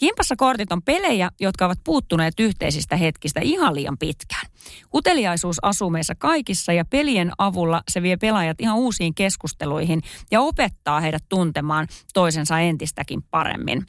Kimpassakortit 0.00 0.72
on 0.72 0.82
pelejä, 0.82 1.30
jotka 1.40 1.66
ovat 1.66 1.78
puuttuneet 1.84 2.40
yhteisistä 2.40 2.96
hetkistä 2.96 3.40
ihan 3.40 3.74
liian 3.74 3.98
pitkään. 3.98 4.46
Uteliaisuus 4.94 5.56
asuu 5.62 5.90
meissä 5.90 6.14
kaikissa 6.14 6.72
ja 6.72 6.84
pelien 6.84 7.32
avulla 7.38 7.82
se 7.90 8.02
vie 8.02 8.16
pelaajat 8.16 8.60
ihan 8.60 8.76
uusiin 8.76 9.14
keskusteluihin 9.14 10.02
ja 10.30 10.40
opettaa 10.40 11.00
heidät 11.00 11.24
tuntemaan 11.28 11.86
toisensa 12.14 12.58
entistäkin 12.58 13.22
paremmin. 13.30 13.86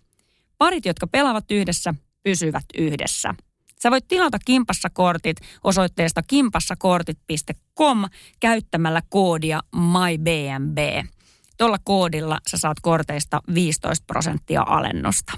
Parit, 0.58 0.86
jotka 0.86 1.08
pelaavat 1.08 1.52
yhdessä, 1.52 1.94
pysyvät 2.24 2.66
yhdessä. 2.78 3.36
Sä 3.84 3.92
voit 3.92 4.08
tilata 4.08 4.38
Kimpassa-kortit 4.46 5.38
osoitteesta 5.64 6.22
kimpassakortit.com 6.24 8.06
käyttämällä 8.40 9.02
koodia 9.10 9.60
MyBMB. 9.76 10.78
Tuolla 11.58 11.78
koodilla 11.84 12.38
sä 12.50 12.58
saat 12.58 12.78
korteista 12.82 13.42
15 13.54 14.04
prosenttia 14.08 14.64
alennusta. 14.68 15.34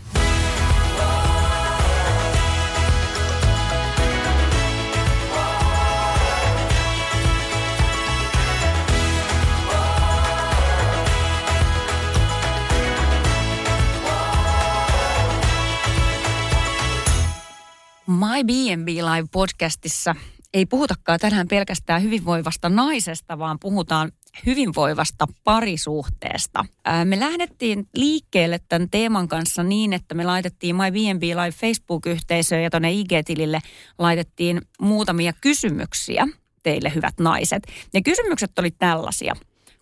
My 18.08 18.44
B&B 18.44 18.88
Live 18.88 19.28
podcastissa 19.32 20.16
ei 20.54 20.66
puhutakaan 20.66 21.20
tänään 21.20 21.48
pelkästään 21.48 22.04
hyvinvoivasta 22.04 22.70
naisesta, 22.70 23.40
vaan 23.40 23.60
puhutaan 23.60 24.12
hyvinvoivasta 24.45 25.28
parisuhteesta. 25.44 26.66
Me 27.06 27.20
lähdettiin 27.20 27.88
liikkeelle 27.95 28.60
tämän 28.70 28.90
teeman 28.90 29.28
kanssa 29.28 29.64
niin, 29.64 29.94
että 29.94 30.16
me 30.16 30.23
laitettiin 30.23 30.76
My 30.76 30.92
B&B 30.92 31.23
Live 31.23 31.52
Facebook-yhteisöön 31.52 32.64
ja 32.64 32.70
tuonne 32.70 32.92
IG-tilille 32.92 33.60
laitettiin 34.00 34.62
muutamia 34.82 35.34
kysymyksiä 35.42 36.28
teille 36.64 36.92
hyvät 36.95 37.20
naiset. 37.20 37.67
Ne 37.94 38.02
kysymykset 38.02 38.60
oli 38.60 38.72
tällaisia. 38.72 39.36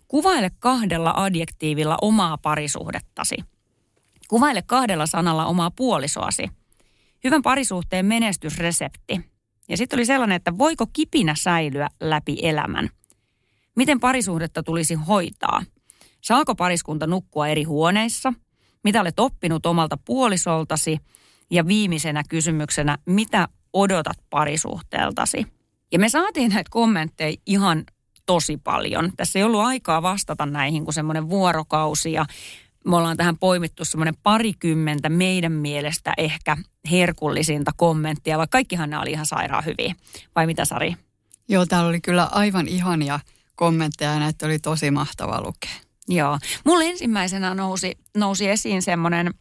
Kuvaile 0.08 0.50
kahdella 0.58 1.14
adjektiivilla 1.16 1.98
omaa 2.02 2.38
parisuhdettasi. 2.38 3.36
Kuvaile 4.28 4.62
kahdella 4.66 5.06
sanalla 5.06 5.46
omaa 5.46 5.70
puolisoasi– 5.70 6.48
hyvän 7.24 7.42
parisuhteen 7.42 8.06
menestysresepti. 8.06 9.20
Ja 9.68 9.76
sitten 9.76 9.96
oli 9.96 10.06
sellainen, 10.06 10.36
että 10.36 10.58
voiko 10.58 10.86
kipinä 10.92 11.34
säilyä 11.38 11.88
läpi 12.00 12.38
elämän? 12.42 12.88
Miten 13.76 14.00
parisuhdetta 14.00 14.62
tulisi 14.62 14.94
hoitaa? 14.94 15.62
Saako 16.20 16.54
pariskunta 16.54 17.06
nukkua 17.06 17.48
eri 17.48 17.62
huoneissa? 17.62 18.32
Mitä 18.84 19.00
olet 19.00 19.20
oppinut 19.20 19.66
omalta 19.66 19.96
puolisoltasi? 20.04 20.98
Ja 21.50 21.66
viimeisenä 21.66 22.22
kysymyksenä, 22.28 22.98
mitä 23.06 23.48
odotat 23.72 24.16
parisuhteeltasi? 24.30 25.46
Ja 25.92 25.98
me 25.98 26.08
saatiin 26.08 26.50
näitä 26.50 26.70
kommentteja 26.70 27.36
ihan 27.46 27.84
tosi 28.26 28.56
paljon. 28.56 29.12
Tässä 29.16 29.38
ei 29.38 29.42
ollut 29.42 29.60
aikaa 29.60 30.02
vastata 30.02 30.46
näihin 30.46 30.84
kuin 30.84 30.94
semmoinen 30.94 31.28
vuorokausi 31.28 32.12
ja 32.12 32.26
me 32.84 32.96
ollaan 32.96 33.16
tähän 33.16 33.38
poimittu 33.38 33.84
semmoinen 33.84 34.14
parikymmentä 34.22 35.08
meidän 35.08 35.52
mielestä 35.52 36.14
ehkä 36.16 36.56
herkullisinta 36.90 37.70
kommenttia, 37.76 38.38
vaikka 38.38 38.56
kaikkihan 38.56 38.90
nämä 38.90 39.02
oli 39.02 39.10
ihan 39.10 39.26
sairaan 39.26 39.64
hyviä. 39.64 39.94
Vai 40.36 40.46
mitä 40.46 40.64
Sari? 40.64 40.96
Joo, 41.48 41.66
täällä 41.66 41.88
oli 41.88 42.00
kyllä 42.00 42.28
aivan 42.32 42.68
ihania 42.68 43.20
kommentteja 43.54 44.12
ja 44.12 44.18
näitä 44.18 44.46
oli 44.46 44.58
tosi 44.58 44.90
mahtava 44.90 45.40
lukea. 45.40 45.70
Joo. 46.08 46.38
Mulle 46.64 46.88
ensimmäisenä 46.88 47.54
nousi, 47.54 47.98
nousi 48.16 48.48
esiin 48.48 48.82
semmoinen, 48.82 49.34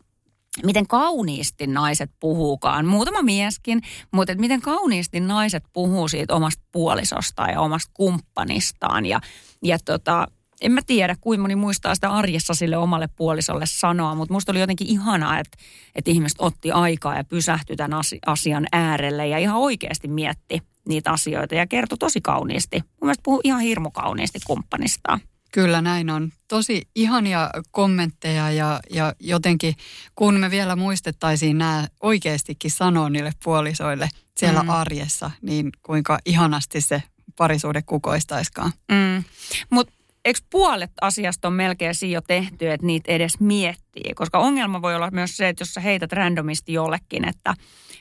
miten 0.64 0.88
kauniisti 0.88 1.68
naiset 1.68 2.12
puhuukaan. 2.20 2.86
Muutama 2.86 3.22
mieskin, 3.22 3.82
mutta 4.12 4.36
miten 4.36 4.62
kauniisti 4.62 5.20
naiset 5.20 5.64
puhuu 5.74 6.08
siitä 6.08 6.36
omasta 6.36 6.64
puolisostaan 6.72 7.50
ja 7.50 7.62
omasta 7.62 7.92
kumppanistaan. 7.94 9.06
Ja, 9.06 9.22
ja 9.64 9.80
tota, 9.86 10.28
en 10.62 10.72
mä 10.72 10.82
tiedä, 10.88 11.16
kuinka 11.22 11.42
moni 11.42 11.56
muistaa 11.56 11.96
sitä 11.96 12.10
arjessa 12.10 12.54
sille 12.54 12.78
omalle 12.78 13.10
puolisolle 13.16 13.66
sanoa, 13.66 14.16
mutta 14.16 14.34
musta 14.34 14.52
oli 14.52 14.60
jotenkin 14.60 14.88
ihanaa, 14.88 15.40
että, 15.40 15.58
että 15.96 16.12
ihmiset 16.12 16.38
otti 16.42 16.72
aikaa 16.72 17.18
ja 17.18 17.24
pysähtyi 17.24 17.76
tämän 17.76 18.02
asian 18.26 18.68
äärelle 18.72 19.28
ja 19.28 19.38
ihan 19.38 19.58
oikeasti 19.58 20.08
mietti 20.08 20.62
niitä 20.88 21.12
asioita 21.12 21.56
ja 21.56 21.68
kertoi 21.68 21.98
tosi 21.98 22.22
kauniisti. 22.22 22.80
Mun 22.80 22.90
mielestä 23.02 23.24
puhuu 23.24 23.42
ihan 23.44 23.62
hirmu 23.62 23.92
kauniisti 23.92 24.40
kumppanistaan. 24.48 25.20
Kyllä 25.52 25.82
näin 25.82 26.10
on. 26.10 26.32
Tosi 26.48 26.82
ihania 26.96 27.50
kommentteja 27.72 28.52
ja, 28.52 28.80
ja 28.90 29.14
jotenkin 29.20 29.76
kun 30.16 30.40
me 30.40 30.52
vielä 30.52 30.76
muistettaisiin 30.76 31.58
nämä 31.58 31.88
oikeastikin 32.02 32.72
sanoa 32.72 33.10
niille 33.10 33.32
puolisoille 33.44 34.10
siellä 34.38 34.64
mm. 34.64 34.70
arjessa, 34.70 35.32
niin 35.42 35.70
kuinka 35.84 36.20
ihanasti 36.26 36.82
se 36.82 37.04
parisuuden 37.38 37.84
kukoistaiskaan. 37.86 38.72
Mm. 38.92 39.24
Mutta 39.70 39.94
eikö 40.26 40.40
puolet 40.50 40.92
asiasta 41.02 41.48
on 41.48 41.54
melkein 41.54 41.96
siinä 41.96 42.14
jo 42.14 42.22
tehty, 42.22 42.72
että 42.72 42.88
niitä 42.88 43.12
edes 43.12 43.40
miettii? 43.40 44.14
Koska 44.16 44.40
ongelma 44.40 44.82
voi 44.82 44.96
olla 44.96 45.12
myös 45.12 45.38
se, 45.38 45.50
että 45.50 45.62
jos 45.62 45.74
sä 45.74 45.82
heität 45.82 46.14
randomisti 46.14 46.74
jollekin, 46.74 47.28
että 47.28 47.54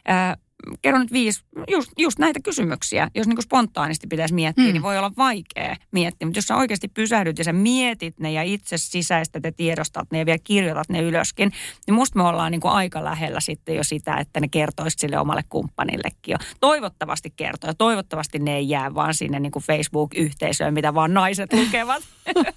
ää, 0.06 0.36
kerro 0.82 0.98
nyt 0.98 1.12
viisi, 1.12 1.44
just, 1.70 1.92
just 1.98 2.18
näitä 2.18 2.40
kysymyksiä. 2.44 3.08
Jos 3.14 3.26
niin 3.26 3.36
kuin 3.36 3.44
spontaanisti 3.44 4.06
pitäisi 4.06 4.34
miettiä, 4.34 4.64
mm. 4.64 4.72
niin 4.72 4.82
voi 4.82 4.98
olla 4.98 5.12
vaikea 5.16 5.76
miettiä. 5.92 6.26
Mutta 6.26 6.38
jos 6.38 6.44
sä 6.44 6.56
oikeasti 6.56 6.88
pysähdyt 6.88 7.38
ja 7.38 7.44
sä 7.44 7.52
mietit 7.52 8.20
ne 8.20 8.32
ja 8.32 8.42
itse 8.42 8.78
sisäistät 8.78 9.44
ja 9.44 9.52
tiedostat 9.52 10.10
ne 10.10 10.18
ja 10.18 10.26
vielä 10.26 10.38
kirjoitat 10.44 10.88
ne 10.88 11.00
ylöskin, 11.02 11.52
niin 11.86 11.94
musta 11.94 12.18
me 12.18 12.22
ollaan 12.22 12.52
niin 12.52 12.60
kuin 12.60 12.72
aika 12.72 13.04
lähellä 13.04 13.40
sitten 13.40 13.74
jo 13.74 13.84
sitä, 13.84 14.14
että 14.14 14.40
ne 14.40 14.48
kertoisi 14.48 14.96
sille 14.98 15.18
omalle 15.18 15.44
kumppanillekin 15.48 16.32
jo. 16.32 16.36
Toivottavasti 16.60 17.32
kertoo 17.36 17.70
ja 17.70 17.74
toivottavasti 17.74 18.38
ne 18.38 18.56
ei 18.56 18.68
jää 18.68 18.94
vaan 18.94 19.14
sinne 19.14 19.40
niin 19.40 19.52
kuin 19.52 19.62
Facebook-yhteisöön, 19.62 20.74
mitä 20.74 20.94
vaan 20.94 21.14
naiset 21.14 21.52
lukevat. 21.52 22.02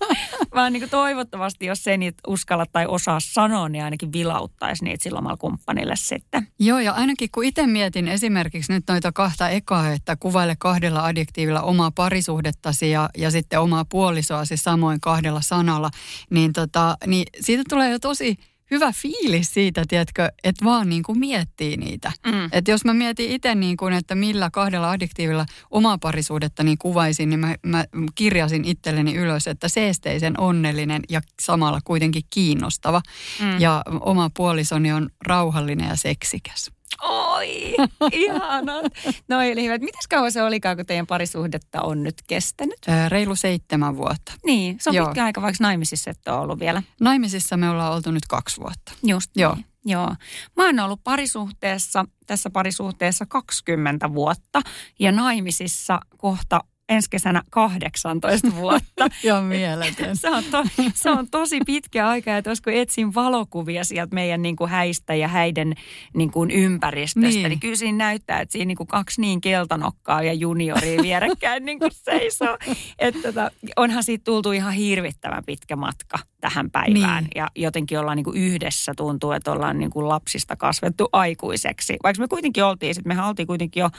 vaan 0.56 0.74
niin 0.74 0.82
kuin 0.82 0.90
toivottavasti, 0.90 1.66
jos 1.66 1.84
se 1.84 1.98
niitä 1.98 2.22
uskalla 2.28 2.66
tai 2.72 2.86
osaa 2.88 3.20
sanoa, 3.20 3.70
niin 3.70 3.84
ainakin 3.84 4.14
vilauttaisi 4.14 4.84
niitä 4.84 5.04
sillä 5.04 5.20
omalla 5.20 5.38
kumppanille 5.38 5.94
sitten. 5.96 6.48
Joo, 6.60 6.80
ja 6.80 6.92
ainakin 6.92 7.30
kun 7.32 7.44
itse 7.44 7.68
mietin 7.68 7.93
esimerkiksi 7.96 8.74
nyt 8.74 8.84
noita 8.88 9.12
kahta 9.12 9.50
ekaa, 9.50 9.92
että 9.92 10.16
kuvaile 10.16 10.56
kahdella 10.60 11.06
adjektiivilla 11.06 11.62
omaa 11.62 11.92
parisuhdettasi 11.92 12.92
ja, 12.92 13.10
ja 13.18 13.32
sitten 13.32 13.60
omaa 13.60 13.86
puolisoasi 13.86 14.58
samoin 14.58 15.02
kahdella 15.02 15.42
sanalla, 15.42 15.90
niin, 16.30 16.54
tota, 16.54 16.98
niin 17.08 17.26
siitä 17.42 17.64
tulee 17.70 17.92
jo 17.92 18.00
tosi 18.00 18.38
hyvä 18.74 18.92
fiilis 18.92 19.54
siitä, 19.54 19.84
tiedätkö, 19.88 20.30
että 20.44 20.66
vaan 20.66 20.90
niin 20.90 21.04
kuin 21.04 21.20
miettii 21.20 21.78
niitä. 21.78 22.12
Mm. 22.26 22.50
Että 22.52 22.72
jos 22.72 22.86
mä 22.86 22.94
mietin 22.94 23.32
itse 23.32 23.56
niin 23.56 23.78
kuin, 23.78 23.94
että 23.94 24.16
millä 24.16 24.50
kahdella 24.50 24.92
adjektiivilla 24.92 25.46
omaa 25.72 25.98
parisuudetta 25.98 26.64
niin 26.64 26.78
kuvaisin, 26.78 27.30
niin 27.30 27.40
mä, 27.40 27.56
mä 27.66 27.86
kirjasin 28.16 28.66
itselleni 28.66 29.16
ylös, 29.16 29.48
että 29.48 29.68
seesteisen, 29.68 30.40
onnellinen 30.40 31.02
ja 31.10 31.22
samalla 31.42 31.80
kuitenkin 31.84 32.24
kiinnostava. 32.30 33.02
Mm. 33.42 33.60
Ja 33.60 33.82
oma 34.00 34.30
puolisoni 34.38 34.94
on 34.94 35.10
rauhallinen 35.26 35.90
ja 35.90 35.96
seksikäs. 35.96 36.72
Oi, 37.02 37.76
ihanat. 38.12 38.86
No 39.28 39.42
eli 39.42 39.64
hyvät. 39.64 39.82
Mitäs 39.82 40.08
kauan 40.08 40.32
se 40.32 40.44
olikaan, 40.44 40.76
kun 40.76 40.86
teidän 40.86 41.08
parisuhdetta 41.08 41.82
on 41.82 42.04
nyt 42.04 42.16
kestänyt? 42.28 42.80
Ää, 42.88 43.10
reilu 43.10 43.36
seitsemän 43.36 43.98
vuotta. 43.98 44.34
Niin, 44.46 44.78
se 44.82 44.90
on 44.90 44.96
Joo. 44.96 45.06
pitkä 45.06 45.26
aika, 45.26 45.42
vaikka 45.42 45.64
naimisissa 45.64 46.12
et 46.12 46.28
ole 46.28 46.40
ollut 46.40 46.60
vielä. 46.60 46.84
Naimisissa 47.02 47.58
me 47.58 47.70
ollaan 47.70 47.94
oltu 47.94 48.12
nyt 48.12 48.26
kaksi 48.30 48.62
vuotta. 48.62 48.94
Just 49.04 49.32
Joo. 49.36 49.56
Niin. 49.56 49.66
Joo. 49.86 50.16
Mä 50.58 50.66
oon 50.66 50.80
ollut 50.80 51.04
parisuhteessa, 51.04 52.06
tässä 52.28 52.50
parisuhteessa 52.50 53.26
20 53.26 54.14
vuotta 54.14 54.62
ja 55.00 55.12
naimisissa 55.12 56.00
kohta 56.18 56.62
ensi 56.90 57.10
kesänä 57.10 57.42
18 57.50 58.56
vuotta. 58.62 59.10
Joo, 59.24 59.42
mieletön. 59.42 60.18
se, 60.18 60.30
on 60.30 60.44
to, 60.52 60.64
se 60.94 61.10
on 61.10 61.28
tosi 61.32 61.60
pitkä 61.66 62.08
aika, 62.08 62.38
että 62.38 62.52
kun 62.64 62.74
etsin 62.74 63.14
valokuvia 63.14 63.84
sieltä 63.84 64.16
meidän 64.16 64.42
niin 64.42 64.56
kuin 64.56 64.70
häistä 64.70 65.16
ja 65.16 65.28
häiden 65.28 65.74
niin 66.14 66.32
kuin 66.32 66.52
ympäristöstä, 66.52 67.30
niin. 67.30 67.50
niin 67.50 67.60
kyllä 67.60 67.76
siinä 67.76 67.98
näyttää, 67.98 68.42
että 68.42 68.52
siinä 68.52 68.66
niin 68.66 68.78
kuin 68.78 68.88
kaksi 68.88 69.22
niin 69.22 69.42
keltanokkaa 69.42 70.24
ja 70.24 70.34
junioria 70.34 71.02
vierekkäin 71.02 71.66
niin 71.66 71.80
kuin 71.80 71.92
seisoo. 71.94 72.58
Että 73.00 73.22
tota, 73.22 73.52
onhan 73.76 74.04
siitä 74.04 74.24
tultu 74.24 74.52
ihan 74.52 74.74
hirvittävän 74.74 75.44
pitkä 75.46 75.76
matka 75.76 76.20
tähän 76.44 76.72
päivään. 76.72 77.24
Niin. 77.24 77.32
Ja 77.36 77.48
jotenkin 77.56 78.00
ollaan 78.00 78.18
niin 78.18 78.24
kuin 78.24 78.38
yhdessä 78.38 78.94
tuntuu, 78.98 79.32
että 79.32 79.52
ollaan 79.52 79.80
niin 79.80 79.90
kuin 79.90 80.10
lapsista 80.10 80.56
kasvettu 80.56 81.10
aikuiseksi. 81.12 81.98
Vaikka 82.04 82.22
me 82.22 82.28
kuitenkin 82.28 82.64
oltiin, 82.64 82.96
sitten 82.96 83.10
mehän 83.10 83.28
oltiin 83.28 83.48
kuitenkin 83.48 83.82
jo 83.82 83.90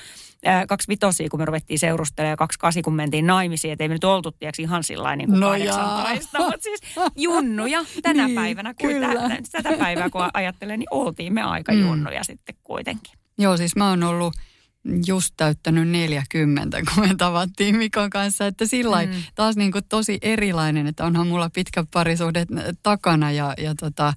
ää, 0.45 0.67
kaksi 0.67 0.89
vitosia, 0.89 1.29
kun 1.29 1.41
me 1.41 1.45
ruvettiin 1.45 1.79
seurustelemaan 1.79 2.33
ja 2.33 2.37
kaksi 2.37 2.59
kasi, 2.59 2.83
kun 2.83 2.95
mentiin 2.95 3.27
naimisiin. 3.27 3.73
Että 3.73 3.85
ei 3.85 3.89
me 3.89 3.95
nyt 3.95 4.05
oltu, 4.05 4.33
tiedätkö, 4.33 4.63
ihan 4.63 4.85
sillä 4.85 5.17
niin 5.17 5.29
kuin 5.29 5.41
no 5.41 5.49
mutta 6.39 6.63
siis 6.63 6.81
junnuja 7.17 7.85
tänä 8.03 8.27
niin, 8.27 8.35
päivänä. 8.35 8.75
Kun 8.75 8.91
tätä, 9.01 9.63
tätä 9.63 9.79
päivää 9.79 10.11
kun 10.11 10.31
ajattelee, 10.35 10.77
niin 10.77 10.89
oltiin 10.91 11.35
me 11.35 11.43
aika 11.43 11.73
mm. 11.73 11.81
junnuja 11.81 12.25
sitten 12.25 12.55
kuitenkin. 12.65 13.13
Joo, 13.39 13.57
siis 13.57 13.77
mä 13.77 13.89
oon 13.89 14.03
ollut 14.03 14.35
just 15.07 15.35
täyttänyt 15.37 15.89
40, 15.89 16.83
kun 16.95 17.09
me 17.09 17.15
tavattiin 17.19 17.77
Mikon 17.77 18.11
kanssa. 18.11 18.47
Että 18.47 18.67
sillä 18.67 19.07
mm. 19.07 19.13
taas 19.35 19.57
niin 19.57 19.73
kuin 19.73 19.85
tosi 19.89 20.19
erilainen, 20.23 20.87
että 20.87 21.05
onhan 21.05 21.27
mulla 21.27 21.51
pitkä 21.51 21.85
parisuhde 21.93 22.47
takana 22.83 23.33
ja, 23.33 23.55
ja 23.59 23.75
tota, 23.75 24.13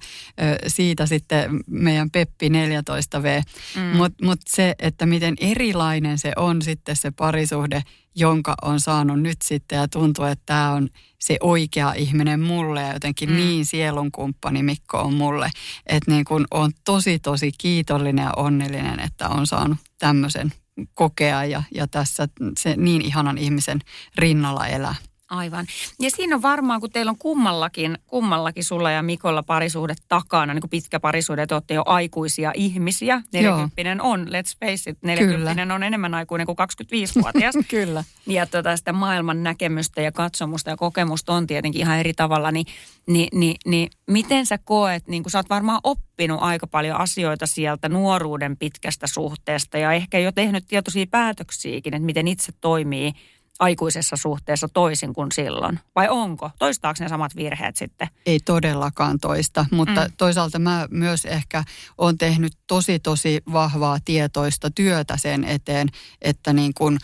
siitä 0.66 1.06
sitten 1.06 1.60
meidän 1.66 2.10
Peppi 2.10 2.48
14V. 2.48 3.42
Mm. 3.76 3.96
Mutta 3.96 4.24
mut 4.24 4.40
se, 4.46 4.74
että 4.78 5.06
miten 5.06 5.34
erilainen 5.40 6.18
se 6.18 6.32
on 6.36 6.62
sitten 6.62 6.96
se 6.96 7.10
parisuhde, 7.10 7.82
jonka 8.18 8.54
on 8.62 8.80
saanut 8.80 9.20
nyt 9.20 9.42
sitten 9.42 9.76
ja 9.76 9.88
tuntuu, 9.88 10.24
että 10.24 10.42
tämä 10.46 10.70
on 10.70 10.88
se 11.18 11.36
oikea 11.40 11.92
ihminen 11.92 12.40
mulle 12.40 12.82
ja 12.82 12.92
jotenkin 12.92 13.30
mm. 13.30 13.36
niin 13.36 13.66
sielunkumppani 13.66 14.62
Mikko 14.62 14.98
on 14.98 15.14
mulle. 15.14 15.50
Että 15.86 16.10
niin 16.10 16.24
kun 16.24 16.46
on 16.50 16.72
tosi 16.84 17.18
tosi 17.18 17.52
kiitollinen 17.58 18.22
ja 18.22 18.32
onnellinen, 18.36 19.00
että 19.00 19.28
on 19.28 19.46
saanut 19.46 19.78
tämmöisen 19.98 20.52
kokea 20.94 21.44
ja, 21.44 21.62
ja 21.74 21.86
tässä 21.86 22.28
se 22.58 22.74
niin 22.76 23.02
ihanan 23.02 23.38
ihmisen 23.38 23.80
rinnalla 24.18 24.66
elää. 24.66 24.94
Aivan. 25.30 25.66
Ja 26.00 26.10
siinä 26.10 26.36
on 26.36 26.42
varmaan, 26.42 26.80
kun 26.80 26.90
teillä 26.90 27.10
on 27.10 27.18
kummallakin, 27.18 27.98
kummallakin 28.06 28.64
sulla 28.64 28.90
ja 28.90 29.02
Mikolla 29.02 29.42
parisuhde 29.42 29.94
takana, 30.08 30.54
niin 30.54 30.60
kuin 30.60 30.70
pitkä 30.70 31.00
parisuhde, 31.00 31.42
että 31.42 31.54
olette 31.54 31.74
jo 31.74 31.82
aikuisia 31.86 32.52
ihmisiä. 32.54 33.22
40 33.32 34.02
on, 34.04 34.26
let's 34.26 34.56
face 34.60 34.90
it, 34.90 34.98
40 35.02 35.54
Kyllä. 35.54 35.74
on 35.74 35.82
enemmän 35.82 36.14
aikuinen 36.14 36.46
kuin 36.46 36.56
25-vuotias. 36.58 37.54
Kyllä. 37.70 38.04
Ja 38.26 38.46
tota, 38.46 38.76
sitä 38.76 38.92
maailman 38.92 39.42
näkemystä 39.42 40.02
ja 40.02 40.12
katsomusta 40.12 40.70
ja 40.70 40.76
kokemusta 40.76 41.32
on 41.32 41.46
tietenkin 41.46 41.80
ihan 41.80 41.98
eri 41.98 42.14
tavalla, 42.14 42.50
niin, 42.50 42.66
niin, 43.06 43.28
niin, 43.32 43.56
niin 43.66 43.90
miten 44.06 44.46
sä 44.46 44.58
koet, 44.58 45.08
niin 45.08 45.22
kun 45.22 45.30
sä 45.30 45.38
oot 45.38 45.50
varmaan 45.50 45.80
oppinut 45.84 46.42
aika 46.42 46.66
paljon 46.66 46.96
asioita 46.96 47.46
sieltä 47.46 47.88
nuoruuden 47.88 48.56
pitkästä 48.56 49.06
suhteesta 49.06 49.78
ja 49.78 49.92
ehkä 49.92 50.18
jo 50.18 50.32
tehnyt 50.32 50.64
tietoisia 50.68 51.06
päätöksiäkin, 51.10 51.94
että 51.94 52.06
miten 52.06 52.28
itse 52.28 52.52
toimii– 52.60 53.12
aikuisessa 53.58 54.16
suhteessa 54.16 54.68
toisin 54.68 55.14
kuin 55.14 55.32
silloin? 55.32 55.80
Vai 55.94 56.08
onko? 56.08 56.50
Toistaako 56.58 56.96
ne 57.00 57.08
samat 57.08 57.36
virheet 57.36 57.76
sitten? 57.76 58.08
Ei 58.26 58.40
todellakaan 58.40 59.18
toista, 59.20 59.66
mutta 59.70 60.04
mm. 60.04 60.12
toisaalta 60.16 60.58
mä 60.58 60.88
myös 60.90 61.24
ehkä 61.24 61.64
olen 61.98 62.18
tehnyt 62.18 62.52
tosi 62.66 62.98
tosi 62.98 63.42
vahvaa 63.52 63.98
tietoista 64.04 64.70
työtä 64.70 65.16
sen 65.16 65.44
eteen, 65.44 65.88
että 66.22 66.52
niin 66.52 66.74
kun, 66.74 66.98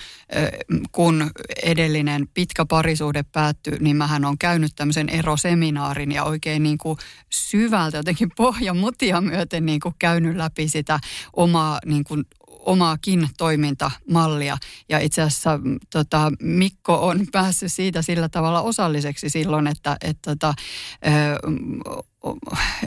kun 0.93 1.31
edellinen 1.63 2.29
pitkä 2.35 2.65
parisuhde 2.65 3.23
päättyi, 3.23 3.79
niin 3.81 3.97
mähän 3.97 4.25
on 4.25 4.39
käynyt 4.39 4.73
tämmöisen 4.77 5.09
eroseminaarin 5.09 6.13
ja 6.13 6.25
oikein 6.25 6.63
niin 6.63 6.79
kuin 6.79 6.99
syvältä 7.31 7.97
jotenkin 7.97 8.31
pohjamutia 8.37 9.21
myöten 9.21 9.67
niin 9.67 9.81
kuin 9.81 9.95
käynyt 9.99 10.37
läpi 10.37 10.69
sitä 10.69 11.01
omaa 11.37 11.79
niin 11.87 12.05
kuin 12.05 12.25
omaakin 12.67 13.29
toimintamallia. 13.39 14.57
Ja 14.89 14.99
itse 14.99 15.23
asiassa 15.23 15.59
mm, 15.59 15.79
tota, 15.93 16.33
Mikko 16.43 17.07
on 17.07 17.27
päässyt 17.33 17.73
siitä 17.73 18.03
sillä 18.03 18.29
tavalla 18.29 18.63
osalliseksi 18.63 19.29
silloin, 19.29 19.67
että 19.67 19.97
et, 20.01 20.19
tota, 20.23 20.55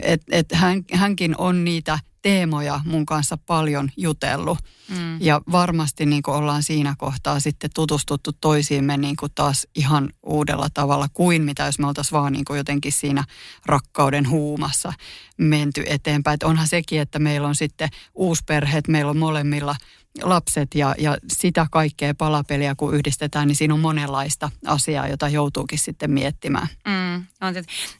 et, 0.02 0.22
et 0.30 0.46
hän, 0.52 0.84
hänkin 0.92 1.34
on 1.38 1.64
niitä 1.64 1.98
teemoja 2.22 2.80
mun 2.84 3.06
kanssa 3.06 3.36
paljon 3.36 3.90
jutellut. 3.96 4.58
Mm. 4.88 5.20
Ja 5.20 5.40
varmasti 5.52 6.06
niin 6.06 6.22
ollaan 6.26 6.62
siinä 6.62 6.94
kohtaa 6.98 7.40
sitten 7.40 7.70
tutustuttu 7.74 8.32
toisiimme 8.32 8.96
niin 8.96 9.16
taas 9.34 9.66
ihan 9.74 10.10
uudella 10.22 10.68
tavalla 10.74 11.08
kuin 11.12 11.42
mitä 11.42 11.64
jos 11.64 11.78
me 11.78 11.86
oltaisiin 11.86 12.18
vaan 12.18 12.32
niin 12.32 12.44
jotenkin 12.56 12.92
siinä 12.92 13.24
rakkauden 13.66 14.30
huumassa 14.30 14.92
menty 15.38 15.84
eteenpäin. 15.86 16.34
Et 16.34 16.42
onhan 16.42 16.68
sekin, 16.68 17.00
että 17.00 17.18
meillä 17.18 17.48
on 17.48 17.54
sitten 17.54 17.88
uusperheet, 18.14 18.88
meillä 18.88 19.10
on 19.10 19.18
molemmilla 19.18 19.76
lapset 20.22 20.74
ja, 20.74 20.94
ja 20.98 21.16
sitä 21.32 21.66
kaikkea 21.70 22.14
palapeliä 22.14 22.74
kun 22.74 22.94
yhdistetään, 22.94 23.48
niin 23.48 23.56
siinä 23.56 23.74
on 23.74 23.80
monenlaista 23.80 24.50
asiaa, 24.66 25.08
jota 25.08 25.28
joutuukin 25.28 25.78
sitten 25.78 26.10
miettimään. 26.10 26.68
Mm, 26.86 27.24
on, 27.40 27.54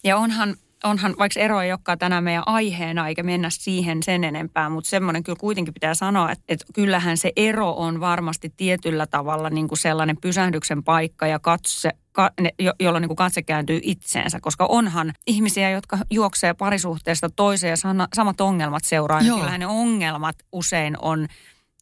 ja 0.04 0.16
onhan 0.16 0.56
onhan, 0.84 1.14
vaikka 1.18 1.40
ero 1.40 1.60
ei 1.60 1.72
olekaan 1.72 1.98
tänään 1.98 2.24
meidän 2.24 2.42
aiheena, 2.46 3.08
eikä 3.08 3.22
mennä 3.22 3.50
siihen 3.50 4.02
sen 4.02 4.24
enempää, 4.24 4.68
mutta 4.68 4.90
semmoinen 4.90 5.22
kyllä 5.22 5.38
kuitenkin 5.40 5.74
pitää 5.74 5.94
sanoa, 5.94 6.32
että, 6.32 6.44
että 6.48 6.64
kyllähän 6.74 7.16
se 7.16 7.32
ero 7.36 7.72
on 7.72 8.00
varmasti 8.00 8.52
tietyllä 8.56 9.06
tavalla 9.06 9.50
niin 9.50 9.68
kuin 9.68 9.78
sellainen 9.78 10.16
pysähdyksen 10.20 10.84
paikka 10.84 11.26
ja 11.26 11.38
katse, 11.38 11.90
ka, 12.12 12.30
ne, 12.40 12.50
jo, 12.58 12.72
jolloin 12.80 13.02
niin 13.02 13.08
kuin 13.08 13.16
katse 13.16 13.42
kääntyy 13.42 13.80
itseensä, 13.82 14.40
koska 14.40 14.66
onhan 14.66 15.12
ihmisiä, 15.26 15.70
jotka 15.70 15.98
juoksee 16.10 16.54
parisuhteesta 16.54 17.30
toiseen 17.30 17.70
ja 17.70 17.76
sana, 17.76 18.08
samat 18.14 18.40
ongelmat 18.40 18.84
seuraa. 18.84 19.20
Joo. 19.20 19.38
Kyllähän 19.38 19.60
ne 19.60 19.66
ongelmat 19.66 20.36
usein 20.52 20.96
on 21.02 21.28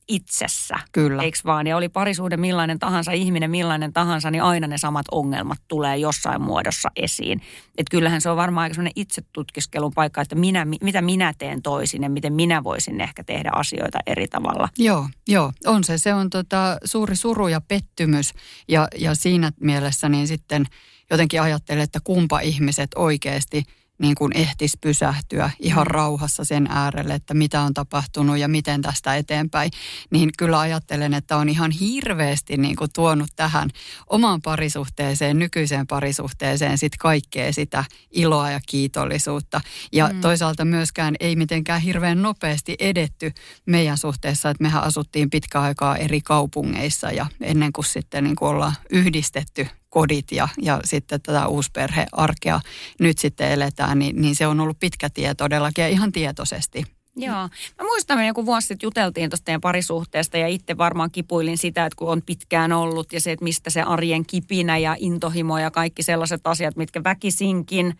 itsessä. 0.08 0.74
Kyllä. 0.92 1.22
Eiks 1.22 1.44
vaan? 1.44 1.66
Ja 1.66 1.76
oli 1.76 1.88
parisuhde 1.88 2.36
millainen 2.36 2.78
tahansa, 2.78 3.12
ihminen 3.12 3.50
millainen 3.50 3.92
tahansa, 3.92 4.30
niin 4.30 4.42
aina 4.42 4.66
ne 4.66 4.78
samat 4.78 5.06
ongelmat 5.10 5.58
tulee 5.68 5.96
jossain 5.96 6.42
muodossa 6.42 6.88
esiin. 6.96 7.40
Että 7.78 7.90
kyllähän 7.90 8.20
se 8.20 8.30
on 8.30 8.36
varmaan 8.36 8.62
aika 8.62 8.74
sellainen 8.74 8.92
itsetutkiskelun 8.96 9.92
paikka, 9.94 10.20
että 10.20 10.34
minä, 10.34 10.64
mitä 10.64 11.02
minä 11.02 11.34
teen 11.38 11.62
toisin 11.62 12.02
ja 12.02 12.10
miten 12.10 12.32
minä 12.32 12.64
voisin 12.64 13.00
ehkä 13.00 13.24
tehdä 13.24 13.50
asioita 13.52 13.98
eri 14.06 14.28
tavalla. 14.28 14.68
Joo, 14.78 15.08
joo. 15.28 15.52
On 15.66 15.84
se. 15.84 15.98
Se 15.98 16.14
on 16.14 16.30
tota 16.30 16.78
suuri 16.84 17.16
suru 17.16 17.48
ja 17.48 17.60
pettymys 17.60 18.32
ja, 18.68 18.88
ja 18.98 19.14
siinä 19.14 19.52
mielessä 19.60 20.08
niin 20.08 20.28
sitten 20.28 20.64
jotenkin 21.10 21.42
ajattelen, 21.42 21.82
että 21.82 22.00
kumpa 22.04 22.40
ihmiset 22.40 22.90
oikeasti– 22.94 23.62
niin 23.98 24.14
kuin 24.14 24.37
ehtisi 24.37 24.78
pysähtyä 24.81 25.50
ihan 25.60 25.87
mm. 25.87 25.90
rauhassa 25.90 26.44
sen 26.44 26.66
äärelle, 26.70 27.14
että 27.14 27.34
mitä 27.34 27.60
on 27.60 27.75
tapahtunut 27.75 28.38
ja 28.38 28.48
miten 28.48 28.82
tästä 28.82 29.16
eteenpäin, 29.16 29.70
niin 30.10 30.31
kyllä 30.38 30.60
ajattelen, 30.60 31.14
että 31.14 31.37
on 31.37 31.48
ihan 31.48 31.70
hirveästi 31.70 32.56
niin 32.56 32.76
kuin 32.76 32.90
tuonut 32.94 33.31
tähän 33.37 33.70
omaan 34.10 34.43
parisuhteeseen, 34.43 35.38
nykyiseen 35.38 35.87
parisuhteeseen 35.87 36.78
sit 36.78 36.96
kaikkea 36.98 37.52
sitä 37.52 37.84
iloa 38.10 38.50
ja 38.50 38.60
kiitollisuutta. 38.69 39.60
Ja 39.93 40.10
mm. 40.12 40.20
toisaalta 40.20 40.64
myöskään 40.64 41.14
ei 41.20 41.37
mitenkään 41.37 41.81
hirveän 41.81 42.22
nopeasti 42.22 42.76
edetty 42.78 43.32
meidän 43.66 43.99
suhteessa, 43.99 44.50
että 44.50 44.62
mehän 44.62 44.82
asuttiin 44.82 45.30
pitkä 45.30 45.61
aikaa 45.61 45.97
eri 45.97 46.20
kaupungeissa 46.20 47.11
ja 47.11 47.26
ennen 47.40 47.73
kuin 47.73 47.85
sitten 47.85 48.25
niin 48.25 48.37
kuin 48.37 48.49
ollaan 48.49 48.75
yhdistetty 48.90 49.68
kodit 49.96 50.32
ja, 50.32 50.48
ja 50.62 50.80
sitten 50.84 51.20
tätä 51.20 51.46
uusperhearkea 51.48 52.60
nyt 53.00 53.18
sitten 53.18 53.50
eletään, 53.50 53.98
niin, 53.98 54.20
niin 54.20 54.36
se 54.36 54.46
on 54.46 54.60
ollut 54.60 54.80
pitkä 54.80 55.10
tie 55.10 55.34
todellakin 55.34 55.82
ja 55.82 55.88
ihan 55.88 56.12
tietoisesti. 56.12 56.84
Joo. 57.16 57.34
Mä 57.78 57.84
muistan, 57.84 58.18
että 58.18 58.26
joku 58.26 58.46
vuosi 58.46 58.66
sitten 58.66 58.86
juteltiin 58.86 59.30
tuosta 59.30 59.44
teidän 59.44 59.60
parisuhteesta 59.60 60.38
ja 60.38 60.48
itse 60.48 60.78
varmaan 60.78 61.10
kipuilin 61.10 61.58
sitä, 61.58 61.86
että 61.86 61.96
kun 61.96 62.08
on 62.08 62.22
pitkään 62.26 62.72
ollut 62.72 63.12
ja 63.12 63.20
se, 63.20 63.32
että 63.32 63.44
mistä 63.44 63.70
se 63.70 63.82
arjen 63.82 64.26
kipinä 64.26 64.78
ja 64.78 64.96
intohimo 64.98 65.58
ja 65.58 65.70
kaikki 65.70 66.02
sellaiset 66.02 66.46
asiat, 66.46 66.76
mitkä 66.76 67.04
väkisinkin 67.04 67.94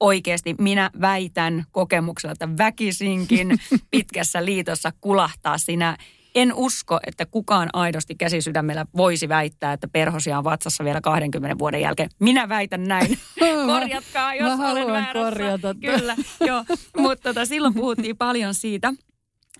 oikeasti 0.00 0.54
minä 0.58 0.90
väitän 1.00 1.64
kokemuksella, 1.70 2.32
että 2.32 2.48
väkisinkin 2.58 3.48
pitkässä 3.90 4.44
liitossa 4.44 4.92
kulahtaa 5.00 5.58
siinä 5.58 5.96
en 6.34 6.54
usko, 6.54 7.00
että 7.06 7.26
kukaan 7.26 7.68
aidosti 7.72 8.14
käsisydämellä 8.14 8.86
voisi 8.96 9.28
väittää, 9.28 9.72
että 9.72 9.88
perhosia 9.88 10.38
on 10.38 10.44
vatsassa 10.44 10.84
vielä 10.84 11.00
20 11.00 11.58
vuoden 11.58 11.80
jälkeen. 11.80 12.10
Minä 12.20 12.48
väitän 12.48 12.84
näin. 12.84 13.18
Korjatkaa, 13.66 14.34
jos 14.34 14.58
Mä 14.58 14.70
olen 14.70 14.86
väärässä. 14.86 15.30
korjata. 15.30 15.74
Kyllä, 15.80 16.16
joo. 16.40 16.64
Mutta 16.96 17.28
tota, 17.28 17.46
silloin 17.46 17.74
puhuttiin 17.74 18.16
paljon 18.16 18.54
siitä, 18.54 18.92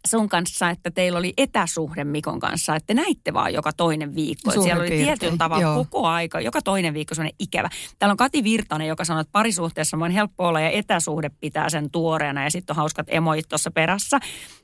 sun 0.07 0.29
kanssa, 0.29 0.71
että 0.71 0.91
teillä 0.91 1.19
oli 1.19 1.35
etäsuhde 1.37 2.05
Mikon 2.05 2.41
kanssa, 2.41 2.77
että 2.77 2.95
näitte 2.95 3.33
vaan 3.33 3.55
joka 3.55 3.73
toinen 3.73 4.15
viikko. 4.15 4.51
Että 4.51 4.63
siellä 4.63 4.81
oli 4.81 4.91
tietyllä 4.91 5.37
tavalla 5.37 5.63
Joo. 5.63 5.75
koko 5.75 6.07
aika, 6.07 6.41
joka 6.41 6.63
toinen 6.63 6.95
viikko 6.95 7.15
sellainen 7.15 7.37
ikävä. 7.39 7.69
Täällä 7.99 8.13
on 8.13 8.17
Kati 8.17 8.45
Virtanen, 8.45 8.89
joka 8.89 9.05
sanoo, 9.05 9.21
että 9.21 9.33
parisuhteessa 9.33 9.97
on 10.01 10.11
helppo 10.11 10.47
olla 10.49 10.61
ja 10.61 10.71
etäsuhde 10.71 11.31
pitää 11.41 11.71
sen 11.71 11.91
tuoreena 11.91 12.45
ja 12.45 12.51
sitten 12.51 12.75
on 12.75 12.77
hauskat 12.77 13.07
emoit 13.11 13.49
tuossa 13.49 13.71
perässä. 13.71 14.19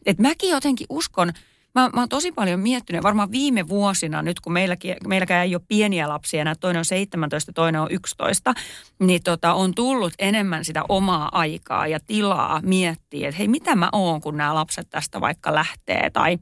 Että 0.07 0.23
mäkin 0.23 0.51
jotenkin 0.51 0.87
uskon, 0.91 1.33
Mä, 1.77 1.91
mä 1.95 2.01
oon 2.01 2.09
tosi 2.09 2.33
paljon 2.33 2.61
miettinyt, 2.61 3.03
varmaan 3.03 3.33
viime 3.33 3.69
vuosina, 3.69 4.23
nyt 4.23 4.41
kun 4.41 4.53
meilläkin, 4.53 4.97
meilläkään 5.07 5.45
ei 5.45 5.55
ole 5.55 5.63
pieniä 5.69 6.09
lapsia 6.09 6.41
enää, 6.41 6.55
toinen 6.55 6.79
on 6.79 6.85
17, 6.85 7.53
toinen 7.53 7.81
on 7.81 7.91
11, 7.91 8.55
niin 8.99 9.23
tota, 9.23 9.55
on 9.55 9.75
tullut 9.75 10.13
enemmän 10.19 10.65
sitä 10.65 10.83
omaa 10.89 11.29
aikaa 11.33 11.87
ja 11.87 11.99
tilaa 12.07 12.61
miettiä, 12.63 13.29
että 13.29 13.39
hei, 13.39 13.49
mitä 13.49 13.77
mä 13.77 13.89
oon, 13.93 14.21
kun 14.21 14.37
nämä 14.37 14.55
lapset 14.55 14.91
tästä 14.91 15.21
vaikka 15.21 15.55
lähtee, 15.55 16.11
tai 16.11 16.39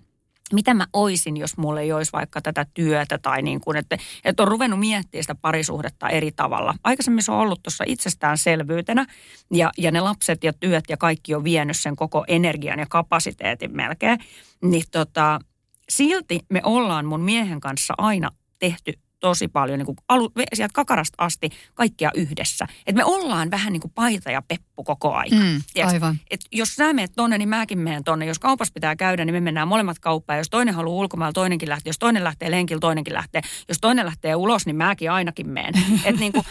mitä 0.54 0.74
mä 0.74 0.86
oisin, 0.92 1.36
jos 1.36 1.56
mulle 1.56 1.80
ei 1.80 1.92
olisi 1.92 2.12
vaikka 2.12 2.40
tätä 2.40 2.66
työtä 2.74 3.18
tai 3.18 3.42
niin 3.42 3.60
kuin, 3.60 3.76
että, 3.76 3.98
että 4.24 4.42
on 4.42 4.48
ruvennut 4.48 4.80
miettimään 4.80 5.22
sitä 5.22 5.34
parisuhdetta 5.34 6.08
eri 6.08 6.32
tavalla. 6.32 6.74
Aikaisemmin 6.84 7.22
se 7.22 7.32
on 7.32 7.38
ollut 7.38 7.62
tuossa 7.62 7.84
itsestäänselvyytenä 7.86 9.06
ja, 9.50 9.70
ja 9.78 9.90
ne 9.90 10.00
lapset 10.00 10.44
ja 10.44 10.52
työt 10.52 10.84
ja 10.88 10.96
kaikki 10.96 11.34
on 11.34 11.44
vienyt 11.44 11.76
sen 11.76 11.96
koko 11.96 12.24
energian 12.28 12.78
ja 12.78 12.86
kapasiteetin 12.90 13.76
melkein. 13.76 14.18
Niin 14.62 14.84
tota, 14.92 15.40
silti 15.88 16.40
me 16.48 16.60
ollaan 16.64 17.06
mun 17.06 17.20
miehen 17.20 17.60
kanssa 17.60 17.94
aina 17.98 18.30
tehty 18.58 18.92
tosi 19.24 19.48
paljon 19.48 19.78
niin 19.78 19.86
kuin 19.86 19.96
alu, 20.08 20.32
sieltä 20.54 20.72
kakarasta 20.72 21.24
asti 21.24 21.48
kaikkia 21.74 22.10
yhdessä. 22.14 22.66
Et 22.86 22.94
me 22.94 23.04
ollaan 23.04 23.50
vähän 23.50 23.72
niin 23.72 23.80
kuin 23.80 23.92
paita 23.94 24.30
ja 24.30 24.42
peppu 24.42 24.84
koko 24.84 25.14
ajan. 25.14 25.42
Mm, 25.42 25.86
aivan. 25.86 26.16
Et 26.30 26.40
jos 26.52 26.74
sä 26.74 26.92
menet 26.92 27.12
tonne, 27.16 27.38
niin 27.38 27.48
mäkin 27.48 27.78
menen 27.78 28.04
tonne. 28.04 28.26
Jos 28.26 28.38
kaupassa 28.38 28.74
pitää 28.74 28.96
käydä, 28.96 29.24
niin 29.24 29.34
me 29.34 29.40
mennään 29.40 29.68
molemmat 29.68 29.98
kauppaan. 29.98 30.38
Jos 30.38 30.50
toinen 30.50 30.74
haluaa 30.74 30.96
ulkomailla, 30.96 31.32
toinenkin 31.32 31.68
lähtee. 31.68 31.88
Jos 31.88 31.98
toinen 31.98 32.24
lähtee 32.24 32.50
lenkillä, 32.50 32.80
toinenkin 32.80 33.14
lähtee. 33.14 33.42
Jos 33.68 33.78
toinen 33.80 34.06
lähtee 34.06 34.34
ulos, 34.34 34.66
niin 34.66 34.76
mäkin 34.76 35.10
ainakin 35.10 35.48
menen. 35.48 35.74
Et 36.04 36.16
niin 36.16 36.32
kuin, 36.32 36.44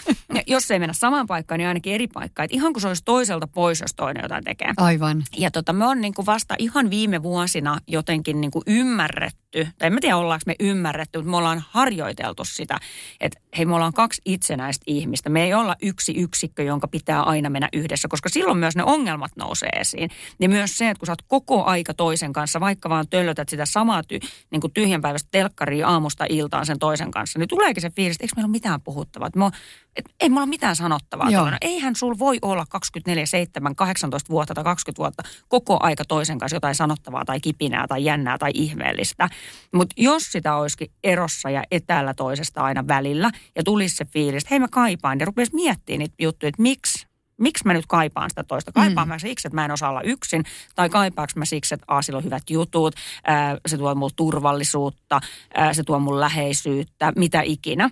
jos 0.47 0.71
ei 0.71 0.79
mennä 0.79 0.93
samaan 0.93 1.27
paikkaan, 1.27 1.59
niin 1.59 1.67
ainakin 1.67 1.93
eri 1.93 2.07
paikkaan. 2.07 2.45
Et 2.45 2.53
ihan 2.53 2.73
kuin 2.73 2.81
se 2.81 2.87
olisi 2.87 3.03
toiselta 3.05 3.47
pois, 3.47 3.81
jos 3.81 3.93
toinen 3.93 4.23
jotain 4.23 4.43
tekee. 4.43 4.73
Aivan. 4.77 5.23
Ja 5.37 5.51
tota, 5.51 5.73
me 5.73 5.85
on 5.85 6.01
niin 6.01 6.13
kuin 6.13 6.25
vasta 6.25 6.55
ihan 6.59 6.89
viime 6.89 7.23
vuosina 7.23 7.77
jotenkin 7.87 8.41
niin 8.41 8.51
kuin 8.51 8.63
ymmärretty, 8.67 9.42
tai 9.53 9.87
en 9.87 9.93
mä 9.93 9.99
tiedä 9.99 10.17
ollaanko 10.17 10.43
me 10.47 10.55
ymmärretty, 10.59 11.19
mutta 11.19 11.31
me 11.31 11.37
ollaan 11.37 11.63
harjoiteltu 11.69 12.43
sitä, 12.45 12.77
että 13.19 13.39
hei 13.57 13.65
me 13.65 13.75
ollaan 13.75 13.93
kaksi 13.93 14.21
itsenäistä 14.25 14.83
ihmistä. 14.87 15.29
Me 15.29 15.43
ei 15.43 15.53
olla 15.53 15.75
yksi 15.81 16.13
yksikkö, 16.17 16.63
jonka 16.63 16.87
pitää 16.87 17.23
aina 17.23 17.49
mennä 17.49 17.69
yhdessä, 17.73 18.07
koska 18.07 18.29
silloin 18.29 18.57
myös 18.57 18.75
ne 18.75 18.83
ongelmat 18.83 19.31
nousee 19.35 19.69
esiin. 19.69 20.09
Ja 20.39 20.49
myös 20.49 20.77
se, 20.77 20.89
että 20.89 20.99
kun 20.99 21.05
sä 21.05 21.11
oot 21.11 21.21
koko 21.27 21.63
aika 21.63 21.93
toisen 21.93 22.33
kanssa, 22.33 22.59
vaikka 22.59 22.89
vaan 22.89 23.07
töllötät 23.09 23.49
sitä 23.49 23.65
samaa 23.65 24.03
ty, 24.03 24.19
niin 24.51 24.61
kuin 24.61 24.73
tyhjänpäiväistä 24.73 25.29
telkkaria 25.31 25.87
aamusta 25.87 26.25
iltaan 26.29 26.65
sen 26.65 26.79
toisen 26.79 27.11
kanssa, 27.11 27.39
niin 27.39 27.49
tuleekin 27.49 27.81
se 27.81 27.89
fiilis, 27.89 28.15
että 28.15 28.23
eikö 28.23 28.33
meillä 28.35 28.47
ole 28.47 28.51
mitään 28.51 28.81
puhuttavaa. 28.81 29.27
Että 29.27 29.39
me 29.39 29.45
on, 29.45 29.51
et 29.95 30.05
ei 30.19 30.29
mulla 30.29 30.41
ole 30.41 30.49
mitään 30.49 30.75
sanottavaa. 30.75 31.29
No, 31.51 31.57
eihän 31.61 31.95
sul 31.95 32.15
voi 32.19 32.39
olla 32.41 32.65
24, 32.69 33.25
7, 33.25 33.75
18 33.75 34.29
vuotta 34.29 34.53
tai 34.53 34.63
20 34.63 34.97
vuotta 34.99 35.23
koko 35.47 35.77
aika 35.79 36.05
toisen 36.05 36.37
kanssa 36.37 36.55
jotain 36.55 36.75
sanottavaa 36.75 37.25
tai 37.25 37.39
kipinää 37.39 37.87
tai 37.87 38.05
jännää 38.05 38.37
tai 38.37 38.51
ihmeellistä. 38.53 39.29
Mutta 39.73 39.93
jos 39.97 40.23
sitä 40.23 40.55
olisikin 40.55 40.91
erossa 41.03 41.49
ja 41.49 41.63
etäällä 41.71 42.13
toisesta 42.13 42.61
aina 42.61 42.87
välillä 42.87 43.31
ja 43.55 43.63
tulisi 43.63 43.95
se 43.95 44.05
fiilis, 44.05 44.43
että 44.43 44.53
hei 44.53 44.59
mä 44.59 44.67
kaipaan 44.67 45.19
ja 45.19 45.25
rupesi 45.25 45.55
miettimään 45.55 45.99
niitä 45.99 46.15
juttuja, 46.19 46.49
että 46.49 46.61
miksi 46.61 47.07
miksi 47.37 47.65
mä 47.65 47.73
nyt 47.73 47.85
kaipaan 47.87 48.29
sitä 48.29 48.43
toista? 48.43 48.71
Kaipaan 48.71 49.07
mm. 49.07 49.09
mä 49.09 49.19
siksi, 49.19 49.47
että 49.47 49.55
mä 49.55 49.65
en 49.65 49.71
osaa 49.71 49.89
olla 49.89 50.01
yksin, 50.01 50.43
tai 50.75 50.89
kaipaanko 50.89 51.31
mä 51.35 51.45
siksi, 51.45 51.73
että 51.73 52.01
sillä 52.01 52.17
on 52.17 52.23
hyvät 52.23 52.49
jutut, 52.49 52.95
ää, 53.23 53.57
se 53.67 53.77
tuo 53.77 53.95
mulle 53.95 54.13
turvallisuutta, 54.15 55.21
ää, 55.53 55.73
se 55.73 55.83
tuo 55.83 55.99
mulle 55.99 56.19
läheisyyttä, 56.19 57.13
mitä 57.15 57.41
ikinä. 57.41 57.89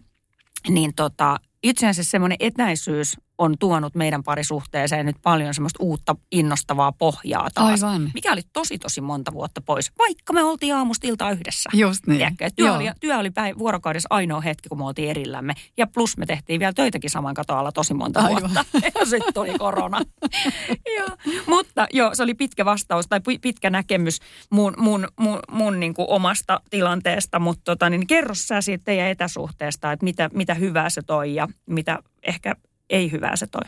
Niin 0.70 0.94
tota, 0.96 1.38
itse 1.64 1.88
asiassa 1.88 2.12
semmoinen 2.12 2.38
etäisyys 2.40 3.18
on 3.42 3.58
tuonut 3.60 3.96
meidän 3.96 4.24
parisuhteeseen 4.24 5.06
nyt 5.06 5.16
paljon 5.24 5.54
semmoista 5.54 5.84
uutta 5.84 6.16
innostavaa 6.32 6.92
pohjaa 6.92 7.50
taas. 7.54 7.84
Aivan. 7.84 8.12
Mikä 8.14 8.34
oli 8.34 8.42
tosi 8.54 8.78
tosi 8.78 9.02
monta 9.02 9.34
vuotta 9.34 9.62
pois, 9.62 9.92
vaikka 9.98 10.34
me 10.34 10.44
oltiin 10.44 10.76
aamusta 10.76 11.08
iltaa 11.08 11.32
yhdessä. 11.32 11.70
Just 11.74 12.08
niin. 12.08 12.18
Tiedätkö, 12.18 12.50
työ, 12.56 12.74
oli, 12.74 12.92
työ 13.00 13.18
oli 13.18 13.32
päin, 13.32 13.60
vuorokaudessa 13.60 14.08
ainoa 14.10 14.42
hetki, 14.42 14.70
kun 14.70 14.78
me 14.78 14.86
oltiin 14.86 15.10
erillämme. 15.10 15.54
Ja 15.78 15.88
plus 15.88 16.18
me 16.18 16.26
tehtiin 16.26 16.60
vielä 16.60 16.74
töitäkin 16.74 17.10
saman 17.10 17.34
katoalla 17.34 17.72
tosi 17.72 17.94
monta 17.94 18.20
Aivan. 18.20 18.42
vuotta. 18.42 18.66
Ja 19.00 19.06
sitten 19.06 19.34
tuli 19.34 19.58
korona. 19.58 20.02
joo. 20.98 21.10
Mutta 21.48 21.88
joo, 21.94 22.16
se 22.16 22.24
oli 22.24 22.34
pitkä 22.34 22.66
vastaus 22.66 23.08
tai 23.08 23.22
pitkä 23.42 23.70
näkemys 23.70 24.20
mun, 24.50 24.74
mun, 24.78 25.08
mun, 25.20 25.40
mun 25.52 25.80
niin 25.80 25.94
kuin 25.94 26.06
omasta 26.10 26.62
tilanteesta. 26.70 27.40
Mutta 27.40 27.62
tota, 27.64 27.90
niin 27.90 28.08
kerro 28.08 28.36
sä 28.36 28.62
siitä 28.62 28.84
teidän 28.86 29.08
etäsuhteesta, 29.08 29.92
että 29.92 30.04
mitä, 30.04 30.30
mitä 30.34 30.54
hyvää 30.54 30.90
se 30.90 31.02
toi 31.02 31.36
ja 31.36 31.48
mitä 31.66 32.00
ehkä 32.24 32.56
ei 32.92 33.12
hyvää 33.12 33.36
se 33.36 33.48
toi. 33.48 33.62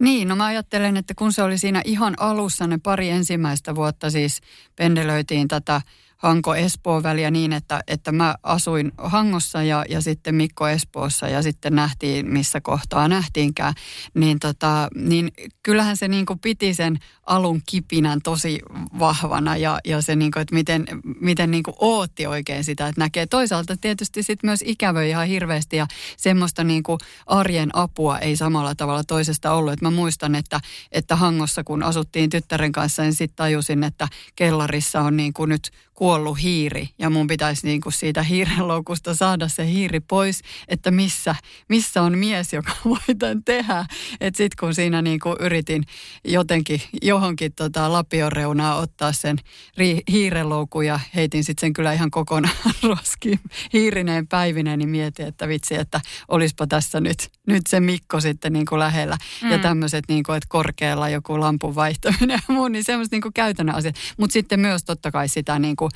Niin, 0.00 0.28
no 0.28 0.36
mä 0.36 0.44
ajattelen, 0.44 0.96
että 0.96 1.14
kun 1.14 1.32
se 1.32 1.42
oli 1.42 1.58
siinä 1.58 1.82
ihan 1.84 2.14
alussa 2.20 2.66
ne 2.66 2.78
pari 2.82 3.10
ensimmäistä 3.10 3.74
vuotta 3.74 4.10
siis 4.10 4.40
pendelöitiin 4.76 5.48
tätä 5.48 5.80
Hanko-Espoon 6.16 7.02
väliä 7.02 7.30
niin, 7.30 7.52
että, 7.52 7.80
että 7.86 8.12
mä 8.12 8.34
asuin 8.42 8.92
Hangossa 8.98 9.62
ja, 9.62 9.84
ja 9.88 10.00
sitten 10.00 10.34
Mikko 10.34 10.68
Espoossa 10.68 11.28
ja 11.28 11.42
sitten 11.42 11.74
nähtiin, 11.74 12.26
missä 12.26 12.60
kohtaa 12.60 13.08
nähtiinkään. 13.08 13.74
Niin, 14.14 14.38
tota, 14.38 14.88
niin 14.94 15.32
kyllähän 15.62 15.96
se 15.96 16.08
niin 16.08 16.26
kuin 16.26 16.38
piti 16.38 16.74
sen 16.74 16.98
alun 17.30 17.62
kipinän 17.66 18.20
tosi 18.22 18.60
vahvana 18.98 19.56
ja, 19.56 19.78
ja 19.84 20.02
se, 20.02 20.16
niin 20.16 20.30
kuin, 20.30 20.40
että 20.40 20.54
miten, 20.54 20.86
miten 21.20 21.50
niin 21.50 21.62
kuin 21.62 21.74
ootti 21.78 22.26
oikein 22.26 22.64
sitä, 22.64 22.88
että 22.88 23.00
näkee. 23.00 23.26
Toisaalta 23.26 23.76
tietysti 23.80 24.22
sitten 24.22 24.48
myös 24.48 24.64
ikävöi 24.66 25.10
ihan 25.10 25.26
hirveästi 25.26 25.76
ja 25.76 25.86
semmoista 26.16 26.64
niin 26.64 26.82
kuin 26.82 26.98
arjen 27.26 27.70
apua 27.72 28.18
ei 28.18 28.36
samalla 28.36 28.74
tavalla 28.74 29.04
toisesta 29.04 29.52
ollut. 29.52 29.72
Et 29.72 29.80
mä 29.80 29.90
muistan, 29.90 30.34
että, 30.34 30.60
että 30.92 31.16
Hangossa 31.16 31.64
kun 31.64 31.82
asuttiin 31.82 32.30
tyttären 32.30 32.72
kanssa, 32.72 33.02
niin 33.02 33.14
sitten 33.14 33.36
tajusin, 33.36 33.84
että 33.84 34.08
kellarissa 34.36 35.00
on 35.00 35.16
niin 35.16 35.32
kuin 35.32 35.48
nyt 35.48 35.70
kuollut 36.00 36.42
hiiri 36.42 36.88
ja 36.98 37.10
mun 37.10 37.26
pitäisi 37.26 37.66
niin 37.66 37.80
kuin 37.80 37.92
siitä 37.92 38.22
hiirenloukusta 38.22 39.14
saada 39.14 39.48
se 39.48 39.66
hiiri 39.66 40.00
pois, 40.00 40.40
että 40.68 40.90
missä, 40.90 41.34
missä 41.68 42.02
on 42.02 42.18
mies, 42.18 42.52
joka 42.52 42.72
voi 42.84 43.14
tämän 43.18 43.44
tehdä. 43.44 43.86
Että 44.20 44.36
sitten 44.36 44.56
kun 44.60 44.74
siinä 44.74 45.02
niin 45.02 45.20
kuin 45.20 45.36
yritin 45.40 45.84
jotenkin 46.24 46.82
johonkin 47.20 47.52
tota 47.52 47.92
lapion 47.92 48.32
reunaa 48.32 48.76
ottaa 48.76 49.12
sen 49.12 49.38
ri- 49.80 50.02
hiirenloukun 50.12 50.86
ja 50.86 51.00
heitin 51.14 51.44
sitten 51.44 51.60
sen 51.60 51.72
kyllä 51.72 51.92
ihan 51.92 52.10
kokonaan 52.10 52.54
roskiin 52.88 53.40
hiirineen 53.72 54.28
päivineen, 54.28 54.78
niin 54.78 54.88
mietin, 54.88 55.26
että 55.26 55.48
vitsi, 55.48 55.74
että 55.74 56.00
olispa 56.28 56.66
tässä 56.66 57.00
nyt, 57.00 57.30
nyt 57.46 57.66
se 57.68 57.80
Mikko 57.80 58.20
sitten 58.20 58.52
niin 58.52 58.66
kuin 58.66 58.78
lähellä. 58.78 59.16
Mm. 59.42 59.50
Ja 59.50 59.58
tämmöiset, 59.58 60.04
niin 60.08 60.22
kuin, 60.22 60.36
että 60.36 60.46
korkealla 60.48 61.08
joku 61.08 61.40
lampun 61.40 61.74
vaihtaminen 61.74 62.30
ja 62.30 62.54
muu, 62.54 62.68
niin 62.68 62.84
semmoiset 62.84 63.12
niin 63.12 63.22
kuin 63.22 63.32
käytännön 63.32 63.76
asiat. 63.76 63.96
Mutta 64.16 64.32
sitten 64.32 64.60
myös 64.60 64.84
totta 64.84 65.10
kai 65.10 65.28
sitä 65.28 65.58
niin 65.58 65.76
kuin 65.76 65.90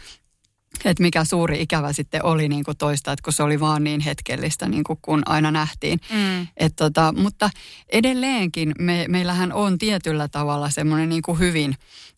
että 0.84 1.02
mikä 1.02 1.24
suuri 1.24 1.62
ikävä 1.62 1.92
sitten 1.92 2.24
oli 2.24 2.48
niin 2.48 2.64
kuin 2.64 2.76
toista, 2.76 3.12
että 3.12 3.22
kun 3.22 3.32
se 3.32 3.42
oli 3.42 3.60
vaan 3.60 3.84
niin 3.84 4.00
hetkellistä, 4.00 4.68
niin 4.68 4.84
kuin 4.84 4.98
kun 5.02 5.22
aina 5.26 5.50
nähtiin. 5.50 6.00
Mm. 6.12 6.46
Et 6.56 6.76
tota, 6.76 7.14
mutta 7.16 7.50
edelleenkin 7.92 8.72
me, 8.78 9.04
meillähän 9.08 9.52
on 9.52 9.78
tietyllä 9.78 10.28
tavalla 10.28 10.70
semmoinen 10.70 11.08
niin 11.08 11.22
kuin 11.22 11.38
hyvin, 11.38 11.74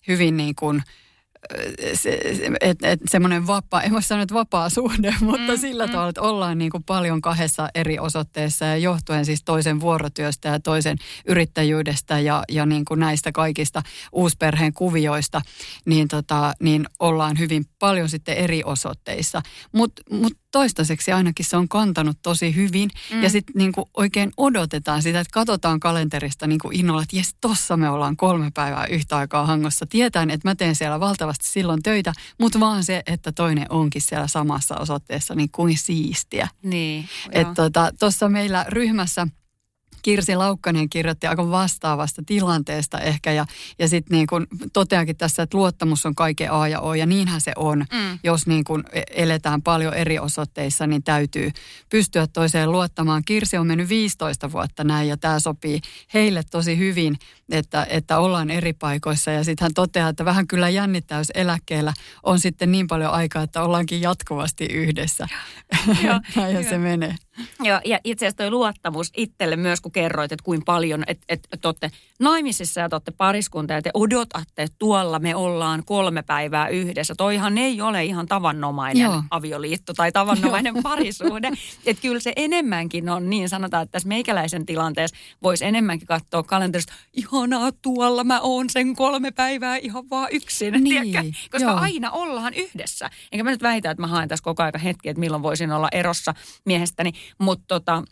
hyvin 0.09 0.37
niin 0.37 0.55
kuin– 0.55 0.83
se, 1.95 2.21
et, 2.61 2.79
et, 2.83 3.01
semmoinen 3.09 3.47
vapaa, 3.47 3.83
en 3.83 3.93
voi 3.93 4.03
sanoa, 4.03 4.23
että 4.23 4.35
vapaa 4.35 4.69
suhde, 4.69 5.15
mutta 5.21 5.53
mm, 5.53 5.59
sillä 5.59 5.87
mm. 5.87 5.93
tavalla, 5.93 6.09
että 6.09 6.23
ollaan 6.23 6.59
niin 6.59 6.71
kuin 6.71 6.85
paljon 6.85 7.21
kahdessa 7.21 7.69
eri 7.75 7.99
osoitteessa 7.99 8.65
ja 8.65 8.77
johtuen 8.77 9.25
siis 9.25 9.45
toisen 9.45 9.81
vuorotyöstä 9.81 10.49
ja 10.49 10.61
toisen 10.61 10.99
yrittäjyydestä 11.27 12.19
ja, 12.19 12.45
ja 12.49 12.67
niin 12.67 12.85
kuin 12.85 13.01
näistä 13.01 13.33
kaikista 13.33 13.83
uusperheen 14.13 14.73
kuvioista, 14.73 15.43
niin, 15.85 16.09
tota, 16.09 16.53
niin 16.61 16.87
ollaan 16.99 17.39
hyvin 17.39 17.65
paljon 17.87 18.09
sitten 18.09 18.37
eri 18.37 18.63
osoitteissa. 18.65 19.43
Mutta 19.73 20.03
mut 20.11 20.33
toistaiseksi 20.53 21.13
ainakin 21.13 21.47
se 21.47 21.57
on 21.57 21.69
kantanut 21.69 22.17
tosi 22.23 22.55
hyvin. 22.55 22.91
Mm. 23.13 23.23
Ja 23.23 23.31
sitten 23.31 23.53
niin 23.57 23.73
oikein 23.95 24.33
odotetaan 24.37 25.03
sitä, 25.03 25.21
että 25.21 25.33
katsotaan 25.33 25.81
kalenterista 25.81 26.47
niin 26.47 26.61
innolla, 26.73 27.03
että 27.03 27.17
jes, 27.17 27.35
tossa 27.41 27.77
me 27.77 27.91
ollaan 27.91 28.17
kolme 28.17 28.51
päivää 28.55 28.87
yhtä 28.87 29.17
aikaa 29.17 29.47
hangossa. 29.47 29.87
Tietäen, 29.87 30.31
että 30.31 30.49
mä 30.49 30.55
teen 30.55 30.75
siellä 30.75 31.01
valtavasti 31.01 31.47
silloin 31.47 31.83
töitä, 31.83 32.13
mutta 32.41 32.61
vaan 32.61 32.85
se, 32.85 33.03
että 33.07 33.33
toinen 33.33 33.67
onkin 33.69 34.03
siellä 34.03 34.27
samassa 34.27 34.77
osoitteessa, 34.77 35.35
niin 35.35 35.51
kuin 35.53 35.79
siistiä. 35.79 36.49
Niin, 36.63 37.09
Että 37.33 37.71
tuossa 37.99 38.19
tota, 38.19 38.29
meillä 38.29 38.65
ryhmässä– 38.69 39.27
Kirsi 40.07 40.37
Laukkanen 40.37 40.89
kirjoitti 40.89 41.27
aika 41.27 41.51
vastaavasta 41.51 42.23
tilanteesta 42.27 43.01
ehkä 43.01 43.33
ja, 43.33 43.47
ja 43.79 43.89
sitten 43.89 44.17
niin 44.17 44.27
kuin 44.27 44.47
toteakin 44.73 45.17
tässä, 45.17 45.43
että 45.43 45.59
luottamus 45.59 46.07
on 46.07 46.15
kaiken 46.15 46.53
A 46.53 46.69
ja 46.69 46.81
O 46.81 46.95
ja 46.95 47.07
niinhän 47.07 47.41
se 47.41 47.53
on. 47.57 47.79
Mm. 47.79 48.19
Jos 48.25 48.47
niin 48.47 48.65
kuin 48.65 48.85
e- 48.93 49.03
eletään 49.11 49.63
paljon 49.63 49.95
eri 49.95 50.19
osoitteissa, 50.19 50.87
niin 50.87 51.03
täytyy 51.03 51.51
pystyä 51.91 52.27
toiseen 52.27 52.73
luottamaan. 52.73 53.23
Kirsi 53.25 53.57
on 53.57 53.67
mennyt 53.67 53.89
15 53.89 54.53
vuotta 54.53 54.85
näin 54.85 55.09
ja 55.09 55.17
tämä 55.17 55.41
sopii 55.41 55.81
heille 56.15 56.43
tosi 56.51 56.79
hyvin, 56.79 57.17
että, 57.49 57.87
että 57.91 58.19
ollaan 58.19 58.51
eri 58.51 58.73
paikoissa 58.73 59.31
ja 59.31 59.45
sitten 59.45 59.65
hän 59.65 59.75
toteaa, 59.75 60.09
että 60.09 60.25
vähän 60.25 60.47
kyllä 60.47 60.69
jännittää, 60.69 61.19
jos 61.19 61.33
eläkkeellä 61.35 61.93
on 62.23 62.41
sitten 62.41 62.73
niin 62.73 62.87
paljon 62.87 63.13
aikaa, 63.13 63.43
että 63.43 63.63
ollaankin 63.63 64.03
jatkuvasti 64.03 64.65
yhdessä. 64.65 65.29
Joo, 66.03 66.21
ja 66.55 66.69
se 66.69 66.79
menee. 66.79 67.15
Ja, 67.65 67.81
ja 67.85 67.99
itse 68.05 68.27
asiassa 68.27 68.37
toi 68.37 68.51
luottamus 68.51 69.13
itselle 69.17 69.57
myös, 69.57 69.81
kun 69.81 69.93
kerroit, 69.93 70.33
että 70.33 70.45
kuinka 70.45 70.65
paljon, 70.65 71.05
että, 71.07 71.25
että, 71.29 71.49
että 71.53 71.69
olette 71.69 71.91
naimisissa 72.21 72.81
ja 72.81 72.89
te 72.89 72.95
olette 72.95 73.11
pariskunta 73.11 73.73
ja 73.73 73.83
te 73.83 73.91
odotatte, 73.95 74.63
että 74.63 74.77
tuolla 74.79 75.19
me 75.19 75.35
ollaan 75.35 75.83
kolme 75.85 76.23
päivää 76.23 76.69
yhdessä. 76.69 77.15
Toihan 77.17 77.59
ei 77.59 77.81
ole 77.81 78.05
ihan 78.05 78.27
tavanomainen 78.27 79.03
Joo. 79.03 79.23
avioliitto 79.31 79.93
tai 79.95 80.13
tavanomainen 80.13 80.75
Joo. 80.75 80.83
parisuhde. 80.83 81.51
Että 81.87 82.03
kyllä 82.03 82.21
se 82.21 82.33
enemmänkin 82.37 83.09
on 83.09 83.31
niin, 83.31 83.49
sanotaan, 83.49 83.83
että 83.83 83.93
tässä 83.93 84.09
meikäläisen 84.09 84.67
tilanteessa 84.67 85.17
voisi 85.43 85.65
enemmänkin 85.65 86.09
katsoa 86.09 86.43
kalenterista, 86.43 86.93
ihanaa 87.13 87.71
tuolla 87.83 88.25
mä 88.25 88.41
oon 88.41 88.71
sen 88.71 88.97
kolme 88.97 89.31
päivää 89.31 89.77
ihan 89.77 90.11
vaan 90.11 90.29
yksin. 90.33 90.75
Niin. 90.85 91.35
Koska 91.51 91.71
Joo. 91.71 91.81
aina 91.81 92.11
ollaan 92.11 92.55
yhdessä. 92.55 93.11
Enkä 93.33 93.45
mä 93.45 93.51
nyt 93.51 93.63
väitä, 93.63 93.91
että 93.91 94.01
mä 94.01 94.07
haen 94.07 94.29
tässä 94.29 94.43
koko 94.43 94.63
aika 94.63 94.79
hetki, 94.79 95.09
että 95.09 95.21
milloin 95.21 95.43
voisin 95.43 95.73
olla 95.73 95.89
erossa 95.93 96.35
miehestäni. 96.65 97.13
Mutta 97.39 97.65
tota, 97.69 98.03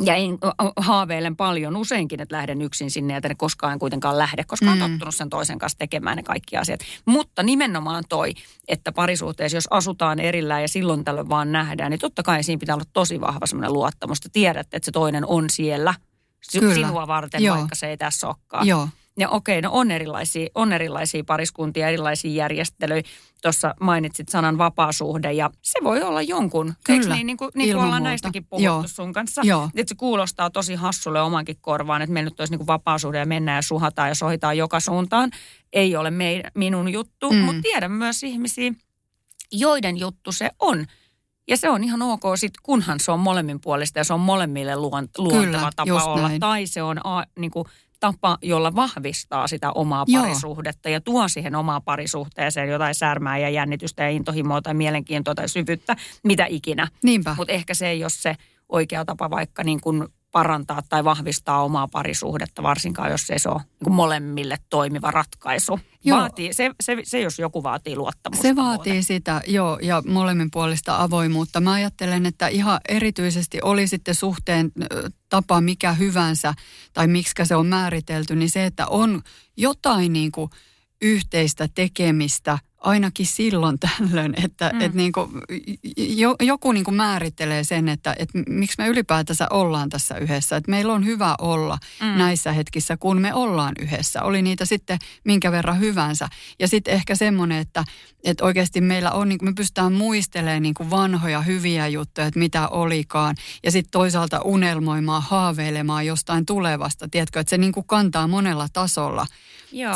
ja 0.00 0.14
en, 0.14 0.38
haaveilen 0.76 1.36
paljon 1.36 1.76
useinkin, 1.76 2.20
että 2.20 2.36
lähden 2.36 2.62
yksin 2.62 2.90
sinne 2.90 3.14
ja 3.14 3.20
koskaan 3.36 3.72
en 3.72 3.78
kuitenkaan 3.78 4.18
lähde, 4.18 4.44
koska 4.44 4.74
mm. 4.74 4.78
tottunut 4.78 5.14
sen 5.14 5.30
toisen 5.30 5.58
kanssa 5.58 5.78
tekemään 5.78 6.16
ne 6.16 6.22
kaikki 6.22 6.56
asiat. 6.56 6.80
Mutta 7.04 7.42
nimenomaan 7.42 8.04
toi, 8.08 8.34
että 8.68 8.92
parisuhteessa, 8.92 9.56
jos 9.56 9.68
asutaan 9.70 10.20
erillään 10.20 10.62
ja 10.62 10.68
silloin 10.68 11.04
tällöin 11.04 11.28
vaan 11.28 11.52
nähdään, 11.52 11.90
niin 11.90 12.00
totta 12.00 12.22
kai 12.22 12.42
siinä 12.42 12.60
pitää 12.60 12.74
olla 12.74 12.84
tosi 12.92 13.20
vahva 13.20 13.46
semmoinen 13.46 13.72
luottamus. 13.72 14.18
Tiedät, 14.32 14.66
että 14.72 14.86
se 14.86 14.92
toinen 14.92 15.26
on 15.26 15.50
siellä 15.50 15.94
Kyllä. 16.52 16.74
sinua 16.74 17.06
varten, 17.06 17.42
Joo. 17.42 17.56
vaikka 17.56 17.74
se 17.74 17.86
ei 17.86 17.96
tässä 17.96 18.26
olekaan. 18.26 18.66
Joo. 18.66 18.88
Ja 19.18 19.28
okei, 19.28 19.62
no 19.62 19.70
on 19.72 19.90
erilaisia, 19.90 20.48
on 20.54 20.72
erilaisia 20.72 21.24
pariskuntia, 21.24 21.88
erilaisia 21.88 22.30
järjestelyjä. 22.30 23.02
Tuossa 23.42 23.74
mainitsit 23.80 24.28
sanan 24.28 24.58
vapaasuhde 24.58 25.32
ja 25.32 25.50
se 25.62 25.78
voi 25.84 26.02
olla 26.02 26.22
jonkun. 26.22 26.74
Kyllä, 26.84 27.14
niin, 27.14 27.26
niin 27.26 27.36
kuin, 27.36 27.50
niin 27.54 27.68
kuin 27.68 27.76
ollaan 27.76 28.02
muuta. 28.02 28.08
näistäkin 28.08 28.44
puhuttu 28.44 28.64
Joo. 28.64 28.84
sun 28.86 29.12
kanssa. 29.12 29.42
Joo. 29.44 29.70
Että 29.76 29.88
se 29.88 29.94
kuulostaa 29.94 30.50
tosi 30.50 30.74
hassulle 30.74 31.22
omankin 31.22 31.56
korvaan, 31.60 32.02
että 32.02 32.12
meillä 32.12 32.30
nyt 32.30 32.40
olisi 32.40 32.52
niin 32.52 32.58
kuin 32.58 32.66
vapaasuhde 32.66 33.18
ja 33.18 33.26
mennään 33.26 33.56
ja 33.56 33.62
suhataan 33.62 34.08
ja 34.08 34.14
sohitaan 34.14 34.58
joka 34.58 34.80
suuntaan. 34.80 35.30
Ei 35.72 35.96
ole 35.96 36.10
mei, 36.10 36.42
minun 36.54 36.92
juttu, 36.92 37.30
mm. 37.30 37.38
mutta 37.38 37.62
tiedän 37.62 37.92
myös 37.92 38.22
ihmisiä, 38.22 38.72
joiden 39.52 39.96
juttu 39.96 40.32
se 40.32 40.50
on. 40.58 40.86
Ja 41.48 41.56
se 41.56 41.70
on 41.70 41.84
ihan 41.84 42.02
ok 42.02 42.22
sit, 42.36 42.52
kunhan 42.62 43.00
se 43.00 43.12
on 43.12 43.20
molemmin 43.20 43.60
puolesta 43.60 43.98
ja 43.98 44.04
se 44.04 44.12
on 44.12 44.20
molemmille 44.20 44.76
luonteva 44.76 45.30
Kyllä, 45.30 45.70
tapa 45.76 46.04
olla. 46.04 46.28
Näin. 46.28 46.40
Tai 46.40 46.66
se 46.66 46.82
on 46.82 47.06
a, 47.06 47.24
niin 47.38 47.50
kuin, 47.50 47.64
tapa, 48.00 48.38
jolla 48.42 48.74
vahvistaa 48.74 49.46
sitä 49.48 49.72
omaa 49.72 50.04
Joo. 50.08 50.22
parisuhdetta 50.22 50.88
ja 50.88 51.00
tuo 51.00 51.28
siihen 51.28 51.54
omaa 51.54 51.80
parisuhteeseen 51.80 52.68
jotain 52.68 52.94
särmää 52.94 53.38
ja 53.38 53.48
jännitystä 53.50 54.02
ja 54.02 54.10
intohimoa 54.10 54.62
tai 54.62 54.74
mielenkiintoa 54.74 55.34
tai 55.34 55.48
syvyyttä, 55.48 55.96
mitä 56.24 56.46
ikinä. 56.48 56.88
Mutta 57.36 57.52
ehkä 57.52 57.74
se 57.74 57.88
ei 57.88 58.04
ole 58.04 58.10
se 58.10 58.36
oikea 58.68 59.04
tapa 59.04 59.30
vaikka 59.30 59.64
niin 59.64 59.80
kuin 59.80 60.08
parantaa 60.32 60.82
tai 60.88 61.04
vahvistaa 61.04 61.64
omaa 61.64 61.88
parisuhdetta, 61.88 62.62
varsinkaan 62.62 63.10
jos 63.10 63.30
ei 63.30 63.38
se 63.38 63.48
ole 63.48 63.60
niin 63.84 63.92
molemmille 63.92 64.56
toimiva 64.70 65.10
ratkaisu. 65.10 65.80
Joo. 66.04 66.18
Vaatii, 66.18 66.52
se, 66.52 66.70
se, 66.80 66.96
se, 67.04 67.20
jos 67.20 67.38
joku 67.38 67.62
vaatii 67.62 67.96
luottamusta. 67.96 68.42
Se 68.42 68.56
vaatii 68.56 68.92
muuten. 68.92 69.04
sitä, 69.04 69.40
joo, 69.46 69.78
ja 69.82 70.02
molemmin 70.06 70.50
puolista 70.50 71.02
avoimuutta. 71.02 71.60
Mä 71.60 71.72
ajattelen, 71.72 72.26
että 72.26 72.48
ihan 72.48 72.80
erityisesti 72.88 73.58
oli 73.62 73.86
sitten 73.86 74.14
suhteen 74.14 74.72
tapa 75.28 75.60
mikä 75.60 75.92
hyvänsä, 75.92 76.54
tai 76.92 77.06
miksi 77.06 77.34
se 77.44 77.56
on 77.56 77.66
määritelty, 77.66 78.36
niin 78.36 78.50
se, 78.50 78.64
että 78.64 78.86
on 78.86 79.22
jotain 79.56 80.12
niin 80.12 80.32
kuin 80.32 80.50
yhteistä 81.02 81.68
tekemistä 81.74 82.58
ainakin 82.78 83.26
silloin 83.26 83.78
tällöin, 83.98 84.34
että 84.44 84.70
mm. 84.74 84.80
et 84.80 84.94
niin 84.94 85.12
kuin, 85.12 85.30
jo, 85.96 86.36
joku 86.40 86.72
niin 86.72 86.84
kuin 86.84 86.94
määrittelee 86.94 87.64
sen, 87.64 87.88
että 87.88 88.16
et 88.18 88.28
miksi 88.48 88.74
me 88.78 88.88
ylipäätänsä 88.88 89.46
ollaan 89.50 89.88
tässä 89.88 90.18
yhdessä. 90.18 90.56
Että 90.56 90.70
meillä 90.70 90.92
on 90.92 91.04
hyvä 91.04 91.34
olla 91.38 91.78
mm. 92.00 92.06
näissä 92.06 92.52
hetkissä, 92.52 92.96
kun 92.96 93.20
me 93.20 93.34
ollaan 93.34 93.74
yhdessä. 93.78 94.22
Oli 94.22 94.42
niitä 94.42 94.64
sitten 94.64 94.98
minkä 95.24 95.52
verran 95.52 95.80
hyvänsä. 95.80 96.28
Ja 96.58 96.68
sitten 96.68 96.94
ehkä 96.94 97.14
semmoinen, 97.14 97.58
että, 97.58 97.84
että 98.24 98.44
oikeasti 98.44 98.80
meillä 98.80 99.10
on, 99.10 99.28
niin 99.28 99.38
kuin 99.38 99.48
me 99.48 99.54
pystytään 99.54 99.92
muistelemaan 99.92 100.62
niin 100.62 100.74
kuin 100.74 100.90
vanhoja 100.90 101.42
hyviä 101.42 101.88
juttuja, 101.88 102.26
että 102.26 102.38
mitä 102.38 102.68
olikaan. 102.68 103.36
Ja 103.64 103.70
sitten 103.70 103.90
toisaalta 103.90 104.40
unelmoimaan, 104.40 105.22
haaveilemaan 105.22 106.06
jostain 106.06 106.46
tulevasta. 106.46 107.08
Tiedätkö, 107.08 107.40
että 107.40 107.50
se 107.50 107.58
niin 107.58 107.72
kuin 107.72 107.86
kantaa 107.86 108.28
monella 108.28 108.68
tasolla 108.72 109.26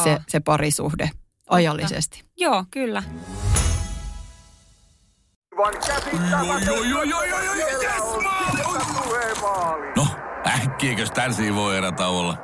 se, 0.04 0.18
se 0.28 0.40
parisuhde 0.40 1.10
ajallisesti. 1.48 2.24
Joo, 2.36 2.64
kyllä. 2.70 3.02
No, 9.96 10.06
äkkiäkös 10.46 11.10
tän 11.10 11.34
voi 11.54 11.76
erätä 11.76 12.06
olla? 12.06 12.36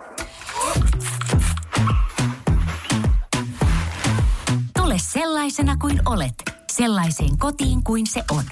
Tule 4.76 4.94
sellaisena 4.98 5.76
kuin 5.76 6.00
olet, 6.06 6.34
sellaiseen 6.72 7.38
kotiin 7.38 7.84
kuin 7.84 8.06
se 8.06 8.24
on. 8.30 8.44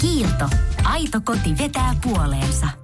Kiilto. 0.00 0.48
Aito 0.84 1.20
koti 1.24 1.58
vetää 1.58 1.94
puoleensa 2.02 2.83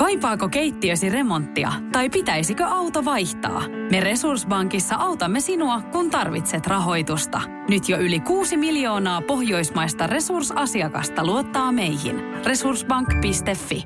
Kaipaako 0.00 0.48
keittiösi 0.48 1.08
remonttia 1.08 1.72
tai 1.92 2.10
pitäisikö 2.10 2.64
auto 2.66 3.04
vaihtaa? 3.04 3.68
Me 3.90 4.00
Resurssbankissa 4.00 4.94
autamme 4.94 5.40
sinua, 5.40 5.80
kun 5.80 6.10
tarvitset 6.10 6.66
rahoitusta. 6.66 7.40
Nyt 7.68 7.88
jo 7.88 7.98
yli 7.98 8.20
6 8.20 8.56
miljoonaa 8.56 9.22
pohjoismaista 9.22 10.06
resursasiakasta 10.06 11.26
luottaa 11.26 11.72
meihin. 11.72 12.16
Resurssbank.fi 12.46 13.84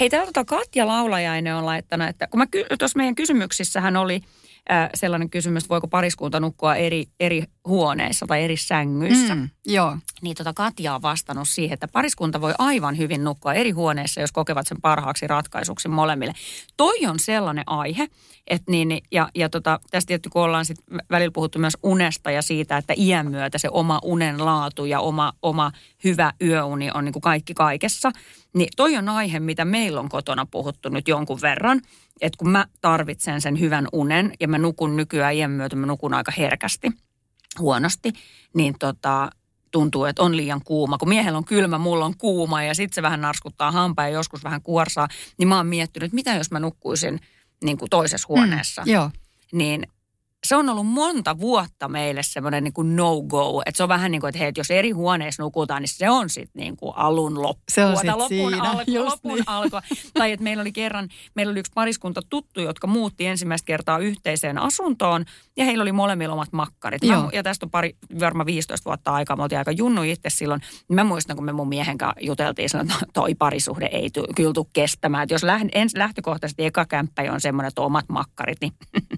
Hei, 0.00 0.10
täällä 0.10 0.44
Katja 0.46 0.86
Laulajainen 0.86 1.54
on 1.54 1.66
laittanut, 1.66 2.08
että 2.08 2.26
kun 2.26 2.40
mä, 2.40 2.46
tuossa 2.78 2.96
meidän 2.96 3.14
kysymyksissähän 3.14 3.96
oli 3.96 4.20
sellainen 4.94 5.30
kysymys, 5.30 5.62
että 5.62 5.68
voiko 5.68 5.88
pariskunta 5.88 6.40
nukkua 6.40 6.76
eri, 6.76 7.06
eri 7.20 7.44
huoneissa 7.66 8.26
tai 8.26 8.42
eri 8.44 8.56
sängyissä. 8.56 9.34
Mm, 9.34 9.48
joo. 9.66 9.96
Niin 10.22 10.36
tota 10.36 10.52
Katja 10.52 10.94
on 10.94 11.02
vastannut 11.02 11.48
siihen, 11.48 11.74
että 11.74 11.88
pariskunta 11.88 12.40
voi 12.40 12.54
aivan 12.58 12.98
hyvin 12.98 13.24
nukkua 13.24 13.54
eri 13.54 13.70
huoneissa, 13.70 14.20
jos 14.20 14.32
kokevat 14.32 14.66
sen 14.66 14.80
parhaaksi 14.80 15.26
ratkaisuksi 15.26 15.88
molemmille. 15.88 16.32
Toi 16.76 17.06
on 17.06 17.18
sellainen 17.18 17.64
aihe, 17.66 18.08
että 18.46 18.70
niin, 18.70 18.98
ja, 19.12 19.28
ja 19.34 19.48
tota, 19.48 19.80
tästä 19.90 20.08
tietysti 20.08 20.28
kun 20.28 20.42
ollaan 20.42 20.64
sit 20.64 20.78
välillä 21.10 21.32
puhuttu 21.34 21.58
myös 21.58 21.76
unesta 21.82 22.30
ja 22.30 22.42
siitä, 22.42 22.76
että 22.76 22.94
iän 22.96 23.30
myötä 23.30 23.58
se 23.58 23.68
oma 23.70 24.00
unen 24.02 24.44
laatu 24.44 24.84
ja 24.84 25.00
oma, 25.00 25.32
oma 25.42 25.72
hyvä 26.04 26.32
yöuni 26.42 26.90
on 26.94 27.04
niin 27.04 27.12
kuin 27.12 27.22
kaikki 27.22 27.54
kaikessa, 27.54 28.10
niin 28.54 28.68
toi 28.76 28.96
on 28.96 29.08
aihe, 29.08 29.40
mitä 29.40 29.64
meillä 29.64 30.00
on 30.00 30.08
kotona 30.08 30.46
puhuttu 30.46 30.88
nyt 30.88 31.08
jonkun 31.08 31.40
verran 31.40 31.80
että 32.20 32.38
kun 32.38 32.50
mä 32.50 32.66
tarvitsen 32.80 33.40
sen 33.40 33.60
hyvän 33.60 33.88
unen 33.92 34.32
ja 34.40 34.48
mä 34.48 34.58
nukun 34.58 34.96
nykyään 34.96 35.34
iän 35.34 35.50
myötä, 35.50 35.76
mä 35.76 35.86
nukun 35.86 36.14
aika 36.14 36.32
herkästi, 36.38 36.92
huonosti, 37.58 38.12
niin 38.54 38.74
tota, 38.78 39.30
tuntuu, 39.70 40.04
että 40.04 40.22
on 40.22 40.36
liian 40.36 40.60
kuuma. 40.64 40.98
Kun 40.98 41.08
miehellä 41.08 41.38
on 41.38 41.44
kylmä, 41.44 41.78
mulla 41.78 42.04
on 42.04 42.16
kuuma 42.18 42.62
ja 42.62 42.74
sitten 42.74 42.94
se 42.94 43.02
vähän 43.02 43.20
narskuttaa 43.20 43.70
hampaa 43.70 44.08
ja 44.08 44.14
joskus 44.14 44.44
vähän 44.44 44.62
kuorsaa, 44.62 45.08
niin 45.38 45.48
mä 45.48 45.56
oon 45.56 45.66
miettinyt, 45.66 46.04
että 46.04 46.14
mitä 46.14 46.34
jos 46.34 46.50
mä 46.50 46.60
nukkuisin 46.60 47.20
niin 47.64 47.78
kuin 47.78 47.90
toisessa 47.90 48.26
huoneessa. 48.28 48.82
Mm, 48.82 48.92
joo. 48.92 49.10
Niin 49.52 49.86
se 50.46 50.56
on 50.56 50.68
ollut 50.68 50.86
monta 50.86 51.38
vuotta 51.38 51.88
meille 51.88 52.22
semmoinen 52.22 52.64
niin 52.64 52.96
no-go. 52.96 53.62
Että 53.66 53.76
se 53.76 53.82
on 53.82 53.88
vähän 53.88 54.10
niin 54.10 54.20
kuin, 54.20 54.28
että 54.28 54.38
hei, 54.38 54.52
jos 54.56 54.70
eri 54.70 54.90
huoneissa 54.90 55.42
nukutaan, 55.42 55.82
niin 55.82 55.88
se 55.88 56.10
on 56.10 56.30
sitten 56.30 56.60
niin 56.60 56.76
kuin 56.76 56.92
alun 56.96 57.42
loppu. 57.42 57.62
Se 57.72 57.84
on 57.84 57.96
sitten 57.96 58.28
siinä, 58.28 58.70
alku, 58.70 59.04
lopun 59.04 59.34
niin. 59.34 59.44
alku. 59.46 59.76
Tai 60.14 60.32
että 60.32 60.44
meillä 60.44 60.60
oli 60.60 60.72
kerran, 60.72 61.08
meillä 61.34 61.50
oli 61.50 61.60
yksi 61.60 61.72
pariskunta 61.74 62.20
tuttu, 62.30 62.60
jotka 62.60 62.86
muutti 62.86 63.26
ensimmäistä 63.26 63.66
kertaa 63.66 63.98
yhteiseen 63.98 64.58
asuntoon. 64.58 65.24
Ja 65.56 65.64
heillä 65.64 65.82
oli 65.82 65.92
molemmilla 65.92 66.34
omat 66.34 66.52
makkarit. 66.52 67.04
Mä, 67.04 67.28
ja 67.32 67.42
tästä 67.42 67.66
on 67.66 67.70
pari, 67.70 67.96
varmaan 68.20 68.46
15 68.46 68.84
vuotta 68.84 69.12
aikaa. 69.12 69.36
Me 69.36 69.42
oltiin 69.42 69.58
aika 69.58 69.72
junnu 69.72 70.02
itse 70.02 70.30
silloin. 70.30 70.60
Mä 70.88 71.04
muistan, 71.04 71.36
kun 71.36 71.44
me 71.44 71.52
mun 71.52 71.68
miehen 71.68 71.98
kanssa 71.98 72.20
juteltiin, 72.20 72.76
että 72.80 72.94
toi 73.12 73.34
parisuhde 73.34 73.88
ei 73.92 74.10
tu, 74.10 74.24
kyllä 74.36 74.52
tule 74.52 74.66
kestämään. 74.72 75.22
Että 75.22 75.34
jos 75.34 75.42
läht, 75.42 75.68
ens, 75.72 75.94
lähtökohtaisesti 75.96 76.64
eka 76.64 76.84
kämppä 76.84 77.22
on 77.32 77.40
semmoinen, 77.40 77.68
että 77.68 77.80
on 77.80 77.86
omat 77.86 78.08
makkarit, 78.08 78.58
niin 78.60 78.72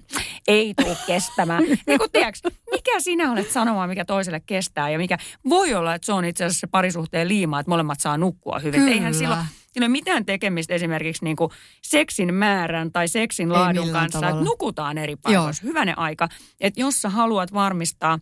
ei 0.49 0.75
tule 0.75 0.97
kestämään. 1.07 1.65
niin 1.87 1.99
kun 1.99 2.09
tiedätkö, 2.13 2.51
mikä 2.71 3.01
sinä 3.01 3.33
olet 3.33 3.51
sanomaan, 3.51 3.89
mikä 3.89 4.05
toiselle 4.05 4.41
kestää 4.41 4.91
ja 4.91 4.99
mikä 4.99 5.19
voi 5.49 5.75
olla, 5.75 5.95
että 5.95 6.07
se 6.07 6.13
on 6.13 6.25
itse 6.25 6.45
asiassa 6.45 6.61
se 6.61 6.67
parisuhteen 6.67 7.29
liima, 7.29 7.61
että 7.61 7.71
molemmat 7.71 8.01
saa 8.01 8.19
nukkua 8.19 8.59
hyvin. 8.59 8.89
Eihän 8.89 9.15
silloin, 9.15 9.41
ei 9.41 9.81
ole 9.81 9.89
mitään 9.89 10.25
tekemistä 10.25 10.75
esimerkiksi 10.75 11.25
niin 11.25 11.37
kuin 11.37 11.51
seksin 11.83 12.35
määrän 12.35 12.93
tai 12.93 13.09
seksin 13.09 13.53
laadun 13.53 13.91
kanssa. 13.91 14.21
tavalla. 14.21 14.39
Että 14.39 14.51
nukutaan 14.51 14.99
eri 14.99 15.17
paikoissa. 15.17 15.63
Hyvänen 15.67 15.99
aika. 15.99 16.29
Että 16.61 16.81
jos 16.81 17.03
sä 17.03 17.09
haluat 17.09 17.53
varmistaa 17.53 18.19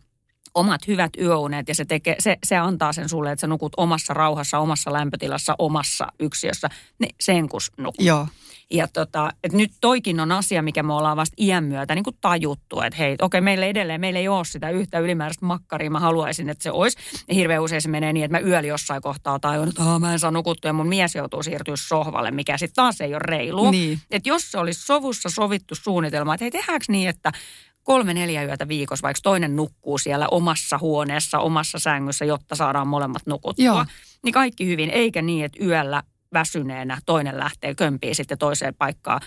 omat 0.54 0.86
hyvät 0.86 1.10
yöunet 1.18 1.68
ja 1.68 1.74
se, 1.74 1.84
tekee, 1.84 2.16
se, 2.18 2.36
se 2.46 2.56
antaa 2.56 2.92
sen 2.92 3.08
sulle, 3.08 3.32
että 3.32 3.40
sä 3.40 3.46
nukut 3.46 3.72
omassa 3.76 4.14
rauhassa, 4.14 4.58
omassa 4.58 4.92
lämpötilassa, 4.92 5.54
omassa 5.58 6.06
yksiössä, 6.20 6.68
niin 6.98 7.14
sen 7.20 7.48
kus 7.48 7.72
nukut. 7.76 8.04
Joo. 8.04 8.26
Ja 8.72 8.88
tota, 8.88 9.30
et 9.44 9.52
nyt 9.52 9.70
toikin 9.80 10.20
on 10.20 10.32
asia, 10.32 10.62
mikä 10.62 10.82
me 10.82 10.92
ollaan 10.92 11.16
vasta 11.16 11.34
iän 11.38 11.64
myötä 11.64 11.94
niin 11.94 12.04
kuin 12.04 12.16
tajuttu, 12.20 12.80
että 12.80 12.96
hei, 12.96 13.16
okei, 13.22 13.40
meillä 13.40 13.66
edelleen, 13.66 14.00
meillä 14.00 14.18
ei 14.20 14.28
ole 14.28 14.44
sitä 14.44 14.70
yhtä 14.70 14.98
ylimääräistä 14.98 15.46
makkaria, 15.46 15.90
mä 15.90 16.00
haluaisin, 16.00 16.48
että 16.48 16.62
se 16.62 16.70
olisi. 16.70 16.98
Ja 17.28 17.34
hirveän 17.34 17.62
usein 17.62 17.82
se 17.82 17.88
menee 17.88 18.12
niin, 18.12 18.24
että 18.24 18.38
mä 18.40 18.46
yöllä 18.46 18.68
jossain 18.68 19.02
kohtaa 19.02 19.38
tajun, 19.38 19.68
että 19.68 19.82
"Aa, 19.82 19.98
mä 19.98 20.12
en 20.12 20.18
saa 20.18 20.30
nukuttua 20.30 20.68
ja 20.68 20.72
mun 20.72 20.88
mies 20.88 21.14
joutuu 21.14 21.42
siirtyä 21.42 21.74
sohvalle, 21.76 22.30
mikä 22.30 22.58
sitten 22.58 22.74
taas 22.74 23.00
ei 23.00 23.14
ole 23.14 23.20
reilu. 23.24 23.70
Niin. 23.70 23.98
Että 24.10 24.28
jos 24.28 24.50
se 24.50 24.58
olisi 24.58 24.80
sovussa 24.86 25.28
sovittu 25.30 25.74
suunnitelma, 25.74 26.34
että 26.34 26.44
hei, 26.44 26.50
tehdäänkö 26.50 26.84
niin, 26.88 27.08
että 27.08 27.32
kolme 27.82 28.14
neljä 28.14 28.42
yötä 28.44 28.68
viikossa, 28.68 29.02
vaikka 29.02 29.20
toinen 29.22 29.56
nukkuu 29.56 29.98
siellä 29.98 30.28
omassa 30.30 30.78
huoneessa, 30.78 31.38
omassa 31.38 31.78
sängyssä, 31.78 32.24
jotta 32.24 32.54
saadaan 32.54 32.88
molemmat 32.88 33.22
nukuttua. 33.26 33.64
Joo. 33.64 33.84
Niin 34.24 34.32
kaikki 34.32 34.66
hyvin, 34.66 34.90
eikä 34.90 35.22
niin, 35.22 35.44
että 35.44 35.64
yöllä 35.64 36.02
väsyneenä 36.32 36.98
toinen 37.06 37.38
lähtee 37.38 37.74
kömpiin 37.74 38.14
sitten 38.14 38.38
toiseen 38.38 38.74
paikkaan 38.74 39.20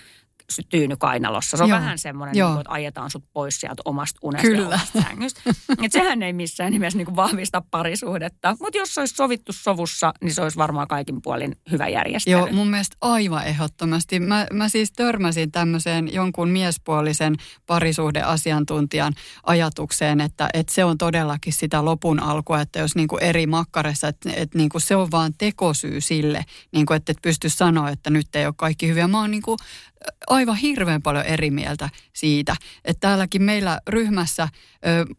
tyyny 0.70 0.96
kainalossa. 0.96 1.58
Se 1.58 1.64
on 1.64 1.70
Joo. 1.70 1.80
vähän 1.80 1.98
semmoinen, 1.98 2.38
Joo. 2.38 2.48
niin 2.48 2.54
kuin, 2.56 2.62
että 2.62 2.74
ajetaan 2.74 3.12
sut 3.12 3.24
pois 3.34 3.60
sieltä 3.60 3.82
omasta 3.86 4.20
unesta 4.24 4.48
Kyllä. 4.48 4.62
ja 4.62 4.68
omasta 4.68 5.02
sängystä. 5.02 5.42
Et 5.84 5.92
sehän 5.92 6.24
ei 6.24 6.34
missään 6.34 6.72
nimessä 6.72 6.98
niin 6.98 7.06
kuin 7.06 7.16
vahvista 7.16 7.64
parisuhdetta. 7.72 8.56
Mutta 8.60 8.78
jos 8.78 8.94
se 8.94 9.00
olisi 9.00 9.16
sovittu 9.16 9.54
sovussa, 9.54 10.14
niin 10.22 10.34
se 10.34 10.42
olisi 10.42 10.58
varmaan 10.58 10.88
kaikin 10.88 11.22
puolin 11.22 11.56
hyvä 11.72 11.88
järjestely. 11.88 12.38
Joo, 12.38 12.48
mun 12.52 12.68
mielestä 12.68 12.98
aivan 13.02 13.46
ehdottomasti. 13.46 14.20
Mä, 14.20 14.48
mä 14.54 14.70
siis 14.70 14.92
törmäsin 14.92 15.52
tämmöiseen 15.52 16.14
jonkun 16.14 16.50
miespuolisen 16.50 17.36
parisuhdeasiantuntijan 17.66 19.14
ajatukseen, 19.44 20.22
että, 20.22 20.50
että 20.54 20.74
se 20.74 20.84
on 20.84 20.98
todellakin 20.98 21.54
sitä 21.54 21.86
lopun 21.86 22.20
alkua, 22.20 22.62
että 22.62 22.80
jos 22.80 22.96
niinku 22.96 23.18
eri 23.18 23.48
makkaressa, 23.48 24.08
että, 24.08 24.30
että 24.36 24.58
niinku 24.58 24.80
se 24.80 24.96
on 24.96 25.12
vaan 25.12 25.34
tekosyy 25.38 26.02
sille, 26.02 26.46
niinku, 26.72 26.94
että 26.94 27.12
et 27.12 27.18
pysty 27.22 27.50
sanoa, 27.50 27.90
että 27.90 28.10
nyt 28.10 28.36
ei 28.36 28.46
ole 28.46 28.54
kaikki 28.58 28.88
hyviä. 28.88 29.08
Mä 29.08 29.20
oon 29.20 29.32
niinku 29.32 29.58
aivan 30.28 30.56
hirveän 30.56 31.02
paljon 31.02 31.26
eri 31.26 31.52
mieltä 31.52 31.90
siitä. 32.14 32.56
Että 32.86 33.00
täälläkin 33.00 33.44
meillä 33.44 33.80
ryhmässä 33.88 34.48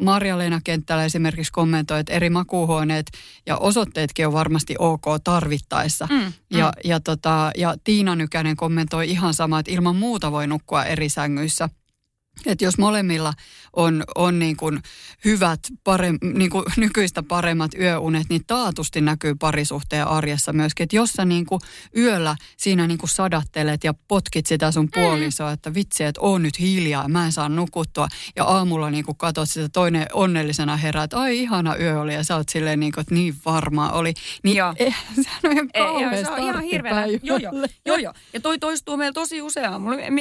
Marja-Leena 0.02 0.60
Kenttälä 0.64 1.04
esimerkiksi 1.04 1.52
kommentoi, 1.52 2.00
että 2.00 2.12
eri 2.12 2.30
makuuhuoneet 2.30 3.06
ja 3.46 3.56
osoitteetkin 3.56 4.26
on 4.26 4.32
varmasti 4.32 4.74
ok 4.78 5.04
tarvittaessa. 5.24 6.08
Mm, 6.10 6.32
Ja, 6.58 6.72
ja, 6.84 7.00
tota, 7.00 7.50
ja 7.56 7.74
Tiina 7.84 8.16
Nykänen 8.16 8.56
kommentoi 8.56 9.10
ihan 9.10 9.34
sama, 9.34 9.58
että 9.58 9.72
ilman 9.72 9.96
muuta 9.96 10.32
voi 10.32 10.46
nukkua 10.46 10.84
eri 10.84 11.08
sängyissä. 11.08 11.68
Että 12.46 12.64
jos 12.64 12.78
molemmilla 12.78 13.32
on, 13.76 14.04
on 14.14 14.38
niin 14.38 14.56
kuin 14.56 14.80
hyvät, 15.24 15.60
parem, 15.84 16.18
niin 16.34 16.50
kuin 16.50 16.64
nykyistä 16.76 17.22
paremmat 17.22 17.74
yöunet, 17.74 18.26
niin 18.28 18.44
taatusti 18.46 19.00
näkyy 19.00 19.34
parisuhteen 19.34 20.06
arjessa 20.06 20.52
myöskin. 20.52 20.84
Että 20.84 20.96
jos 20.96 21.12
sä 21.12 21.24
niin 21.24 21.46
kuin 21.46 21.60
yöllä 21.96 22.36
siinä 22.56 22.86
niin 22.86 22.98
kuin 22.98 23.10
sadattelet 23.10 23.84
ja 23.84 23.94
potkit 24.08 24.46
sitä 24.46 24.70
sun 24.70 24.88
puolisoa, 24.94 25.52
että 25.52 25.74
vitsi, 25.74 26.04
että 26.04 26.20
oon 26.20 26.42
nyt 26.42 26.60
hiljaa, 26.60 27.08
mä 27.08 27.24
en 27.24 27.32
saa 27.32 27.48
nukuttua. 27.48 28.08
Ja 28.36 28.44
aamulla 28.44 28.90
niin 28.90 29.04
kuin 29.04 29.16
katot 29.16 29.50
sitä 29.50 29.68
toinen 29.68 30.06
onnellisena 30.12 30.76
herää, 30.76 31.04
että 31.04 31.18
ai 31.18 31.38
ihana 31.38 31.76
yö 31.76 32.00
oli 32.00 32.14
ja 32.14 32.24
sä 32.24 32.36
oot 32.36 32.48
silleen 32.48 32.80
niin 32.80 32.92
kuin, 32.92 33.02
että 33.02 33.14
niin 33.14 33.34
varmaan 33.44 33.92
oli. 33.92 34.14
Niin 34.42 34.56
Joo. 34.56 34.74
eh, 34.78 34.96
sehän 35.22 35.40
on 35.44 35.52
ihan 35.52 35.68
Ei, 35.74 35.82
joo, 35.82 36.24
se 36.24 36.30
on 36.30 36.38
ihan 36.38 36.54
startti 36.54 36.70
hirveä. 36.70 37.06
Joo, 37.22 37.38
joo, 37.38 37.52
joo, 37.86 37.96
joo. 37.96 38.12
Ja 38.32 38.40
toi 38.40 38.58
toistuu 38.58 38.96
meillä 38.96 39.12
tosi 39.12 39.42
usein. 39.42 39.70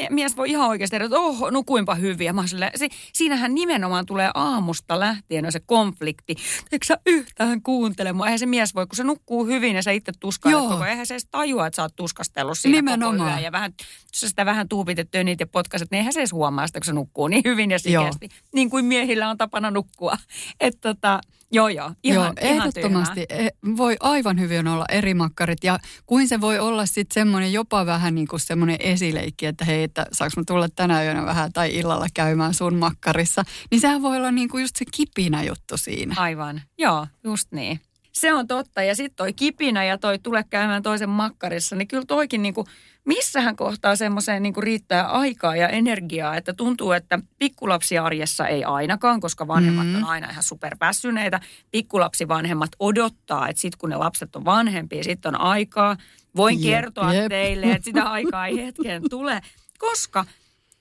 Mies 0.09 0.37
voi 0.37 0.49
ihan 0.49 0.69
oikeasti 0.69 0.93
tehdä, 0.93 1.05
että 1.05 1.19
oh, 1.19 1.51
nukuinpa 1.51 1.95
hyvin. 1.95 2.02
Ja 2.25 2.33
mä 2.33 2.41
oon 2.41 2.47
silleen, 2.47 2.71
se, 2.75 2.89
siinähän 3.13 3.55
nimenomaan 3.55 4.05
tulee 4.05 4.31
aamusta 4.33 4.99
lähtien 4.99 5.51
se 5.51 5.59
konflikti. 5.59 6.35
Eikö 6.71 6.85
sä 6.85 6.97
yhtään 7.05 7.61
kuuntele 7.61 8.13
mua? 8.13 8.25
Eihän 8.25 8.39
se 8.39 8.45
mies 8.45 8.75
voi, 8.75 8.87
kun 8.87 8.95
se 8.95 9.03
nukkuu 9.03 9.45
hyvin 9.45 9.75
ja 9.75 9.83
sä 9.83 9.91
itse 9.91 10.11
tuskailet 10.19 10.59
Joo. 10.59 10.69
koko. 10.69 10.85
Eihän 10.85 11.05
se 11.05 11.13
edes 11.13 11.27
tajua, 11.31 11.67
että 11.67 11.75
sä 11.75 11.81
oot 11.81 11.95
tuskastellut 11.95 12.57
siinä 12.57 12.75
Nimenomaan. 12.75 13.17
koko 13.17 13.29
yön. 13.29 13.43
Ja 13.43 13.51
vähän, 13.51 13.73
jos 13.77 14.19
sä 14.19 14.29
sitä 14.29 14.45
vähän 14.45 14.69
tuupitettyä 14.69 15.23
niitä 15.23 15.41
ja 15.41 15.47
potkaset, 15.47 15.91
niin 15.91 15.97
eihän 15.97 16.13
se 16.13 16.19
edes 16.19 16.31
huomaa 16.31 16.67
sitä, 16.67 16.79
kun 16.79 16.85
se 16.85 16.93
nukkuu 16.93 17.27
niin 17.27 17.43
hyvin 17.45 17.71
ja 17.71 17.79
sikeästi. 17.79 18.29
Niin 18.53 18.69
kuin 18.69 18.85
miehillä 18.85 19.29
on 19.29 19.37
tapana 19.37 19.71
nukkua. 19.71 20.17
Että 20.59 20.93
tota, 20.93 21.21
joo 21.51 21.67
joo, 21.67 21.91
ihan, 22.03 22.23
Joo, 22.23 22.23
ihan 22.23 22.57
ehdottomasti 22.57 23.25
e, 23.29 23.47
voi 23.77 23.97
aivan 23.99 24.39
hyvin 24.39 24.67
olla 24.67 24.85
eri 24.89 25.13
makkarit 25.13 25.63
ja 25.63 25.79
kuin 26.05 26.27
se 26.27 26.41
voi 26.41 26.59
olla 26.59 26.85
sitten 26.85 27.13
semmoinen 27.13 27.53
jopa 27.53 27.85
vähän 27.85 28.15
niin 28.15 28.27
kuin 28.27 28.39
semmoinen 28.39 28.77
esileikki, 28.79 29.45
että 29.45 29.65
hei, 29.65 29.83
että 29.83 30.05
saanko 30.11 30.33
mä 30.37 30.43
tulla 30.47 30.69
tänä 30.69 31.03
yönä 31.03 31.25
vähän 31.25 31.53
tai 31.53 31.75
illalla 31.75 31.92
käymään 32.13 32.53
sun 32.53 32.75
makkarissa, 32.75 33.43
niin 33.71 33.81
sehän 33.81 34.01
voi 34.01 34.17
olla 34.17 34.31
niin 34.31 34.49
kuin 34.49 34.61
just 34.61 34.75
se 34.75 34.85
kipinä 34.91 35.43
juttu 35.43 35.77
siinä. 35.77 36.15
Aivan, 36.17 36.61
joo, 36.77 37.07
just 37.23 37.51
niin. 37.51 37.79
Se 38.11 38.33
on 38.33 38.47
totta. 38.47 38.83
Ja 38.83 38.95
sitten 38.95 39.15
toi 39.15 39.33
kipinä 39.33 39.83
ja 39.85 39.97
toi 39.97 40.19
tule 40.19 40.45
käymään 40.49 40.83
toisen 40.83 41.09
makkarissa, 41.09 41.75
niin 41.75 41.87
kyllä 41.87 42.05
toikin 42.07 42.41
niinku, 42.41 42.65
missähän 43.05 43.55
kohtaa 43.55 43.95
semmoiseen 43.95 44.43
niinku 44.43 44.61
riittää 44.61 45.07
aikaa 45.07 45.55
ja 45.55 45.67
energiaa, 45.69 46.37
että 46.37 46.53
tuntuu, 46.53 46.91
että 46.91 47.19
pikkulapsiarjessa 47.39 48.47
ei 48.47 48.63
ainakaan, 48.63 49.19
koska 49.21 49.47
vanhemmat 49.47 49.87
Mm. 49.87 49.95
on 49.95 50.03
aina 50.03 50.29
ihan 50.29 50.43
superväsyneitä. 50.43 51.39
Pikkulapsivanhemmat 51.71 52.69
odottaa, 52.79 53.47
että 53.49 53.61
sitten 53.61 53.77
kun 53.79 53.89
ne 53.89 53.95
lapset 53.95 54.35
on 54.35 54.45
vanhempia, 54.45 55.03
sitten 55.03 55.35
on 55.35 55.41
aikaa. 55.41 55.97
Voin 56.35 56.63
Jep, 56.63 56.71
kertoa 56.71 57.13
jep. 57.13 57.29
teille, 57.29 57.71
että 57.71 57.85
sitä 57.85 58.03
aikaa 58.17 58.47
ei 58.47 58.65
hetken 58.65 59.01
tule, 59.09 59.41
koska 59.79 60.25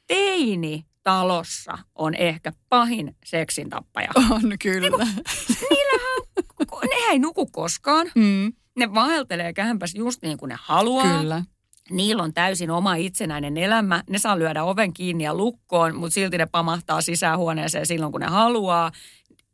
teini 0.07 0.85
talossa 1.03 1.79
on 1.95 2.15
ehkä 2.15 2.53
pahin 2.69 3.17
seksin 3.25 3.71
tappaja. 3.71 4.09
On 4.31 4.43
kyllä. 4.63 5.07
Kun 6.71 6.81
ne 6.83 6.97
ei 7.11 7.19
nuku 7.19 7.47
koskaan. 7.47 8.07
Mm, 8.15 8.53
Ne 8.79 8.95
vaeltelee 8.95 9.53
kämpäs 9.53 9.95
just 9.95 10.23
niin 10.23 10.39
kuin 10.39 10.49
ne 10.49 10.57
haluaa. 10.61 11.19
kyllä. 11.19 11.43
Niillä 11.91 12.23
on 12.23 12.35
täysin 12.35 12.71
oma 12.71 12.95
itsenäinen 12.95 13.57
elämä. 13.57 14.03
Ne 14.11 14.19
saa 14.19 14.39
lyödä 14.39 14.65
oven 14.65 14.93
kiinni 14.95 15.25
ja 15.25 15.35
lukkoon, 15.35 15.97
mutta 15.97 16.15
silti 16.15 16.39
ne 16.39 16.47
pamahtaa 16.47 17.01
sisähuoneeseen 17.01 17.87
silloin, 17.87 18.13
kun 18.13 18.21
ne 18.21 18.27
haluaa. 18.27 18.93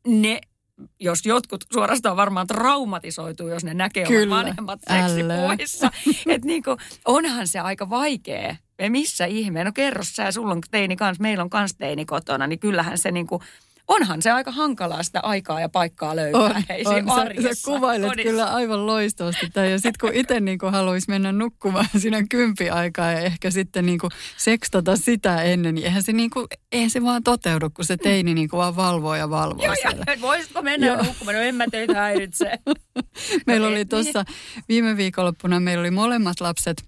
Ne, 0.06 0.40
jos 1.00 1.26
jotkut 1.26 1.64
suorastaan 1.72 2.16
varmaan 2.16 2.46
traumatisoituu, 2.46 3.48
jos 3.48 3.64
ne 3.64 3.74
näkee 3.74 4.06
Kyllä. 4.06 4.36
vanhemmat 4.36 4.80
seksipuissa. 4.88 5.90
Että 6.26 6.46
niin 6.46 6.62
kuin, 6.62 6.76
onhan 7.04 7.46
se 7.46 7.58
aika 7.60 7.90
vaikea. 7.90 8.56
Ja 8.78 8.90
missä 8.90 9.24
ihmeen? 9.26 9.66
No 9.66 9.72
kerro 9.72 10.04
sä, 10.04 10.32
sulla 10.32 10.52
on 10.52 10.60
teini 10.70 10.96
kanssa, 10.96 11.22
meillä 11.22 11.42
on 11.44 11.50
kans 11.50 11.74
teini 11.74 12.04
kotona, 12.04 12.46
niin 12.46 12.58
kyllähän 12.58 12.98
se 12.98 13.10
niin 13.10 13.26
kuin, 13.26 13.42
onhan 13.88 14.22
se 14.22 14.30
aika 14.30 14.50
hankalaa 14.50 15.02
sitä 15.02 15.20
aikaa 15.22 15.60
ja 15.60 15.68
paikkaa 15.68 16.16
löytää. 16.16 16.40
On, 16.40 16.52
Ei 16.68 16.82
on. 16.86 16.94
Sä, 17.42 17.54
sä 17.54 17.64
kuvailet 17.64 18.08
kodissa. 18.10 18.30
kyllä 18.30 18.46
aivan 18.54 18.86
loistavasti. 18.86 19.50
Tai 19.50 19.70
ja 19.70 19.78
sitten 19.78 19.92
kun 20.00 20.14
itse 20.14 20.40
niin 20.40 20.58
haluaisi 20.72 21.08
mennä 21.10 21.32
nukkumaan 21.32 21.86
siinä 21.98 22.22
kympiaikaa 22.30 23.12
ja 23.12 23.20
ehkä 23.20 23.50
sitten 23.50 23.86
niin 23.86 23.98
kuin 23.98 24.10
sekstata 24.36 24.96
sitä 24.96 25.42
ennen, 25.42 25.74
niin 25.74 25.84
eihän 25.84 26.02
se, 26.02 26.12
niin 26.12 26.30
kuin, 26.30 26.46
eihän 26.72 26.90
se 26.90 27.02
vaan 27.02 27.22
toteudu, 27.22 27.70
kun 27.70 27.84
se 27.84 27.96
teini 27.96 28.34
niin 28.34 28.48
kuin 28.48 28.58
vaan 28.58 28.76
valvoo 28.76 29.14
ja 29.14 29.30
valvoo 29.30 29.64
Joo, 29.66 29.74
siellä. 29.82 30.04
ja 30.06 30.20
voisitko 30.20 30.62
mennä 30.62 30.86
Joo. 30.86 31.02
nukkumaan? 31.02 31.36
No 31.36 31.42
en 31.42 31.54
mä 31.54 31.64
teitä 31.70 31.94
häiritse. 31.94 32.50
Meillä 33.46 33.68
oli 33.68 33.80
et- 33.80 33.88
tuossa 33.88 34.24
viime 34.68 34.96
viikonloppuna, 34.96 35.60
meillä 35.60 35.80
oli 35.80 35.90
molemmat 35.90 36.40
lapset 36.40 36.82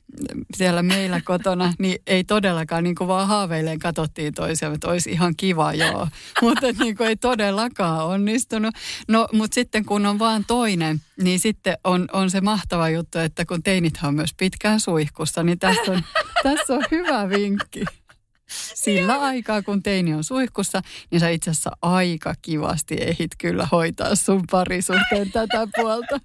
siellä 0.56 0.82
meillä 0.82 1.20
kotona, 1.24 1.72
niin 1.78 1.98
ei 2.06 2.24
todellakaan 2.24 2.84
niin 2.84 2.94
kuin 2.94 3.08
vaan 3.08 3.28
haaveilleen 3.28 3.78
katsottiin 3.78 4.34
toisiaan, 4.34 4.74
että 4.74 4.88
olisi 4.88 5.10
ihan 5.10 5.34
kiva, 5.36 5.74
joo. 5.74 6.08
Mutta 6.42 6.66
niin 6.78 6.96
kuin 6.96 7.08
ei 7.08 7.16
todellakaan 7.16 8.06
onnistunut. 8.06 8.74
No, 9.08 9.28
mutta 9.32 9.54
sitten 9.54 9.84
kun 9.84 10.06
on 10.06 10.18
vaan 10.18 10.44
toinen, 10.46 11.00
niin 11.22 11.40
sitten 11.40 11.78
on, 11.84 12.08
on 12.12 12.30
se 12.30 12.40
mahtava 12.40 12.88
juttu, 12.88 13.18
että 13.18 13.44
kun 13.44 13.62
teinithän 13.62 14.08
on 14.08 14.14
myös 14.14 14.34
pitkään 14.36 14.80
suihkussa, 14.80 15.42
niin 15.42 15.58
tässä 15.58 15.92
on, 15.92 16.02
tässä 16.42 16.74
on 16.74 16.84
hyvä 16.90 17.28
vinkki. 17.28 17.84
Sillä 18.74 19.20
aikaa, 19.20 19.62
kun 19.62 19.82
teini 19.82 20.14
on 20.14 20.24
suihkussa, 20.24 20.82
niin 21.10 21.20
sä 21.20 21.28
itse 21.28 21.50
asiassa 21.50 21.70
aika 21.82 22.34
kivasti 22.42 22.96
ehit 23.00 23.30
kyllä 23.38 23.68
hoitaa 23.72 24.14
sun 24.14 24.42
parisuhteen 24.50 25.32
tätä 25.32 25.68
puolta. 25.76 26.20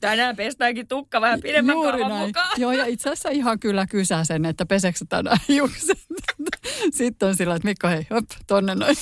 Tänään 0.00 0.36
pestäänkin 0.36 0.88
tukka 0.88 1.20
vähän 1.20 1.40
pidemmän 1.40 1.72
Juuri 1.74 1.90
kaavan 1.98 2.08
näin. 2.16 2.26
mukaan. 2.28 2.50
Joo, 2.60 2.72
ja 2.72 2.84
itse 2.86 3.10
asiassa 3.10 3.28
ihan 3.28 3.58
kyllä 3.60 3.86
kysää 3.86 4.24
sen, 4.24 4.44
että 4.44 4.66
peseksä 4.66 5.04
tänään 5.08 5.38
hiukset. 5.48 5.98
Sitten 6.92 7.28
on 7.28 7.36
sillä, 7.36 7.54
että 7.54 7.68
Mikko, 7.68 7.88
hei, 7.88 8.06
hop, 8.14 8.24
tonne 8.46 8.74
noin. 8.74 8.96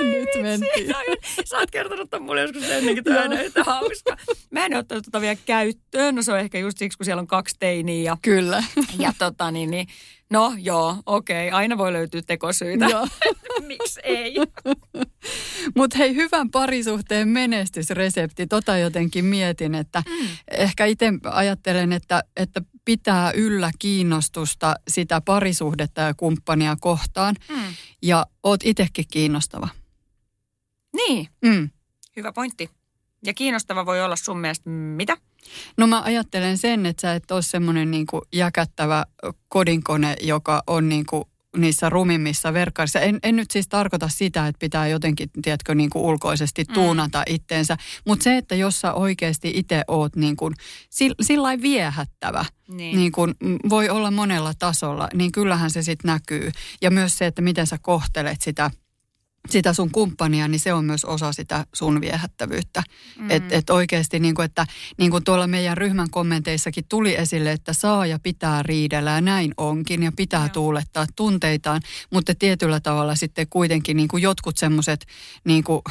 Nyt 0.00 0.28
mentiin. 0.42 0.70
Siitä 0.74 0.98
on- 0.98 1.04
Sä 1.44 1.58
oot 1.58 1.70
kertonut 1.70 2.10
tämän 2.10 2.26
mulle 2.26 2.40
joskus 2.40 2.62
ennenkin, 2.70 3.04
tämä 3.04 3.22
on 3.22 3.32
yhtä 3.32 3.64
hauska. 3.64 4.16
Mä 4.50 4.66
en 4.66 4.76
ottanut 4.76 5.04
tota 5.04 5.20
vielä 5.20 5.36
käyttöön. 5.46 6.14
No 6.14 6.22
se 6.22 6.32
on 6.32 6.38
ehkä 6.38 6.58
just 6.58 6.78
siksi, 6.78 6.98
kun 6.98 7.04
siellä 7.04 7.20
on 7.20 7.26
kaksi 7.26 7.56
teiniä 7.58 8.02
ja, 8.10 8.16
Kyllä. 8.22 8.64
ja 8.98 9.12
tota 9.18 9.50
niin, 9.50 9.70
niin 9.70 9.86
No 10.34 10.54
joo, 10.58 10.96
okei. 11.06 11.50
Aina 11.50 11.78
voi 11.78 11.92
löytyä 11.92 12.22
tekosyitä. 12.26 12.84
Joo. 12.84 13.08
Miksi 13.66 14.00
ei? 14.04 14.34
Mutta 15.76 15.98
hei, 15.98 16.14
hyvän 16.14 16.50
parisuhteen 16.50 17.28
menestysresepti, 17.28 18.46
tota 18.46 18.78
jotenkin 18.78 19.24
mietin, 19.24 19.74
että 19.74 20.02
mm. 20.08 20.28
ehkä 20.50 20.84
itse 20.84 21.12
ajattelen, 21.24 21.92
että, 21.92 22.24
että 22.36 22.62
pitää 22.84 23.32
yllä 23.32 23.70
kiinnostusta 23.78 24.74
sitä 24.88 25.20
parisuhdetta 25.20 26.00
ja 26.00 26.14
kumppania 26.14 26.76
kohtaan. 26.80 27.34
Mm. 27.48 27.74
Ja 28.02 28.26
oot 28.42 28.60
itsekin 28.64 29.04
kiinnostava. 29.10 29.68
Niin, 30.96 31.28
Mm. 31.44 31.70
hyvä 32.16 32.32
pointti. 32.32 32.70
Ja 33.24 33.34
kiinnostava 33.34 33.86
voi 33.86 34.02
olla 34.02 34.16
sun 34.16 34.38
mielestä 34.38 34.70
mitä? 34.70 35.16
No 35.76 35.86
mä 35.86 36.02
ajattelen 36.02 36.58
sen, 36.58 36.86
että 36.86 37.00
sä 37.00 37.14
et 37.14 37.30
ole 37.30 37.42
semmoinen 37.42 37.90
niin 37.90 38.06
jäkättävä 38.32 39.04
kodinkone, 39.48 40.16
joka 40.20 40.62
on 40.66 40.88
niin 40.88 41.06
kuin 41.06 41.24
niissä 41.56 41.88
rumimmissa 41.88 42.52
verkkaissa. 42.52 43.00
En, 43.00 43.18
en 43.22 43.36
nyt 43.36 43.50
siis 43.50 43.68
tarkoita 43.68 44.08
sitä, 44.08 44.46
että 44.46 44.58
pitää 44.58 44.88
jotenkin, 44.88 45.30
tiedätkö, 45.42 45.74
niin 45.74 45.90
kuin 45.90 46.04
ulkoisesti 46.04 46.64
tuunata 46.64 47.18
mm. 47.18 47.34
itteensä. 47.34 47.76
Mutta 48.06 48.22
se, 48.22 48.36
että 48.36 48.54
jos 48.54 48.80
sä 48.80 48.92
oikeasti 48.92 49.52
itse 49.54 49.82
oot 49.88 50.16
niin 50.16 50.36
kuin, 50.36 50.54
sillä 51.22 51.62
viehättävä, 51.62 52.44
Niin. 52.68 52.96
niin 52.96 53.12
kuin 53.12 53.34
mm, 53.42 53.58
voi 53.68 53.88
olla 53.88 54.10
monella 54.10 54.52
tasolla, 54.58 55.08
niin 55.14 55.32
kyllähän 55.32 55.70
se 55.70 55.82
sitten 55.82 56.08
näkyy. 56.08 56.50
Ja 56.82 56.90
myös 56.90 57.18
se, 57.18 57.26
että 57.26 57.42
miten 57.42 57.66
sä 57.66 57.78
kohtelet 57.82 58.42
sitä 58.42 58.70
sitä 59.50 59.72
sun 59.72 59.90
kumppania, 59.90 60.48
niin 60.48 60.60
se 60.60 60.72
on 60.72 60.84
myös 60.84 61.04
osa 61.04 61.32
sitä 61.32 61.66
sun 61.72 62.00
viehättävyyttä. 62.00 62.82
Mm. 63.18 63.30
Että 63.30 63.56
et 63.56 63.70
oikeasti, 63.70 64.20
niin 64.20 64.34
kuin, 64.34 64.44
että 64.44 64.66
niin 64.98 65.10
kuin 65.10 65.24
tuolla 65.24 65.46
meidän 65.46 65.76
ryhmän 65.76 66.10
kommenteissakin 66.10 66.84
tuli 66.88 67.14
esille, 67.14 67.52
että 67.52 67.72
saa 67.72 68.06
ja 68.06 68.18
pitää 68.18 68.62
riidellä 68.62 69.10
ja 69.10 69.20
näin 69.20 69.54
onkin 69.56 70.02
ja 70.02 70.12
pitää 70.16 70.40
Joo. 70.40 70.48
tuulettaa 70.48 71.06
tunteitaan, 71.16 71.80
mutta 72.10 72.34
tietyllä 72.34 72.80
tavalla 72.80 73.14
sitten 73.14 73.46
kuitenkin 73.50 73.96
niin 73.96 74.08
kuin 74.08 74.22
jotkut 74.22 74.56
semmoiset 74.56 75.06
niin 75.44 75.64
kuin 75.64 75.82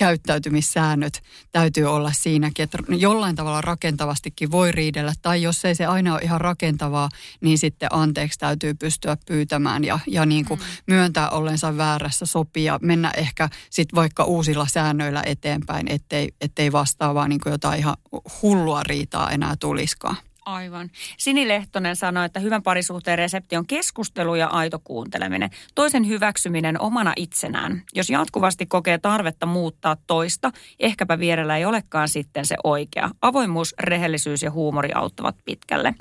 käyttäytymissäännöt 0.00 1.22
täytyy 1.52 1.84
olla 1.84 2.12
siinäkin, 2.12 2.62
että 2.62 2.78
jollain 2.88 3.36
tavalla 3.36 3.60
rakentavastikin 3.60 4.50
voi 4.50 4.72
riidellä, 4.72 5.12
tai 5.22 5.42
jos 5.42 5.64
ei 5.64 5.74
se 5.74 5.86
aina 5.86 6.12
ole 6.12 6.22
ihan 6.22 6.40
rakentavaa, 6.40 7.08
niin 7.40 7.58
sitten 7.58 7.88
anteeksi 7.92 8.38
täytyy 8.38 8.74
pystyä 8.74 9.16
pyytämään 9.26 9.84
ja, 9.84 9.98
ja 10.06 10.26
niin 10.26 10.44
kuin 10.44 10.60
mm. 10.60 10.66
myöntää 10.86 11.30
ollensa 11.30 11.76
väärässä 11.76 12.26
sopia, 12.26 12.78
mennä 12.82 13.10
ehkä 13.16 13.48
sitten 13.70 13.96
vaikka 13.96 14.24
uusilla 14.24 14.66
säännöillä 14.66 15.22
eteenpäin, 15.26 15.88
ettei, 15.88 16.28
ettei 16.40 16.72
vastaavaa 16.72 17.28
niin 17.28 17.40
kuin 17.40 17.50
jotain 17.50 17.78
ihan 17.78 17.96
hullua 18.42 18.82
riitaa 18.82 19.30
enää 19.30 19.54
tuliskaan. 19.60 20.16
Aivan. 20.44 20.90
Sini 21.18 21.48
Lehtonen 21.48 21.96
sanoi, 21.96 22.26
että 22.26 22.40
hyvän 22.40 22.62
parisuhteen 22.62 23.18
resepti 23.18 23.56
on 23.56 23.66
keskustelu 23.66 24.34
ja 24.34 24.46
aito 24.46 24.78
kuunteleminen. 24.84 25.50
Toisen 25.74 26.08
hyväksyminen 26.08 26.80
omana 26.80 27.12
itsenään. 27.16 27.82
Jos 27.94 28.10
jatkuvasti 28.10 28.66
kokee 28.66 28.98
tarvetta 28.98 29.46
muuttaa 29.46 29.96
toista, 30.06 30.50
ehkäpä 30.80 31.18
vierellä 31.18 31.56
ei 31.56 31.64
olekaan 31.64 32.08
sitten 32.08 32.46
se 32.46 32.56
oikea. 32.64 33.10
Avoimuus, 33.22 33.74
rehellisyys 33.80 34.42
ja 34.42 34.50
huumori 34.50 34.90
auttavat 34.94 35.36
pitkälle. 35.44 35.94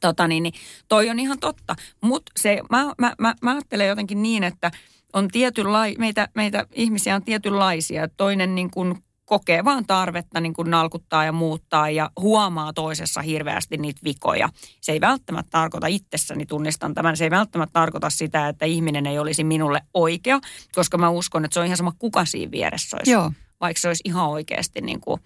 Tota 0.00 0.28
niin, 0.28 0.42
niin 0.42 0.54
toi 0.88 1.10
on 1.10 1.18
ihan 1.18 1.38
totta. 1.38 1.76
Mutta 2.00 2.32
mä, 2.70 2.84
mä, 2.98 3.14
mä, 3.18 3.34
mä 3.42 3.50
ajattelen 3.50 3.88
jotenkin 3.88 4.22
niin, 4.22 4.44
että 4.44 4.70
on 5.12 5.28
tietynlai, 5.28 5.94
meitä, 5.98 6.28
meitä 6.34 6.66
ihmisiä 6.72 7.14
on 7.14 7.24
tietynlaisia. 7.24 8.08
Toinen 8.08 8.54
niin 8.54 8.70
kuin 8.70 9.02
kokee 9.30 9.64
vaan 9.64 9.86
tarvetta 9.86 10.40
niin 10.40 10.54
kuin 10.54 10.70
nalkuttaa 10.70 11.24
ja 11.24 11.32
muuttaa 11.32 11.90
ja 11.90 12.10
huomaa 12.20 12.72
toisessa 12.72 13.22
hirveästi 13.22 13.76
niitä 13.76 14.00
vikoja. 14.04 14.48
Se 14.80 14.92
ei 14.92 15.00
välttämättä 15.00 15.50
tarkoita 15.50 15.86
itsessäni, 15.86 16.46
tunnistan 16.46 16.94
tämän, 16.94 17.16
se 17.16 17.24
ei 17.24 17.30
välttämättä 17.30 17.72
tarkoita 17.72 18.10
sitä, 18.10 18.48
että 18.48 18.66
ihminen 18.66 19.06
ei 19.06 19.18
olisi 19.18 19.44
minulle 19.44 19.82
oikea, 19.94 20.40
koska 20.74 20.98
mä 20.98 21.10
uskon, 21.10 21.44
että 21.44 21.54
se 21.54 21.60
on 21.60 21.66
ihan 21.66 21.76
sama 21.76 21.92
kuka 21.98 22.24
siinä 22.24 22.50
vieressä 22.50 22.96
olisi. 22.96 23.10
Joo. 23.10 23.32
Vaikka 23.60 23.80
se 23.80 23.88
olisi 23.88 24.02
ihan 24.04 24.28
oikeasti 24.28 24.80
niin 24.80 25.00
kuin, 25.00 25.20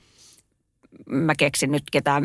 mä 1.07 1.35
keksin 1.39 1.73
nyt 1.73 1.83
ketään 1.93 2.25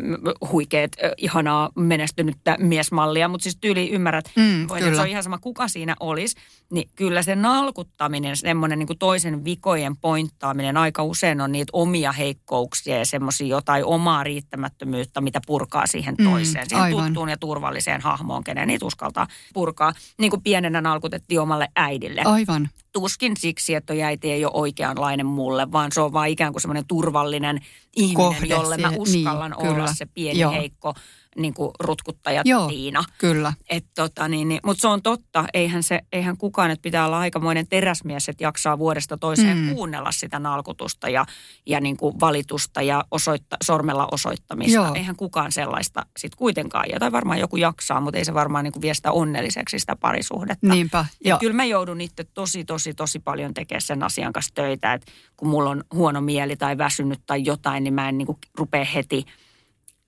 huikeet, 0.51 0.97
ihanaa 1.17 1.69
menestynyttä 1.75 2.57
miesmallia, 2.59 3.27
mutta 3.27 3.43
siis 3.43 3.57
tyyli 3.61 3.89
ymmärrät, 3.91 4.31
Mm, 4.35 4.67
kyllä. 4.67 4.95
se 4.95 5.01
on 5.01 5.07
ihan 5.07 5.23
sama 5.23 5.37
kuka 5.37 5.67
siinä 5.67 5.95
olisi, 5.99 6.35
niin 6.71 6.89
kyllä 6.95 7.21
se 7.23 7.35
nalkuttaminen, 7.35 8.37
semmoinen 8.37 8.79
niin 8.79 8.99
toisen 8.99 9.45
vikojen 9.45 9.97
pointtaaminen 9.97 10.77
aika 10.77 11.03
usein 11.03 11.41
on 11.41 11.51
niitä 11.51 11.69
omia 11.73 12.11
heikkouksia 12.11 12.97
ja 12.97 13.05
semmoisia 13.05 13.47
jotain 13.47 13.85
omaa 13.85 14.23
riittämättömyyttä, 14.23 15.21
mitä 15.21 15.39
purkaa 15.47 15.87
siihen 15.87 16.15
Mm, 16.19 16.25
toiseen, 16.29 16.69
siihen 16.69 16.83
aivan. 16.83 17.05
tuttuun 17.05 17.29
ja 17.29 17.37
turvalliseen 17.37 18.01
hahmoon, 18.01 18.43
kenen 18.43 18.67
niitä 18.67 18.85
uskaltaa 18.85 19.27
purkaa. 19.53 19.93
Niin 20.17 20.29
kuin 20.29 20.41
pienenä 20.41 20.81
nalkutettiin 20.81 21.39
omalle 21.41 21.67
äidille 21.75 22.21
Aivan. 22.25 22.69
Tuskin 22.91 23.37
siksi, 23.37 23.75
että 23.75 23.93
toi 23.93 24.03
äiti 24.03 24.31
ei 24.31 24.45
ole 24.45 24.51
oikeanlainen 24.55 25.25
mulle, 25.25 25.71
vaan 25.71 25.91
se 25.93 26.01
on 26.01 26.13
vaan 26.13 26.29
ikään 26.29 26.53
kuin 26.53 26.61
semmoinen 26.61 26.87
turvallinen 26.87 27.59
ihminen, 27.95 28.15
Kohde 28.15 28.45
jolle 28.45 28.77
mä 28.77 28.87
siihen, 28.87 29.01
uskallan 29.01 29.51
niin, 29.51 29.59
olla 29.67 29.73
kyllä. 29.73 29.93
se 29.93 30.05
pieni 30.05 30.39
Joo. 30.39 30.51
heikko 30.51 30.93
niin 31.41 31.53
kuin 31.53 31.71
rutkuttaja 31.79 32.41
Joo. 32.45 32.67
Tiina. 32.67 33.03
Kyllä. 33.17 33.53
Et 33.69 33.85
tota, 33.95 34.27
niin, 34.27 34.47
niin, 34.49 34.59
Mutta 34.65 34.81
se 34.81 34.87
on 34.87 35.01
totta, 35.01 35.45
eihän, 35.53 35.83
se, 35.83 35.99
eihän 36.13 36.37
kukaan, 36.37 36.71
että 36.71 36.81
pitää 36.83 37.05
olla 37.05 37.19
aikamoinen 37.19 37.67
teräsmies, 37.67 38.29
että 38.29 38.43
jaksaa 38.43 38.79
vuodesta 38.79 39.17
toiseen 39.17 39.57
Mm. 39.57 39.75
kuunnella 39.75 40.11
sitä 40.11 40.39
nalkutusta 40.39 41.09
ja, 41.09 41.25
ja 41.65 41.79
niin 41.81 41.97
kuin 41.97 42.19
valitusta 42.19 42.81
ja 42.81 43.03
osoitta, 43.11 43.57
sormella 43.63 44.07
osoittamista. 44.11 44.75
Joo. 44.75 44.93
Eihän 44.95 45.15
kukaan 45.15 45.51
sellaista 45.51 46.05
sit 46.17 46.35
kuitenkaan, 46.35 46.85
ja 46.91 46.99
tai 46.99 47.11
varmaan 47.11 47.39
joku 47.39 47.57
jaksaa, 47.57 48.01
mutta 48.01 48.17
ei 48.17 48.25
se 48.25 48.33
varmaan 48.33 48.63
niin 48.63 48.71
kuin 48.71 48.81
vie 48.81 48.93
sitä 48.93 49.11
onnelliseksi 49.11 49.79
sitä 49.79 49.95
parisuhdetta. 49.95 50.67
Niinpä. 50.67 51.05
Ja, 51.25 51.37
kyllä 51.37 51.53
mä 51.53 51.65
joudun 51.65 52.01
itse 52.01 52.23
tosi, 52.23 52.65
tosi, 52.65 52.93
tosi 52.93 53.19
paljon 53.19 53.53
tekemään 53.53 53.81
sen 53.81 54.03
asian 54.03 54.33
kanssa 54.33 54.53
töitä, 54.55 54.93
että 54.93 55.11
kun 55.37 55.47
mulla 55.47 55.69
on 55.69 55.83
huono 55.93 56.21
mieli 56.21 56.55
tai 56.55 56.77
väsynyt 56.77 57.19
tai 57.25 57.41
jotain, 57.45 57.83
niin 57.83 57.93
mä 57.93 58.09
en 58.09 58.17
niin 58.17 58.25
kuin 58.25 58.37
rupea 58.57 58.85
heti 58.85 59.25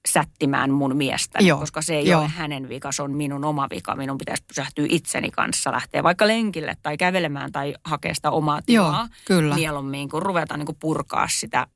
sättimään 0.08 0.72
mun 0.72 0.98
miestä, 0.98 1.40
Joo, 1.42 1.60
koska 1.60 1.82
se 1.82 1.96
ei 1.96 2.08
joo. 2.08 2.22
ole 2.22 2.28
hänen 2.28 2.70
vika, 2.70 2.92
se 2.92 3.04
on 3.04 3.12
minun 3.12 3.46
oma 3.46 3.68
vika. 3.70 3.96
Minun 3.96 4.18
pitäisi 4.18 4.44
pysähtyä 4.48 4.86
itseni 4.90 5.32
kanssa, 5.32 5.72
lähteä 5.72 6.04
vaikka 6.04 6.28
lenkille 6.28 6.78
tai 6.84 6.98
kävelemään 6.98 7.52
tai 7.52 7.74
hakea 7.84 8.14
sitä 8.16 8.32
omaa 8.32 8.62
Joo, 8.68 8.86
tilaa. 8.86 9.08
kyllä. 9.26 9.56
Mieluummin, 9.56 10.10
kun 10.10 10.22
ruvetaan 10.22 10.60
niin 10.60 10.66
kuin 10.66 10.78
purkaa 10.80 11.28
sitä 11.32 11.68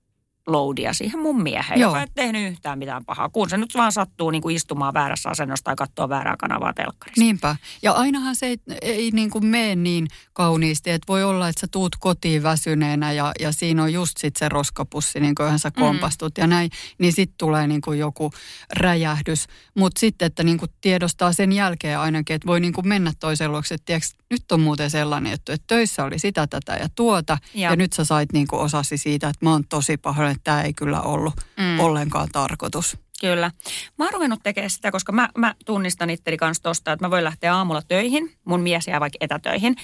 loadia 0.47 0.93
siihen 0.93 1.19
mun 1.19 1.43
mieheen, 1.43 1.79
Joo. 1.79 1.89
joka 1.89 2.01
ei 2.01 2.08
tehnyt 2.15 2.51
yhtään 2.51 2.79
mitään 2.79 3.05
pahaa. 3.05 3.29
Kun 3.29 3.49
se 3.49 3.58
nyt 3.58 3.75
vaan 3.75 3.91
sattuu 3.91 4.31
niin 4.31 4.41
kuin 4.41 4.55
istumaan 4.55 4.93
väärässä 4.93 5.29
asennossa 5.29 5.63
tai 5.63 5.75
katsoa 5.75 6.10
väärää 6.10 6.36
kanavaa 6.39 6.73
telkkarista. 6.73 7.21
Niinpä. 7.21 7.55
Ja 7.81 7.91
ainahan 7.91 8.36
se 8.36 8.45
ei, 8.45 8.58
ei 8.81 9.12
niin 9.12 9.29
kuin 9.29 9.45
mene 9.45 9.75
niin 9.75 10.08
kauniisti, 10.34 10.89
että 10.89 11.05
voi 11.08 11.23
olla, 11.23 11.49
että 11.49 11.62
sä 11.62 11.67
tuut 11.71 11.95
kotiin 11.99 12.43
väsyneenä 12.43 13.12
ja, 13.12 13.31
ja 13.39 13.51
siinä 13.51 13.84
on 13.84 13.93
just 13.93 14.17
sit 14.17 14.36
se 14.36 14.49
roskapussi, 14.49 15.19
niin 15.19 15.36
kuin 15.36 15.60
sä 15.60 15.71
kompastut 15.71 16.38
ja 16.38 16.47
näin, 16.47 16.69
niin 16.97 17.13
sitten 17.13 17.38
tulee 17.38 17.67
niin 17.67 17.81
kuin 17.81 17.99
joku 17.99 18.31
räjähdys. 18.73 19.47
Mutta 19.77 19.99
sitten, 19.99 20.25
että 20.25 20.43
niin 20.43 20.58
kuin 20.58 20.71
tiedostaa 20.81 21.34
sen 21.34 21.51
jälkeen 21.51 21.99
ainakin, 21.99 22.36
että 22.36 22.47
voi 22.47 22.60
niin 22.60 22.73
kuin 22.73 22.88
mennä 22.88 23.13
toisen 23.19 23.51
luokse, 23.51 23.75
että 23.75 23.86
tiiäks, 23.86 24.15
nyt 24.29 24.51
on 24.51 24.60
muuten 24.62 24.89
sellainen 24.89 25.31
juttu, 25.31 25.51
että 25.51 25.67
töissä 25.67 26.03
oli 26.03 26.19
sitä, 26.19 26.47
tätä 26.47 26.73
ja 26.73 26.89
tuota, 26.95 27.38
ja, 27.53 27.62
Ja. 27.62 27.69
ja 27.69 27.75
nyt 27.75 27.93
sä 27.93 28.05
sait 28.05 28.34
niin 28.34 28.47
kuin 28.47 28.60
osasi 28.60 28.97
siitä, 28.97 29.29
että 29.29 29.45
mä 29.45 29.51
oon 29.51 29.63
tosi 29.69 29.97
pahoillani, 29.97 30.35
että 30.36 30.43
tämä 30.43 30.62
ei 30.62 30.74
kyllä 30.74 31.02
ollut 31.02 31.34
mm. 31.58 31.80
ollenkaan 31.80 32.28
tarkoitus. 32.32 32.98
Kyllä. 33.21 33.52
Mä 33.98 34.06
oon 34.06 34.13
ruvennut 34.13 34.39
tekemään 34.43 34.69
sitä, 34.69 34.91
koska 34.91 35.12
mä, 35.12 35.30
mä 35.38 35.56
tunnistan 35.65 36.10
itteni 36.10 36.38
kanssa 36.38 36.63
tosta, 36.63 36.91
että 36.91 37.06
mä 37.06 37.12
voin 37.12 37.24
lähteä 37.24 37.56
aamulla 37.56 37.82
töihin. 37.82 38.32
Mun 38.45 38.62
mies 38.62 38.88
jää 38.88 39.00
vaikka 39.00 39.17
etätöihin. 39.21 39.76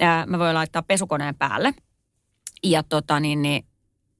Ää, 0.00 0.26
mä 0.26 0.38
voin 0.38 0.54
laittaa 0.54 0.82
pesukoneen 0.82 1.34
päälle 1.34 1.74
ja, 2.62 2.82
tota, 2.82 3.20
niin, 3.20 3.42
niin, 3.42 3.64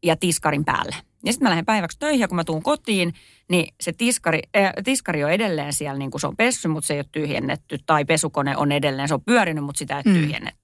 ja 0.02 0.16
tiskarin 0.16 0.64
päälle. 0.64 0.96
Ja 1.24 1.32
sitten 1.32 1.46
mä 1.46 1.50
lähden 1.50 1.64
päiväksi 1.64 1.98
töihin 1.98 2.20
ja 2.20 2.28
kun 2.28 2.36
mä 2.36 2.44
tuun 2.44 2.62
kotiin, 2.62 3.14
niin 3.50 3.74
se 3.80 3.92
tiskari, 3.92 4.40
äh, 4.56 4.72
tiskari 4.84 5.24
on 5.24 5.30
edelleen 5.30 5.72
siellä, 5.72 5.98
niin 5.98 6.10
kuin 6.10 6.20
se 6.20 6.26
on 6.26 6.36
pessy, 6.36 6.68
mutta 6.68 6.86
se 6.86 6.94
ei 6.94 7.00
ole 7.00 7.06
tyhjennetty. 7.12 7.78
Tai 7.86 8.04
pesukone 8.04 8.56
on 8.56 8.72
edelleen, 8.72 9.08
se 9.08 9.14
on 9.14 9.24
pyörinyt, 9.24 9.64
mutta 9.64 9.78
sitä 9.78 9.96
ei 9.96 10.02
Mm. 10.06 10.12
tyhjennetty. 10.12 10.63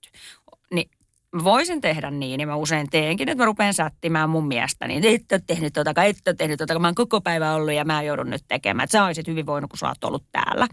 Voisin 1.44 1.80
tehdä 1.80 2.10
niin, 2.10 2.38
niin 2.38 2.48
mä 2.48 2.56
usein 2.56 2.90
teenkin, 2.90 3.28
että 3.28 3.42
mä 3.42 3.46
rupean 3.46 3.74
sättimään 3.74 4.30
mun 4.30 4.46
miestä. 4.46 4.88
Niin 4.88 5.04
et 5.04 5.32
ole 5.32 5.42
tehnyt 5.46 5.72
tota, 5.72 6.04
et 6.04 6.16
ole 6.28 6.34
tehnyt 6.34 6.58
tota, 6.58 6.78
mä 6.78 6.86
oon 6.86 6.94
koko 6.94 7.20
päivä 7.20 7.54
ollut 7.54 7.72
ja 7.72 7.84
mä 7.84 8.02
joudun 8.02 8.30
nyt 8.30 8.44
tekemään. 8.48 8.84
Että 8.84 8.92
sä 8.98 9.04
olisit 9.04 9.26
hyvin 9.26 9.46
voinut, 9.46 9.70
kun 9.70 9.78
sä 9.78 9.88
oot 9.88 10.04
ollut 10.04 10.24
täällä. 10.32 10.68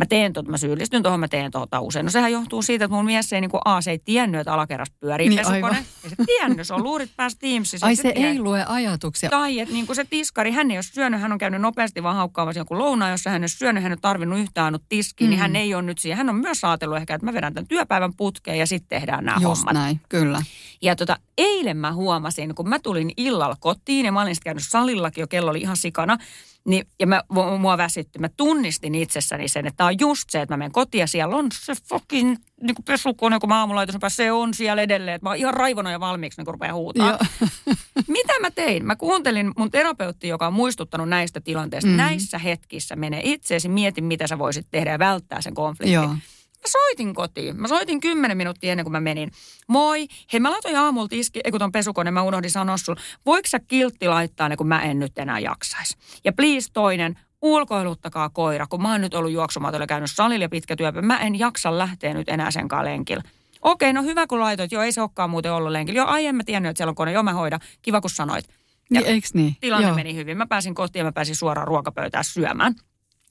Mä 0.00 0.06
teen 0.06 0.32
tuota, 0.32 0.50
mä 0.50 0.58
syyllistyn 0.58 1.02
tuohon, 1.02 1.20
mä 1.20 1.28
teen 1.28 1.50
tuota 1.50 1.80
usein. 1.80 2.04
No 2.06 2.10
sehän 2.10 2.32
johtuu 2.32 2.62
siitä, 2.62 2.84
että 2.84 2.94
mun 2.96 3.04
mies 3.04 3.32
ei 3.32 3.40
niin 3.40 3.50
kuin, 3.50 3.60
A, 3.64 3.80
se 3.80 3.90
ei 3.90 3.98
tiennyt, 3.98 4.40
että 4.40 4.52
alakerrassa 4.54 4.94
pyörii 5.00 5.28
Niin, 5.28 5.38
pesukone. 5.38 5.84
Ja 6.04 6.10
se 6.10 6.16
tiennyt, 6.26 6.66
se 6.66 6.74
on 6.74 6.82
luurit 6.82 7.10
päässä 7.16 7.38
Teamsissa. 7.40 7.86
Ai 7.86 7.96
se 7.96 8.02
tiedät. 8.02 8.22
ei 8.32 8.38
lue 8.40 8.64
ajatuksia. 8.68 9.30
Tai 9.30 9.58
että 9.60 9.74
niin 9.74 9.86
kuin 9.86 9.96
se 9.96 10.04
tiskari, 10.04 10.50
hän 10.50 10.70
ei 10.70 10.76
ole 10.76 10.82
syönyt, 10.82 11.20
hän 11.20 11.32
on 11.32 11.38
käynyt 11.38 11.60
nopeasti 11.60 12.02
vaan 12.02 12.16
haukkaamassa 12.16 12.58
jonkun 12.60 12.78
lounaan, 12.78 13.10
jossa 13.10 13.30
hän 13.30 13.42
ei 13.42 13.44
ole 13.44 13.48
syönyt, 13.48 13.82
hän 13.82 13.92
ei 13.92 13.94
ole 13.94 13.98
tarvinnut 14.02 14.38
yhtään 14.38 14.64
ainut 14.64 14.82
tiskiin, 14.88 15.28
mm. 15.28 15.30
niin 15.30 15.38
Mm. 15.38 15.42
hän 15.42 15.56
ei 15.56 15.74
ole 15.74 15.82
nyt 15.82 15.98
siihen. 15.98 16.16
Hän 16.18 16.28
on 16.28 16.36
myös 16.36 16.64
ajatellut 16.64 16.96
ehkä, 16.96 17.14
että 17.14 17.26
mä 17.26 17.32
vedän 17.32 17.54
tämän 17.54 17.68
työpäivän 17.68 18.14
putkeen 18.16 18.58
ja 18.58 18.66
sitten 18.66 18.88
tehdään 19.00 19.24
nämä 19.24 19.38
Just 19.40 19.58
hommat. 19.58 19.74
näin, 19.74 20.00
kyllä. 20.08 20.42
Ja 20.82 20.96
tota, 20.96 21.16
eilen 21.38 21.76
mä 21.76 21.92
huomasin, 21.92 22.54
kun 22.54 22.68
mä 22.68 22.78
tulin 22.78 23.10
illalla 23.16 23.56
kotiin 23.60 24.06
ja 24.06 24.12
mä 24.12 24.22
olin 24.22 24.34
sitten 24.34 24.50
käynyt 24.50 24.64
salillakin 24.68 25.22
jo, 25.22 25.26
kello 25.26 25.50
oli 25.50 25.60
ihan 25.60 25.76
sikana, 25.76 26.18
Niin, 26.64 26.86
ja 27.00 27.06
mä, 27.06 27.22
mua 27.58 27.78
väsytti. 27.78 28.18
Mä 28.18 28.28
tunnistin 28.36 28.94
itsessäni 28.94 29.48
sen, 29.48 29.66
että 29.66 29.76
tämä 29.76 29.88
on 29.88 30.00
just 30.00 30.30
se, 30.30 30.40
että 30.40 30.52
mä 30.54 30.56
menen 30.56 30.72
kotiin 30.72 31.00
ja 31.00 31.06
siellä 31.06 31.36
on 31.36 31.46
se 31.52 31.72
fucking 31.88 32.36
niin 32.62 32.74
kuin 32.74 32.84
pesukone, 32.84 33.38
kun 33.38 33.48
mä 33.48 33.58
aamulla 33.58 33.86
se 34.08 34.32
on 34.32 34.54
siellä 34.54 34.82
edelleen. 34.82 35.14
Että 35.14 35.26
mä 35.26 35.30
oon 35.30 35.36
ihan 35.36 35.54
raivona 35.54 35.90
ja 35.90 36.00
valmiiksi, 36.00 36.40
niin 36.40 36.44
kun 36.44 36.54
rupeaa 36.54 36.74
huutaa. 36.74 37.18
Mitä 38.08 38.40
mä 38.40 38.50
tein? 38.50 38.86
Mä 38.86 38.96
kuuntelin 38.96 39.52
mun 39.56 39.70
terapeutti, 39.70 40.28
joka 40.28 40.46
on 40.46 40.52
muistuttanut 40.52 41.08
näistä 41.08 41.40
tilanteista. 41.40 41.90
Mm. 41.90 41.96
Näissä 41.96 42.38
hetkissä 42.38 42.96
mene 42.96 43.20
itseesi, 43.24 43.68
mieti 43.68 44.00
mitä 44.00 44.26
sä 44.26 44.38
voisit 44.38 44.66
tehdä 44.70 44.90
ja 44.90 44.98
välttää 44.98 45.42
sen 45.42 45.54
konfliktin. 45.54 45.94
Joo. 45.94 46.14
Mä 46.60 46.70
soitin 46.70 47.14
kotiin. 47.14 47.60
Mä 47.60 47.68
soitin 47.68 48.00
kymmenen 48.00 48.36
minuuttia 48.36 48.72
ennen 48.72 48.84
kuin 48.84 48.92
mä 48.92 49.00
menin. 49.00 49.30
Moi. 49.66 50.06
Hei, 50.32 50.40
mä 50.40 50.50
laitoin 50.50 50.76
aamulla 50.76 51.08
tiski, 51.08 51.40
ei 51.44 51.50
kun 51.50 51.60
ton 51.60 51.72
pesukone, 51.72 52.10
mä 52.10 52.22
unohdin 52.22 52.50
sanoa 52.50 52.76
sulle. 52.76 53.00
Voiko 53.26 53.48
sä 53.48 53.58
kiltti 53.58 54.08
laittaa 54.08 54.48
ne, 54.48 54.56
kun 54.56 54.68
mä 54.68 54.82
en 54.82 54.98
nyt 54.98 55.18
enää 55.18 55.38
jaksais? 55.38 55.96
Ja 56.24 56.32
please 56.32 56.68
toinen, 56.72 57.18
ulkoiluttakaa 57.42 58.28
koira, 58.28 58.66
kun 58.66 58.82
mä 58.82 58.92
oon 58.92 59.00
nyt 59.00 59.14
ollut 59.14 59.32
juoksumatolla 59.32 59.86
käynyt 59.86 60.10
salilla 60.10 60.44
ja 60.44 60.48
pitkä 60.48 60.76
työpä. 60.76 61.02
Mä 61.02 61.18
en 61.18 61.38
jaksa 61.38 61.78
lähteä 61.78 62.14
nyt 62.14 62.28
enää 62.28 62.50
sen 62.50 62.68
lenkillä. 62.82 63.22
Okei, 63.62 63.92
no 63.92 64.02
hyvä 64.02 64.26
kun 64.26 64.40
laitoit. 64.40 64.72
Joo, 64.72 64.82
ei 64.82 64.92
se 64.92 65.00
olekaan 65.00 65.30
muuten 65.30 65.52
ollut 65.52 65.72
lenkillä. 65.72 65.98
Joo, 65.98 66.06
ai 66.06 66.26
en 66.26 66.36
mä 66.36 66.42
tiennyt, 66.44 66.70
että 66.70 66.78
siellä 66.78 66.90
on 66.90 66.94
kone. 66.94 67.12
Joo, 67.12 67.22
mä 67.22 67.32
hoidan. 67.32 67.60
Kiva 67.82 68.00
kun 68.00 68.10
sanoit. 68.10 68.48
Ja 68.90 69.00
niin, 69.00 69.12
eiks 69.12 69.34
niin? 69.34 69.56
Tilanne 69.60 69.86
Joo. 69.86 69.96
meni 69.96 70.14
hyvin. 70.14 70.38
Mä 70.38 70.46
pääsin 70.46 70.74
kotiin 70.74 71.00
ja 71.00 71.04
mä 71.04 71.12
pääsin 71.12 71.36
suoraan 71.36 71.68
ruokapöytään 71.68 72.24
syömään. 72.24 72.74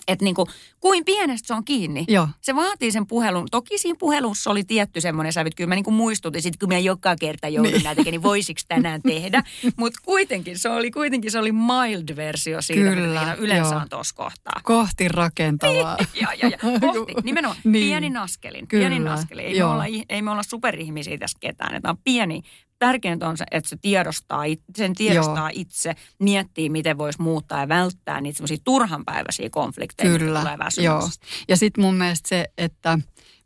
Että 0.10 0.26
niin 0.26 0.36
kuin, 0.36 0.48
kuin 0.80 1.06
pienestä 1.06 1.48
se 1.48 1.54
on 1.54 1.66
kiinni. 1.66 2.06
Joo. 2.08 2.28
Se 2.42 2.56
vaatii 2.56 2.92
sen 2.92 3.08
puhelun. 3.08 3.48
Toki 3.52 3.78
siinä 3.78 3.98
puhelussa 4.00 4.52
oli 4.52 4.64
tietty 4.64 5.02
semmoinen 5.02 5.34
sävyt. 5.34 5.56
Kyllä 5.56 5.68
mä 5.68 5.76
niin 5.76 5.84
kuin 5.84 5.94
muistutin, 5.94 6.42
sit 6.42 6.58
kun 6.58 6.70
mä 6.70 6.78
joka 6.78 7.16
kerta 7.16 7.48
joudun 7.48 7.74
niin. 7.74 7.84
näitä, 7.84 8.02
niin 8.02 8.24
voisiko 8.24 8.62
tänään 8.68 9.02
tehdä. 9.02 9.44
Mutta 9.80 10.00
kuitenkin 10.06 10.60
se 10.60 10.70
oli 10.70 10.92
kuitenkin 10.92 11.32
se 11.32 11.40
oli 11.40 11.52
mild-versio 11.52 12.62
siitä, 12.62 12.82
Kyllä, 12.82 13.20
mitä 13.20 13.34
yleensä 13.34 13.74
joo. 13.74 13.82
on 13.82 13.90
tuossa 13.90 14.16
kohtaa. 14.16 14.62
Kohti 14.64 15.08
rakentavaa. 15.08 15.98
ja, 16.22 16.28
ja, 16.42 16.50
ja, 16.50 16.58
kohti. 16.80 17.14
Nimenomaan 17.24 17.60
niin. 17.64 17.86
pienin 17.86 18.18
askelin. 18.18 18.68
Kyllä. 18.68 18.82
Pienin 18.82 19.08
askelin. 19.08 19.46
Ei, 19.46 19.58
me 19.60 19.64
olla, 19.64 19.86
ei 20.10 20.22
me 20.22 20.32
olla 20.32 20.44
superihmisiä 20.44 21.18
tässä 21.18 21.38
ketään. 21.42 21.76
Että 21.76 21.90
on 21.90 21.98
pieni, 22.04 22.42
tärkeintä 22.80 23.28
on 23.28 23.38
se, 23.38 23.46
että 23.52 23.70
se 23.70 23.78
tiedostaa, 23.82 24.44
sen 24.76 24.94
tiedostaa 24.94 25.50
Joo. 25.50 25.62
itse, 25.62 25.96
miettii, 26.20 26.70
miten 26.70 26.98
voisi 26.98 27.22
muuttaa 27.22 27.60
ja 27.60 27.68
välttää 27.68 28.22
niitä 28.22 28.38
semmoisia 28.38 28.58
turhanpäiväisiä 28.64 29.50
konflikteja, 29.50 30.18
Kyllä. 30.20 30.40
tulee 30.40 30.58
Joo. 30.78 31.10
Ja 31.48 31.58
sitten 31.58 31.84
mun 31.84 31.96
mielestä 31.96 32.30
se, 32.30 32.46
että 32.58 33.00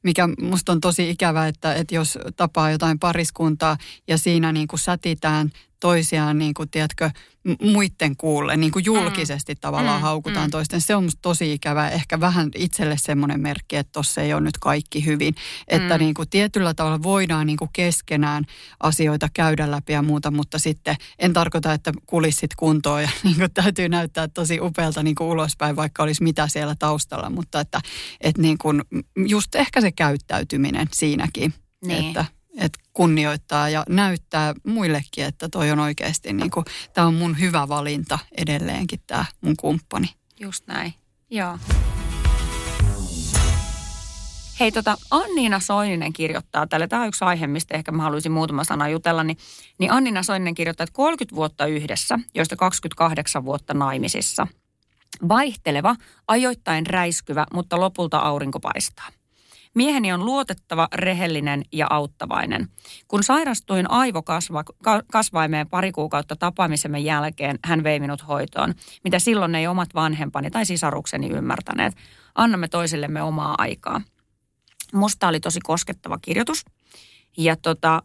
mikä 0.04 0.30
musta 0.42 0.72
on 0.72 0.82
tosi 0.82 1.10
ikävä, 1.10 1.48
että, 1.48 1.74
että 1.74 1.96
jos 1.96 2.20
tapaa 2.36 2.72
jotain 2.72 3.00
pariskuntaa 3.00 3.78
ja 4.08 4.18
siinä 4.18 4.52
niin 4.52 4.68
kuin 4.68 4.80
sätitään 4.80 5.52
toisiaan, 5.84 6.38
niin 6.38 6.54
kuin, 6.54 6.70
tiedätkö, 6.70 7.10
muiden 7.62 8.18
kuulle, 8.18 8.58
niin 8.58 8.72
kuin 8.72 8.86
julkisesti 8.86 9.54
mm. 9.54 9.58
tavallaan 9.62 10.00
mm. 10.00 10.02
haukutaan 10.02 10.48
mm. 10.48 10.52
toisten. 10.52 10.82
Se 10.82 10.96
on 10.96 11.10
tosi 11.22 11.54
ikävä. 11.54 11.90
Ehkä 11.90 12.20
vähän 12.20 12.50
itselle 12.56 12.96
semmoinen 12.98 13.42
merkki, 13.42 13.76
että 13.76 13.92
tossa 13.92 14.22
ei 14.22 14.34
ole 14.34 14.42
nyt 14.42 14.58
kaikki 14.58 15.06
hyvin. 15.06 15.36
Että 15.68 15.98
mm. 15.98 16.00
niin 16.00 16.14
kuin 16.14 16.30
tietyllä 16.30 16.74
tavalla 16.74 17.04
voidaan 17.04 17.48
niin 17.48 17.58
kuin 17.58 17.70
keskenään 17.74 18.44
asioita 18.80 19.30
käydä 19.34 19.72
läpi 19.72 19.94
ja 19.94 20.02
muuta, 20.02 20.32
mutta 20.32 20.60
sitten 20.60 20.96
en 21.20 21.34
tarkoita, 21.34 21.74
että 21.74 21.94
kulissit 22.06 22.56
kuntoon 22.56 23.02
ja 23.02 23.10
niin 23.24 23.36
kuin 23.36 23.52
täytyy 23.54 23.90
näyttää 23.90 24.28
tosi 24.28 24.60
upealta 24.62 25.04
niin 25.04 25.16
kuin 25.16 25.28
ulospäin, 25.28 25.76
vaikka 25.76 26.04
olisi 26.04 26.24
mitä 26.24 26.48
siellä 26.48 26.76
taustalla. 26.80 27.30
Mutta 27.30 27.60
että, 27.60 27.82
että 28.22 28.42
niin 28.42 28.58
kuin 28.58 28.82
just 29.28 29.56
ehkä 29.56 29.82
se 29.82 29.92
käyttäytyminen 29.92 30.88
siinäkin. 30.94 31.54
Niin. 31.86 32.08
Että 32.08 32.26
että 32.58 32.80
kunnioittaa 32.94 33.70
ja 33.70 33.84
näyttää 33.90 34.54
muillekin, 34.68 35.26
että 35.26 35.50
toi 35.50 35.72
on 35.72 35.80
oikeasti 35.80 36.34
niin 36.34 36.52
kuin, 36.52 36.66
tämä 36.94 37.08
on 37.08 37.14
mun 37.14 37.40
hyvä 37.40 37.68
valinta 37.68 38.20
edelleenkin 38.38 39.00
tämä 39.08 39.26
mun 39.42 39.56
kumppani. 39.58 40.08
Just 40.40 40.68
näin, 40.68 40.94
joo. 41.30 41.58
Hei, 44.60 44.72
tota, 44.72 44.98
Anniina 45.12 45.60
Soininen 45.60 46.14
kirjoittaa 46.14 46.68
tälle, 46.68 46.88
tämä 46.88 47.02
on 47.02 47.08
yksi 47.08 47.26
aihe, 47.26 47.48
mistä 47.48 47.76
ehkä 47.76 47.92
mä 47.92 48.04
haluaisin 48.04 48.32
muutama 48.32 48.64
sana 48.64 48.90
jutella, 48.90 49.24
niin, 49.24 49.38
niin 49.80 49.92
Anniina 49.92 50.24
Soininen 50.24 50.56
kirjoittaa, 50.56 50.84
että 50.84 50.96
30 50.96 51.36
vuotta 51.36 51.66
yhdessä, 51.66 52.20
joista 52.36 52.56
28 52.56 53.46
vuotta 53.46 53.74
naimisissa. 53.74 54.48
Vaihteleva, 55.30 55.96
ajoittain 56.28 56.88
räiskyvä, 56.88 57.46
mutta 57.54 57.80
lopulta 57.80 58.18
aurinko 58.18 58.60
paistaa. 58.60 59.08
Mieheni 59.76 60.14
on 60.14 60.26
luotettava, 60.26 60.88
rehellinen 60.94 61.64
ja 61.72 61.88
auttavainen. 61.90 62.68
Kun 63.08 63.24
sairastuin 63.24 63.92
aivokasvaimeen 63.92 65.70
pari 65.70 65.92
kuukautta 65.92 66.36
tapaamisemme 66.36 67.00
jälkeen, 67.00 67.60
hän 67.66 67.84
vei 67.84 68.00
minut 68.00 68.28
hoitoon, 68.28 68.74
mitä 69.04 69.20
silloin 69.20 69.56
ei 69.56 69.68
omat 69.68 69.90
vanhempani 69.96 70.52
tai 70.52 70.66
sisarukseni 70.66 71.30
ymmärtäneet. 71.30 71.94
Annamme 72.36 72.68
toisillemme 72.68 73.22
omaa 73.22 73.56
aikaa. 73.58 74.02
Musta 74.94 75.28
oli 75.28 75.40
tosi 75.40 75.60
koskettava 75.64 76.18
kirjoitus. 76.22 76.66
Ja 77.38 77.56
tota, 77.56 78.04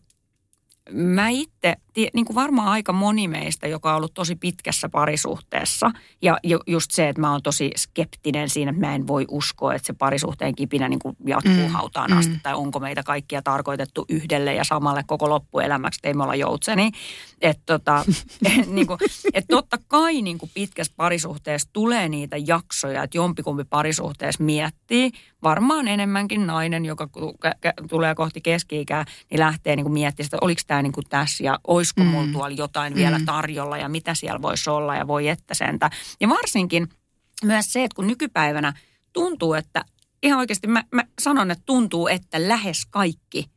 mä 0.92 1.28
itse, 1.28 1.74
niin 2.14 2.26
kuin 2.26 2.34
varmaan 2.34 2.68
aika 2.68 2.92
moni 2.92 3.28
meistä, 3.28 3.66
joka 3.66 3.90
on 3.90 3.96
ollut 3.96 4.14
tosi 4.14 4.36
pitkässä 4.36 4.88
parisuhteessa, 4.88 5.90
ja 6.22 6.38
just 6.66 6.90
se, 6.90 7.08
että 7.08 7.20
mä 7.20 7.32
oon 7.32 7.42
tosi 7.42 7.70
skeptinen 7.76 8.48
siinä, 8.48 8.70
että 8.70 8.86
mä 8.86 8.94
en 8.94 9.06
voi 9.06 9.24
uskoa, 9.28 9.74
että 9.74 9.86
se 9.86 9.92
parisuhteen 9.92 10.54
kipinä 10.54 10.88
niin 10.88 10.98
kuin 10.98 11.16
jatkuu 11.26 11.52
mm, 11.52 11.68
hautaan 11.68 12.12
asti, 12.12 12.32
mm. 12.32 12.40
tai 12.42 12.54
onko 12.54 12.80
meitä 12.80 13.02
kaikkia 13.02 13.42
tarkoitettu 13.42 14.04
yhdelle 14.08 14.54
ja 14.54 14.64
samalle 14.64 15.04
koko 15.06 15.28
loppuelämäksi, 15.28 15.98
että 15.98 16.08
ei 16.08 16.14
me 16.14 16.22
olla 16.22 16.34
joutseni. 16.34 16.90
Että 17.40 17.62
tota, 17.66 18.04
niin 18.66 18.86
kuin, 18.86 18.98
et 19.34 19.44
totta 19.48 19.78
kai 19.88 20.22
niin 20.22 20.38
kuin 20.38 20.50
pitkässä 20.54 20.92
parisuhteessa 20.96 21.68
tulee 21.72 22.08
niitä 22.08 22.36
jaksoja, 22.46 23.02
että 23.02 23.18
jompikumpi 23.18 23.64
parisuhteessa 23.64 24.44
miettii, 24.44 25.10
varmaan 25.42 25.88
enemmänkin 25.88 26.46
nainen, 26.46 26.84
joka 26.84 27.08
tulee 27.90 28.14
kohti 28.14 28.40
keski-ikää, 28.40 29.04
niin 29.30 29.40
lähtee 29.40 29.76
niin 29.76 29.84
kuin 29.84 29.92
miettimään, 29.92 30.26
että 30.26 30.38
oliko 30.40 30.60
tämä 30.66 30.82
niin 30.82 30.92
kuin 30.92 31.06
tässä 31.08 31.44
ja 31.44 31.58
olisiko 31.88 32.04
mm. 32.04 32.06
mulla 32.06 32.32
tuolla 32.32 32.56
jotain 32.56 32.92
mm. 32.92 32.96
vielä 32.96 33.20
tarjolla 33.26 33.78
ja 33.78 33.88
mitä 33.88 34.14
siellä 34.14 34.42
voisi 34.42 34.70
olla 34.70 34.96
ja 34.96 35.06
voi 35.06 35.28
että 35.28 35.54
sentä. 35.54 35.90
Ja 36.20 36.28
varsinkin 36.28 36.88
myös 37.44 37.72
se, 37.72 37.84
että 37.84 37.96
kun 37.96 38.06
nykypäivänä 38.06 38.72
tuntuu, 39.12 39.54
että 39.54 39.84
ihan 40.22 40.38
oikeasti 40.38 40.66
mä, 40.66 40.84
mä 40.94 41.04
sanon, 41.20 41.50
että 41.50 41.62
tuntuu, 41.66 42.08
että 42.08 42.48
lähes 42.48 42.86
kaikki 42.90 43.50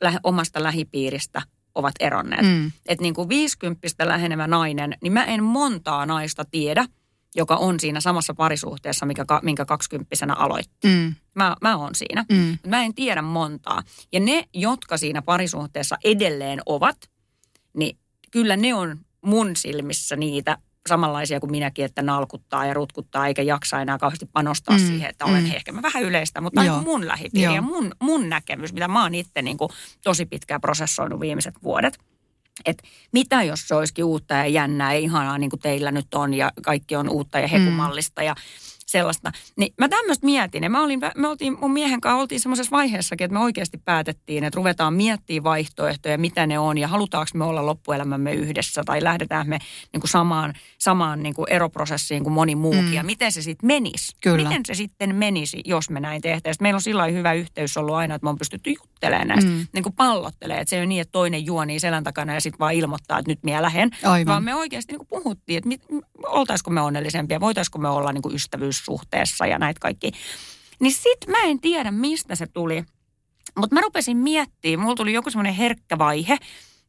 lähe, 0.00 0.18
omasta 0.24 0.62
lähipiiristä 0.62 1.42
ovat 1.74 1.94
eronneet. 2.00 2.42
Mm. 2.42 2.72
Että 2.86 3.02
niin 3.02 3.14
kuin 3.14 3.28
50 3.28 4.08
lähenevä 4.08 4.46
nainen, 4.46 4.94
niin 5.02 5.12
mä 5.12 5.24
en 5.24 5.42
montaa 5.42 6.06
naista 6.06 6.44
tiedä, 6.44 6.86
joka 7.34 7.56
on 7.56 7.80
siinä 7.80 8.00
samassa 8.00 8.34
parisuhteessa, 8.34 9.06
mikä, 9.06 9.24
minkä 9.42 9.64
kaksikymppisenä 9.64 10.34
aloitti. 10.34 10.88
Mm. 10.88 11.14
Mä, 11.34 11.56
mä 11.60 11.76
oon 11.76 11.94
siinä. 11.94 12.24
Mm. 12.32 12.58
Mä 12.66 12.82
en 12.82 12.94
tiedä 12.94 13.22
montaa. 13.22 13.82
Ja 14.12 14.20
ne, 14.20 14.44
jotka 14.54 14.96
siinä 14.96 15.22
parisuhteessa 15.22 15.96
edelleen 16.04 16.60
ovat, 16.66 16.96
niin 17.76 17.98
kyllä 18.30 18.56
ne 18.56 18.74
on 18.74 18.98
mun 19.20 19.56
silmissä 19.56 20.16
niitä 20.16 20.58
samanlaisia 20.88 21.40
kuin 21.40 21.50
minäkin, 21.50 21.84
että 21.84 22.02
nalkuttaa 22.02 22.66
ja 22.66 22.74
rutkuttaa 22.74 23.26
eikä 23.26 23.42
jaksa 23.42 23.80
enää 23.80 23.98
kauheasti 23.98 24.26
panostaa 24.32 24.78
mm, 24.78 24.86
siihen, 24.86 25.10
että 25.10 25.24
olen 25.24 25.44
mm. 25.44 25.50
ehkä 25.54 25.72
mä 25.72 25.82
vähän 25.82 26.02
yleistä, 26.02 26.40
mutta 26.40 26.64
Joo. 26.64 26.82
mun 26.82 27.08
lähipiiri 27.08 27.44
Joo. 27.44 27.54
ja 27.54 27.62
mun, 27.62 27.92
mun 28.00 28.28
näkemys, 28.28 28.72
mitä 28.72 28.88
mä 28.88 29.02
oon 29.02 29.14
itse 29.14 29.42
niin 29.42 29.58
kuin 29.58 29.70
tosi 30.04 30.26
pitkään 30.26 30.60
prosessoinut 30.60 31.20
viimeiset 31.20 31.54
vuodet. 31.62 31.98
Että 32.64 32.82
mitä 33.12 33.42
jos 33.42 33.68
se 33.68 33.74
olisikin 33.74 34.04
uutta 34.04 34.34
ja 34.34 34.46
jännää 34.46 34.92
ja 34.92 34.98
ihanaa 34.98 35.38
niin 35.38 35.50
kuin 35.50 35.60
teillä 35.60 35.90
nyt 35.90 36.14
on 36.14 36.34
ja 36.34 36.52
kaikki 36.62 36.96
on 36.96 37.08
uutta 37.08 37.38
ja 37.38 37.48
hekumallista 37.48 38.20
mm. 38.20 38.26
ja 38.26 38.34
sellaista. 38.92 39.32
Niin 39.56 39.74
mä 39.78 39.88
tämmöistä 39.88 40.26
mietin. 40.26 40.62
Ja 40.62 40.70
mä 40.70 40.82
olin, 40.82 41.00
me 41.16 41.28
oltiin, 41.28 41.58
mun 41.60 41.72
miehen 41.72 42.00
kanssa 42.00 42.20
oltiin 42.20 42.40
semmoisessa 42.40 42.70
vaiheessakin, 42.70 43.24
että 43.24 43.32
me 43.32 43.40
oikeasti 43.44 43.78
päätettiin, 43.84 44.44
että 44.44 44.56
ruvetaan 44.56 44.94
miettimään 44.94 45.44
vaihtoehtoja, 45.44 46.18
mitä 46.18 46.46
ne 46.46 46.58
on 46.58 46.78
ja 46.78 46.88
halutaanko 46.88 47.30
me 47.34 47.44
olla 47.44 47.66
loppuelämämme 47.66 48.32
yhdessä 48.32 48.82
tai 48.84 49.02
lähdetään 49.02 49.48
me 49.48 49.58
niin 49.92 50.00
kuin 50.00 50.10
samaan, 50.10 50.54
samaan 50.78 51.22
niin 51.22 51.34
kuin 51.34 51.46
eroprosessiin 51.50 52.22
kuin 52.22 52.32
moni 52.32 52.54
muukin. 52.54 52.84
Mm. 52.84 52.92
Ja 52.92 53.02
miten 53.02 53.32
se 53.32 53.42
sitten 53.42 53.66
menisi? 53.66 54.16
Kyllä. 54.22 54.48
Miten 54.48 54.62
se 54.66 54.74
sitten 54.74 55.14
menisi, 55.14 55.60
jos 55.64 55.90
me 55.90 56.00
näin 56.00 56.22
tehtäisiin? 56.22 56.62
Meillä 56.62 56.76
on 56.76 56.82
sillä 56.82 57.06
hyvä 57.06 57.32
yhteys 57.32 57.76
ollut 57.76 57.94
aina, 57.94 58.14
että 58.14 58.24
me 58.24 58.30
on 58.30 58.38
pystytty 58.38 58.70
juttelemaan 58.70 59.28
näistä, 59.28 59.50
mm. 59.50 59.66
niin 59.72 59.82
kuin 59.82 59.92
pallottelee. 59.92 60.60
Että 60.60 60.70
se 60.70 60.76
ei 60.76 60.80
ole 60.80 60.86
niin, 60.86 61.00
että 61.00 61.12
toinen 61.12 61.46
juonii 61.46 61.80
selän 61.80 62.04
takana 62.04 62.34
ja 62.34 62.40
sitten 62.40 62.58
vaan 62.58 62.74
ilmoittaa, 62.74 63.18
että 63.18 63.30
nyt 63.30 63.42
minä 63.42 63.62
lähden. 63.62 63.90
Aivan. 64.04 64.32
Vaan 64.32 64.44
me 64.44 64.54
oikeasti 64.54 64.92
niin 64.92 65.06
kuin 65.06 65.22
puhuttiin, 65.22 65.58
että 65.58 65.68
mit, 65.68 65.82
oltaisiko 66.26 66.70
me 66.70 66.80
onnellisempia, 66.80 67.40
voitaisiko 67.40 67.78
me 67.78 67.88
olla 67.88 68.12
niin 68.12 68.22
kuin 68.22 68.34
ystävyys 68.34 68.81
suhteessa 68.84 69.46
ja 69.46 69.58
näitä 69.58 69.80
kaikki. 69.80 70.12
Niin 70.80 70.92
sit 70.92 71.26
mä 71.28 71.38
en 71.42 71.60
tiedä, 71.60 71.90
mistä 71.90 72.34
se 72.34 72.46
tuli. 72.46 72.84
Mutta 73.58 73.74
mä 73.74 73.80
rupesin 73.80 74.16
miettimään, 74.16 74.80
mulla 74.80 74.96
tuli 74.96 75.12
joku 75.12 75.30
semmoinen 75.30 75.54
herkkä 75.54 75.98
vaihe, 75.98 76.38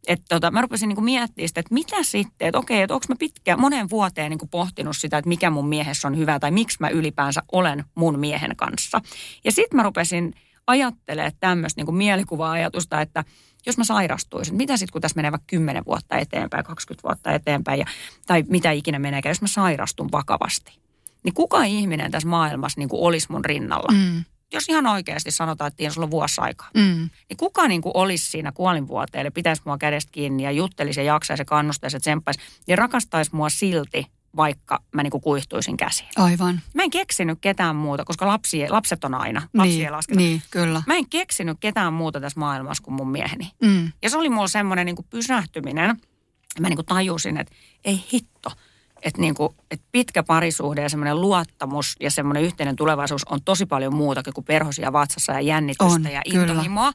että 0.08 0.25
tota, 0.29 0.51
mä 0.51 0.62
rupesin 0.62 0.88
niinku 0.88 1.01
miettimään 1.01 1.47
sitä, 1.47 1.60
että 1.60 1.73
mitä 1.73 2.03
sitten, 2.03 2.47
että 2.47 2.60
okei, 2.60 2.82
että 2.82 2.93
onko 2.93 3.06
mä 3.10 3.15
pitkään, 3.19 3.60
monen 3.60 3.89
vuoteen 3.89 4.29
niinku 4.29 4.47
pohtinut 4.47 4.97
sitä, 4.97 5.17
että 5.17 5.29
mikä 5.29 5.49
mun 5.49 5.67
miehessä 5.67 6.08
on 6.08 6.17
hyvä 6.17 6.39
tai 6.39 6.51
miksi 6.51 6.77
mä 6.79 6.89
ylipäänsä 6.89 7.41
olen 7.51 7.84
mun 7.95 8.19
miehen 8.19 8.56
kanssa. 8.56 9.01
Ja 9.43 9.51
sitten 9.51 9.75
mä 9.75 9.84
rupesin 9.84 10.34
ajattelee 10.67 11.32
tämmöistä 11.39 11.79
niin 11.79 11.86
kuin 11.86 11.95
mielikuva-ajatusta, 11.95 13.01
että 13.01 13.23
jos 13.65 13.77
mä 13.77 13.84
sairastuisin, 13.84 14.56
mitä 14.56 14.77
sitten 14.77 14.91
kun 14.91 15.01
tässä 15.01 15.15
menee 15.15 15.32
vaikka 15.32 15.47
10 15.47 15.86
vuotta 15.86 16.17
eteenpäin, 16.17 16.65
20 16.65 17.08
vuotta 17.08 17.32
eteenpäin, 17.34 17.79
ja, 17.79 17.86
tai 18.25 18.43
mitä 18.47 18.71
ikinä 18.71 18.99
meneekään, 18.99 19.32
jos 19.32 19.41
mä 19.41 19.47
sairastun 19.47 20.12
vakavasti, 20.12 20.82
niin 21.23 21.33
kuka 21.33 21.63
ihminen 21.63 22.12
tässä 22.12 22.27
maailmassa 22.29 22.79
niin 22.79 22.89
kuin 22.89 23.01
olisi 23.01 23.27
mun 23.29 23.45
rinnalla? 23.45 23.93
Mm. 23.93 24.23
Jos 24.53 24.69
ihan 24.69 24.88
oikeasti 24.88 25.31
sanotaan, 25.31 25.67
että 25.67 25.89
sulla 25.93 26.05
on 26.05 26.12
vuosi 26.12 26.41
aikaa, 26.41 26.69
Mm. 26.74 27.09
niin 27.30 27.38
kuka 27.38 27.67
niin 27.67 27.82
kuin 27.82 27.91
olisi 27.95 28.32
siinä 28.32 28.51
kuolinvuoteelle, 28.51 29.32
pitäisi 29.32 29.61
mua 29.65 29.78
kädestä 29.78 30.11
kiinni 30.11 30.43
ja 30.43 30.51
juttelisi 30.51 30.99
ja 30.99 31.03
jaksaisi 31.03 31.41
ja 31.41 31.45
kannustaisi 31.45 31.95
ja 31.95 31.99
tsemppaisi 31.99 32.39
ja 32.67 32.76
rakastaisi 32.76 33.36
mua 33.36 33.49
silti, 33.49 34.05
vaikka 34.36 34.80
mä 34.91 35.03
niin 35.03 35.11
kuin 35.11 35.21
kuihtuisin 35.21 35.78
käsiin. 35.78 36.09
Aivan. 36.15 36.61
Mä 36.74 36.84
en 36.84 36.89
keksinyt 36.89 37.38
ketään 37.41 37.76
muuta, 37.76 38.05
koska 38.05 38.28
lapsi, 38.28 38.69
lapset 38.69 39.03
on 39.03 39.13
aina, 39.13 39.41
lapsi 39.53 39.69
niin, 39.71 39.86
ei 39.86 39.91
lasketa. 39.91 40.19
niin, 40.19 40.41
kyllä. 40.51 40.84
Mä 40.88 40.95
en 40.95 41.09
keksinyt 41.09 41.57
ketään 41.59 41.93
muuta 41.93 42.21
tässä 42.21 42.39
maailmassa 42.39 42.84
kuin 42.84 42.95
mun 42.95 43.11
mieheni. 43.11 43.51
Mm. 43.63 43.91
Ja 44.03 44.09
se 44.09 44.17
oli 44.17 44.30
mulla 44.30 44.47
semmoinen 44.47 44.86
niin 44.86 44.95
pysähtyminen. 45.09 45.95
Mä 46.59 46.69
niin 46.69 46.78
kuin 46.78 46.86
tajusin, 46.86 47.38
että 47.38 47.55
ei 47.86 48.03
hitto. 48.13 48.51
Että, 49.04 49.22
niin 49.22 49.36
kuin, 49.36 49.56
että 49.72 49.86
pitkä 49.91 50.24
parisuhde 50.24 50.82
ja 50.82 50.89
semmoinen 50.89 51.22
luottamus 51.22 51.95
ja 51.99 52.12
semmoinen 52.12 52.43
yhteinen 52.43 52.76
tulevaisuus 52.76 53.24
on 53.24 53.39
tosi 53.45 53.66
paljon 53.66 53.95
muutakin 53.95 54.34
kuin 54.34 54.45
perhosia 54.45 54.93
vatsassa 54.93 55.34
ja 55.34 55.41
jännitystä 55.41 55.93
On, 55.93 56.12
ja 56.12 56.22
intohimoa. 56.26 56.91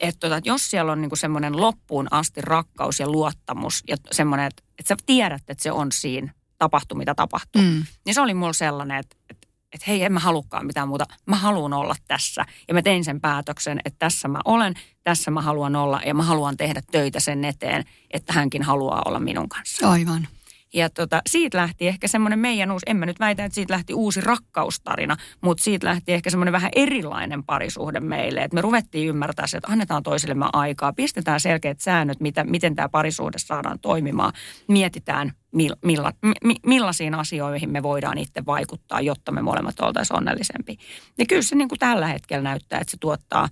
Että, 0.00 0.28
tota, 0.28 0.40
jos 0.44 0.70
siellä 0.70 0.92
on 0.92 1.00
niin 1.00 1.10
kuin 1.10 1.18
semmoinen 1.18 1.60
loppuun 1.60 2.08
asti 2.10 2.40
rakkaus 2.40 3.00
ja 3.00 3.08
luottamus 3.08 3.82
ja 3.88 3.96
semmoinen, 4.12 4.46
että, 4.46 4.62
että 4.78 4.88
sä 4.88 4.96
tiedät, 5.06 5.42
että 5.48 5.62
se 5.62 5.72
on 5.72 5.92
siinä, 5.92 6.32
tapahtuu 6.58 6.98
mitä 6.98 7.14
tapahtuu. 7.14 7.62
Mm. 7.62 7.84
Niin 8.06 8.14
se 8.14 8.20
oli 8.20 8.34
mulla 8.34 8.52
sellainen, 8.52 8.98
että, 8.98 9.16
että, 9.30 9.48
että 9.72 9.84
hei, 9.88 10.02
en 10.02 10.12
mä 10.12 10.20
halukkaan 10.20 10.66
mitään 10.66 10.88
muuta. 10.88 11.06
Mä 11.26 11.36
haluan 11.36 11.72
olla 11.72 11.94
tässä. 12.08 12.44
Ja 12.68 12.74
mä 12.74 12.82
tein 12.82 13.04
sen 13.04 13.20
päätöksen, 13.20 13.80
että 13.84 13.98
tässä 13.98 14.28
mä 14.28 14.38
olen, 14.44 14.74
tässä 15.04 15.30
mä 15.30 15.42
haluan 15.42 15.76
olla 15.76 16.00
ja 16.06 16.14
mä 16.14 16.22
haluan 16.22 16.56
tehdä 16.56 16.82
töitä 16.92 17.20
sen 17.20 17.44
eteen, 17.44 17.84
että 18.10 18.32
hänkin 18.32 18.62
haluaa 18.62 19.02
olla 19.04 19.20
minun 19.20 19.48
kanssa. 19.48 19.90
Aivan. 19.90 20.28
Ja 20.74 20.90
tota, 20.90 21.22
siitä 21.26 21.58
lähti 21.58 21.88
ehkä 21.88 22.08
semmoinen 22.08 22.38
meidän 22.38 22.70
uusi, 22.70 22.86
en 22.86 22.96
mä 22.96 23.06
nyt 23.06 23.20
väitä, 23.20 23.44
että 23.44 23.54
siitä 23.54 23.72
lähti 23.72 23.94
uusi 23.94 24.20
rakkaustarina, 24.20 25.16
mutta 25.40 25.64
siitä 25.64 25.86
lähti 25.86 26.12
ehkä 26.12 26.30
semmoinen 26.30 26.52
vähän 26.52 26.70
erilainen 26.76 27.44
parisuhde 27.44 28.00
meille. 28.00 28.40
Että 28.40 28.54
me 28.54 28.60
ruvettiin 28.60 29.08
ymmärtää 29.08 29.46
se, 29.46 29.56
että 29.56 29.72
annetaan 29.72 30.02
toisillemme 30.02 30.46
aikaa, 30.52 30.92
pistetään 30.92 31.40
selkeät 31.40 31.80
säännöt, 31.80 32.20
mitä, 32.20 32.44
miten 32.44 32.74
tämä 32.74 32.88
parisuhde 32.88 33.38
saadaan 33.38 33.78
toimimaan. 33.78 34.32
Mietitään, 34.68 35.32
mil, 35.52 35.76
milla, 35.84 36.12
mi, 36.44 36.54
millaisiin 36.66 37.14
asioihin 37.14 37.70
me 37.70 37.82
voidaan 37.82 38.18
itse 38.18 38.46
vaikuttaa, 38.46 39.00
jotta 39.00 39.32
me 39.32 39.42
molemmat 39.42 39.80
oltaisiin 39.80 40.16
onnellisempia. 40.16 40.76
Ja 41.18 41.26
kyllä 41.26 41.42
se 41.42 41.56
niin 41.56 41.68
kuin 41.68 41.78
tällä 41.78 42.06
hetkellä 42.06 42.42
näyttää, 42.42 42.80
että 42.80 42.90
se 42.90 42.96
tuottaa 43.00 43.48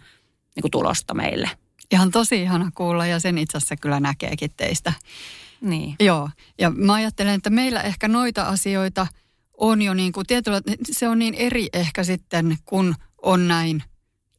niin 0.57 0.63
kuin 0.63 0.71
tulosta 0.71 1.15
meille. 1.15 1.51
Ihan 1.93 2.11
tosi 2.11 2.43
ihana 2.43 2.71
kuulla 2.75 3.07
ja 3.07 3.21
sen 3.21 3.39
itse 3.39 3.57
asiassa 3.57 3.77
kyllä 3.77 4.01
näkeekin 4.01 4.51
teistä. 4.57 4.93
Niin. 5.61 5.97
Joo, 6.01 6.31
ja 6.59 6.71
mä 6.71 6.95
ajattelen, 6.95 7.35
että 7.35 7.51
meillä 7.51 7.83
ehkä 7.83 8.09
noita 8.09 8.43
asioita 8.43 9.07
on 9.59 9.83
jo 9.83 9.95
niin 9.95 10.13
kuin 10.13 10.27
tietyllä, 10.27 10.61
se 10.93 11.09
on 11.09 11.19
niin 11.19 11.35
eri 11.35 11.69
ehkä 11.73 12.05
sitten, 12.05 12.57
kun 12.65 12.95
on 13.23 13.49
näin 13.49 13.83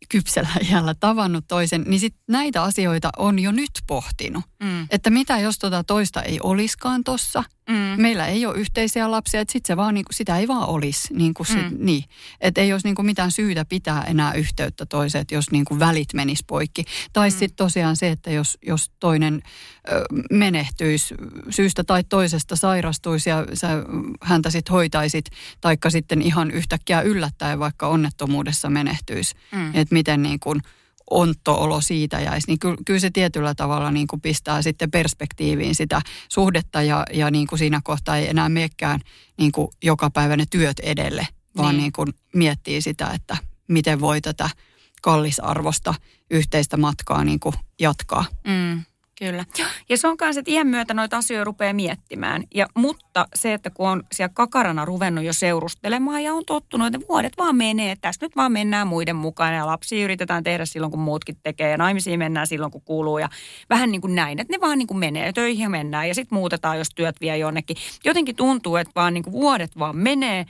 kypsellä 0.10 0.50
iällä 0.72 0.94
tavannut 1.00 1.46
toisen, 1.48 1.84
niin 1.88 2.00
sit 2.00 2.16
näitä 2.28 2.64
asioita 2.64 3.10
on 3.18 3.40
jo 3.40 3.52
nyt 3.52 3.72
pohtinut. 3.88 4.44
Mm. 4.64 4.88
Että 4.90 5.10
mitä 5.10 5.40
jos 5.40 5.60
tota 5.60 5.84
toista 5.84 6.22
ei 6.22 6.40
oliskaan 6.44 7.04
tossa, 7.04 7.44
Mm. 7.70 8.02
meillä 8.02 8.28
ei 8.28 8.46
ole 8.46 8.56
yhteisiä 8.58 9.12
lapsia, 9.12 9.42
että 9.42 9.52
sit 9.52 9.66
se 9.66 9.78
vaan, 9.78 9.94
niinku, 9.94 10.14
sitä 10.14 10.38
ei 10.38 10.48
vaan 10.48 10.70
olisi. 10.70 11.14
Niinku 11.14 11.44
sit, 11.44 11.72
Mm. 11.72 11.78
niin. 11.80 12.04
Että 12.42 12.62
ei 12.62 12.72
olisi 12.74 12.88
niinku 12.88 13.04
mitään 13.04 13.32
syytä 13.32 13.66
pitää 13.66 14.04
enää 14.04 14.34
yhteyttä 14.34 14.86
toiseen, 14.86 15.26
jos 15.32 15.52
niinku 15.52 15.80
välit 15.80 16.14
menis 16.14 16.44
poikki. 16.48 16.86
Tai 17.14 17.30
mm. 17.30 17.32
sitten 17.32 17.56
tosiaan 17.56 17.96
se, 17.96 18.10
että 18.10 18.32
jos, 18.32 18.58
jos 18.62 18.92
toinen 19.00 19.42
ö, 19.92 20.04
menehtyisi 20.32 21.16
syystä 21.50 21.84
tai 21.84 22.04
toisesta, 22.04 22.56
sairastuisi 22.56 23.30
ja 23.30 23.46
sä 23.54 23.70
häntä 24.22 24.50
sitten 24.50 24.74
hoitaisit, 24.74 25.26
taikka 25.62 25.90
sitten 25.90 26.22
ihan 26.22 26.52
yhtäkkiä 26.52 27.02
yllättäen 27.02 27.60
vaikka 27.60 27.88
onnettomuudessa 27.88 28.70
menehtyisi. 28.70 29.36
Mm. 29.52 29.72
Että 29.90 29.96
miten 29.96 30.22
niin 30.22 30.40
kuin 30.40 30.62
ontto-olo 31.10 31.82
siitä 31.82 32.20
jäisi, 32.20 32.48
niin 32.48 32.60
kyllä, 32.60 32.78
kyllä 32.86 33.00
se 33.00 33.10
tietyllä 33.10 33.56
tavalla 33.56 33.92
niin 33.92 34.08
kuin 34.08 34.22
pistää 34.22 34.62
sitten 34.62 34.92
perspektiiviin 34.92 35.76
sitä 35.76 36.02
suhdetta 36.30 36.82
ja, 36.82 37.06
ja 37.14 37.32
niin 37.32 37.48
kuin 37.48 37.60
siinä 37.60 37.82
kohtaa 37.84 38.18
ei 38.18 38.30
enää 38.30 38.50
meekään 38.50 39.00
niin 39.38 39.52
kuin 39.52 39.68
joka 39.84 40.10
päivä 40.10 40.38
ne 40.38 40.46
työt 40.50 40.80
edelle, 40.80 41.28
vaan 41.58 41.76
Niin. 41.76 41.82
niin. 41.82 41.92
kuin 41.92 42.14
miettii 42.36 42.82
sitä, 42.82 43.08
että 43.16 43.38
miten 43.68 44.00
voi 44.00 44.22
tätä 44.22 44.50
kallisarvosta 45.02 45.94
yhteistä 46.32 46.78
matkaa 46.78 47.24
niin 47.24 47.40
kuin 47.40 47.56
jatkaa. 47.80 48.26
Mm, 48.48 48.84
kyllä. 49.20 49.46
Ja 49.90 49.98
se 49.98 50.08
on 50.08 50.18
myös, 50.22 50.38
että 50.38 50.52
iän 50.52 50.68
myötä 50.68 50.94
noita 50.94 51.18
asioita 51.18 51.44
rupeaa 51.44 51.74
miettimään. 51.74 52.44
Ja, 52.56 52.68
mutta 52.76 53.28
se, 53.36 53.54
että 53.54 53.70
kun 53.70 53.90
on 53.90 54.04
siellä 54.12 54.34
kakarana 54.34 54.86
ruvennut 54.86 55.24
jo 55.24 55.34
seurustelemaan 55.34 56.24
ja 56.24 56.34
on 56.34 56.46
tottunut, 56.46 56.96
että 56.96 57.08
vuodet 57.10 57.34
vaan 57.38 57.56
menee, 57.56 57.96
tässä 58.02 58.26
nyt 58.26 58.36
vaan 58.36 58.52
mennään 58.52 58.88
muiden 58.88 59.16
mukaan 59.16 59.56
ja 59.56 59.66
lapsia 59.66 60.04
yritetään 60.04 60.44
tehdä 60.44 60.66
silloin, 60.66 60.92
kun 60.92 61.00
muutkin 61.00 61.38
tekee 61.44 61.72
ja 61.72 61.78
naimisiin 61.78 62.20
mennään 62.20 62.48
silloin, 62.48 62.72
kun 62.72 62.82
kuuluu 62.82 63.18
ja 63.18 63.30
vähän 63.70 63.92
niin 63.92 64.02
kuin 64.02 64.16
näin, 64.16 64.40
että 64.40 64.54
ne 64.54 64.62
vaan 64.62 64.78
niin 64.78 64.88
kuin 64.88 64.98
menee, 64.98 65.34
töihin 65.34 65.72
mennään 65.72 66.08
ja 66.08 66.16
sitten 66.16 66.38
muutetaan, 66.38 66.78
jos 66.78 66.90
työt 66.96 67.22
vie 67.22 67.38
jonnekin. 67.38 67.78
Jotenkin 68.06 68.36
tuntuu, 68.36 68.76
että 68.76 68.92
vaan 68.96 69.14
niin 69.14 69.24
kuin 69.24 69.34
vuodet 69.34 69.80
vaan 69.80 69.98
menee 69.98 70.46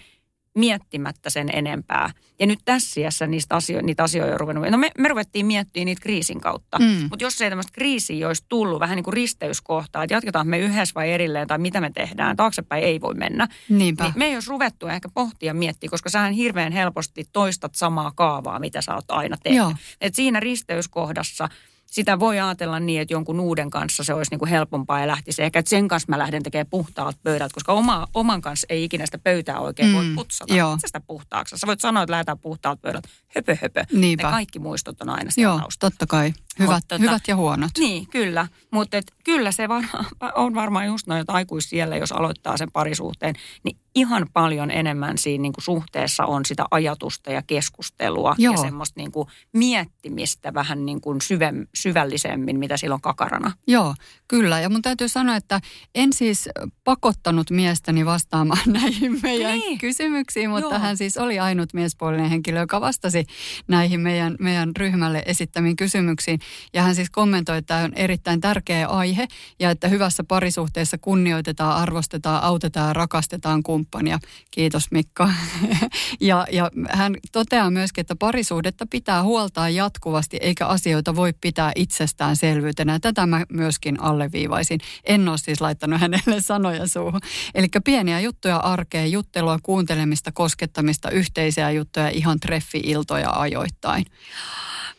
miettimättä 0.55 1.29
sen 1.29 1.49
enempää. 1.53 2.09
Ja 2.39 2.47
nyt 2.47 2.59
tässä 2.65 3.01
iässä 3.01 3.27
niistä 3.27 3.55
asio- 3.55 3.81
niitä 3.81 4.03
asioita 4.03 4.33
on 4.33 4.39
ruvennut. 4.39 4.69
No 4.71 4.77
me, 4.77 4.91
me 4.97 5.07
ruvettiin 5.07 5.45
miettimään 5.45 5.85
niitä 5.85 6.01
kriisin 6.01 6.41
kautta. 6.41 6.79
Mm. 6.79 7.07
Mutta 7.09 7.25
jos 7.25 7.41
ei 7.41 7.49
tämmöistä 7.49 7.71
kriisiä 7.71 8.27
olisi 8.27 8.45
tullut, 8.49 8.79
vähän 8.79 8.95
niin 8.95 9.03
kuin 9.03 9.13
risteyskohtaa, 9.13 10.03
että 10.03 10.13
jatketaan 10.13 10.47
me 10.47 10.59
yhdessä 10.59 10.93
vai 10.95 11.11
erilleen 11.11 11.47
tai 11.47 11.57
mitä 11.57 11.81
me 11.81 11.91
tehdään, 11.91 12.35
taaksepäin 12.35 12.83
ei 12.83 13.01
voi 13.01 13.13
mennä. 13.13 13.47
Niinpä. 13.69 14.03
Niin 14.03 14.13
me 14.15 14.25
ei 14.25 14.33
olisi 14.33 14.49
ruvettu 14.49 14.87
ehkä 14.87 15.09
pohtia 15.13 15.53
miettiä, 15.53 15.89
koska 15.89 16.09
sähän 16.09 16.33
hirveän 16.33 16.71
helposti 16.71 17.25
toistat 17.33 17.75
samaa 17.75 18.11
kaavaa, 18.15 18.59
mitä 18.59 18.81
sä 18.81 18.95
oot 18.95 19.11
aina 19.11 19.37
tehnyt. 19.43 19.57
Joo. 19.57 19.73
Et 20.01 20.15
siinä 20.15 20.39
risteyskohdassa 20.39 21.49
sitä 21.91 22.19
voi 22.19 22.39
ajatella 22.39 22.79
niin, 22.79 23.01
että 23.01 23.13
jonkun 23.13 23.39
uuden 23.39 23.69
kanssa 23.69 24.03
se 24.03 24.13
olisi 24.13 24.31
niin 24.31 24.39
kuin 24.39 24.49
helpompaa 24.49 24.99
ja 24.99 25.07
lähtisi 25.07 25.43
ehkä, 25.43 25.59
että 25.59 25.69
sen 25.69 25.87
kanssa 25.87 26.05
mä 26.09 26.17
lähden 26.19 26.43
tekemään 26.43 26.67
puhtaalta 26.69 27.19
pöydältä, 27.23 27.53
koska 27.53 27.73
oma, 27.73 28.07
oman 28.13 28.41
kanssa 28.41 28.67
ei 28.69 28.83
ikinä 28.83 29.05
sitä 29.05 29.17
pöytää 29.17 29.59
oikein 29.59 29.89
mm, 29.89 29.95
voi 29.95 30.05
putsata. 30.15 30.53
joo. 30.53 30.73
Itse 30.73 30.87
sitä 30.87 30.99
puhtaaksi. 30.99 31.57
Sä 31.57 31.67
voit 31.67 31.81
sanoa, 31.81 32.03
että 32.03 32.11
lähdetään 32.11 32.39
puhtaalta 32.39 32.81
pöydältä. 32.81 33.09
Höpö, 33.35 33.57
höpö. 33.61 33.83
Niinpä. 33.91 34.23
Ne 34.23 34.31
kaikki 34.31 34.59
muistot 34.59 35.01
on 35.01 35.09
aina 35.09 35.31
siellä 35.31 35.51
Joo, 35.51 35.59
taustalla. 35.59 35.91
totta 35.91 36.07
kai. 36.07 36.33
Hyvät, 36.59 36.75
Mutta 36.75 36.95
tota- 36.95 36.99
hyvät 36.99 37.21
ja 37.27 37.35
huonot. 37.35 37.71
Niin, 37.77 38.07
kyllä. 38.07 38.47
Mutta 38.71 38.97
kyllä 39.23 39.51
se 39.51 39.69
varma, 39.69 40.05
on 40.35 40.55
varmaan 40.55 40.85
just 40.85 41.07
noin, 41.07 41.21
että 41.21 41.33
aikuis 41.33 41.69
siellä, 41.69 41.97
jos 41.97 42.11
aloittaa 42.11 42.57
sen 42.57 42.71
parisuhteen, 42.71 43.35
niin 43.63 43.77
ihan 43.95 44.27
paljon 44.33 44.71
enemmän 44.71 45.17
siinä 45.17 45.41
niin 45.41 45.53
kuin 45.53 45.63
suhteessa 45.63 46.25
on 46.25 46.45
sitä 46.45 46.65
ajatusta 46.71 47.31
ja 47.31 47.41
keskustelua 47.47 48.35
Joo. 48.37 48.53
ja 48.53 48.57
semmoista 48.61 48.99
niin 48.99 49.11
kuin 49.11 49.27
miettimistä 49.53 50.53
vähän 50.53 50.85
niin 50.85 51.01
kuin 51.01 51.21
syve, 51.21 51.53
syvällisemmin, 51.75 52.59
mitä 52.59 52.77
silloin 52.77 53.01
kakarana. 53.01 53.51
Joo, 53.67 53.95
kyllä. 54.27 54.59
Ja 54.59 54.69
mun 54.69 54.81
täytyy 54.81 55.07
sanoa, 55.09 55.35
että 55.35 55.59
en 55.95 56.13
siis 56.13 56.49
pakottanut 56.83 57.49
miestäni 57.51 58.05
vastaamaan 58.05 58.61
näihin 58.81 59.19
meidän 59.23 59.51
Niin. 59.59 59.77
kysymyksiin, 59.77 60.49
mutta. 60.49 60.69
Joo. 60.69 60.79
hän 60.79 60.97
siis 60.97 61.17
oli 61.17 61.39
ainut 61.39 61.73
miespuolinen 61.73 62.29
henkilö, 62.29 62.59
joka 62.59 62.81
vastasi 62.81 63.25
näihin 63.67 63.99
meidän, 63.99 64.35
meidän 64.39 64.71
ryhmälle 64.77 65.23
esittämiin 65.25 65.75
kysymyksiin. 65.75 66.38
Ja 66.73 66.81
hän 66.81 66.95
siis 66.95 67.09
kommentoi, 67.09 67.57
että 67.57 67.73
tämä 67.73 67.85
on 67.85 67.93
erittäin 67.93 68.41
tärkeä 68.41 68.87
aihe 68.87 69.27
ja 69.59 69.69
että 69.69 69.87
hyvässä 69.87 70.23
parisuhteessa 70.23 70.97
kunnioitetaan, 70.97 71.77
arvostetaan, 71.77 72.43
autetaan 72.43 72.87
ja 72.87 72.93
rakastetaan 72.93 73.63
kumppania. 73.63 74.19
Kiitos 74.51 74.91
Mikko. 74.91 75.29
ja, 76.21 76.47
ja 76.51 76.71
hän 76.89 77.15
toteaa 77.31 77.69
myöskin, 77.71 78.01
että 78.01 78.15
parisuhdetta 78.15 78.85
pitää 78.89 79.23
huoltaa 79.23 79.69
jatkuvasti 79.69 80.37
eikä 80.41 80.65
asioita 80.65 81.15
voi 81.15 81.33
pitää 81.41 81.71
itsestäänselvyytenä. 81.75 82.99
Tätä 82.99 83.25
mä 83.25 83.45
myöskin 83.49 84.01
alleviivaisin. 84.01 84.79
En 85.03 85.29
ole 85.29 85.37
siis 85.37 85.61
laittanut 85.61 86.01
hänelle 86.01 86.41
sanoja 86.51 86.87
suuhun. 86.87 87.21
Eli 87.55 87.67
pieniä 87.83 88.19
juttuja 88.19 88.57
arkeen, 88.57 89.11
juttelua, 89.11 89.59
kuuntelemista, 89.63 90.31
koskettamista, 90.31 91.09
yhteisiä 91.09 91.71
juttuja, 91.71 92.09
ihan 92.09 92.39
treffi-iltoja 92.39 93.29
ajoittain. 93.31 94.05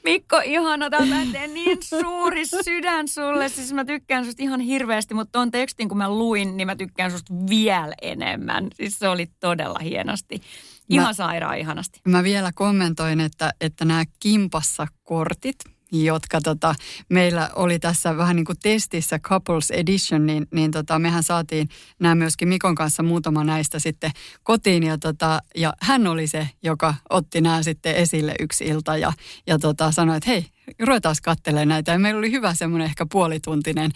Mikko, 0.05 0.41
ihana, 0.45 0.91
tämä 0.91 1.11
lähtee 1.11 1.47
niin 1.47 1.79
suuri 1.83 2.47
sydän 2.47 3.09
sulle. 3.09 3.49
Siis 3.49 3.73
mä 3.73 3.85
tykkään 3.85 4.25
susta 4.25 4.43
ihan 4.43 4.61
hirveästi, 4.61 5.15
mutta 5.15 5.33
tuon 5.33 5.51
tekstin 5.51 5.89
kun 5.89 5.99
mä 5.99 6.11
luin, 6.11 6.57
niin 6.57 6.67
mä 6.67 6.77
tykkään 6.77 7.11
susta 7.11 7.35
vielä 7.51 7.95
enemmän. 8.03 8.69
Siis 8.75 8.99
se 8.99 9.09
oli 9.09 9.27
todella 9.41 9.79
hienosti. 9.79 10.41
Ihan 10.89 11.07
Mä- 11.07 11.13
sairaan 11.13 11.59
ihanasti. 11.59 12.01
Mä 12.09 12.23
vielä 12.23 12.51
kommentoin, 12.55 13.21
että, 13.21 13.53
että 13.61 13.85
nämä 13.85 14.05
kimpassa 14.21 14.87
kortit, 15.03 15.57
jotka 15.93 16.41
tota, 16.41 16.75
meillä 17.09 17.51
oli 17.55 17.79
tässä 17.79 18.17
vähän 18.17 18.37
niin 18.37 18.45
kuin 18.45 18.59
testissä 18.63 19.19
Couples 19.19 19.71
Edition, 19.71 20.27
niin, 20.27 20.47
niin 20.51 20.71
tota, 20.71 20.99
mehän 20.99 21.23
saatiin 21.23 21.69
nämä 22.01 22.15
myöskin 22.15 22.49
Mikon 22.49 22.75
kanssa 22.75 23.03
muutama 23.03 23.45
näistä 23.45 23.79
sitten 23.79 24.11
kotiin. 24.43 24.83
Ja, 24.83 24.99
tota, 24.99 25.41
ja 25.57 25.73
hän 25.81 26.07
oli 26.07 26.27
se, 26.27 26.49
joka 26.63 26.95
otti 27.11 27.41
nämä 27.41 27.63
sitten 27.63 27.95
esille 27.95 28.35
yksi 28.41 28.65
ilta 28.65 28.97
ja, 28.97 29.13
ja 29.47 29.59
tota, 29.59 29.91
sanoi, 29.91 30.17
että 30.17 30.31
hei, 30.31 30.47
ruvetaan 30.79 31.17
katselemaan 31.23 31.69
näitä. 31.69 31.93
Ja 31.93 31.99
meillä 31.99 32.19
oli 32.19 32.31
hyvä 32.31 32.55
semmoinen 32.55 32.87
ehkä 32.87 33.07
puolituntinen, 33.07 33.91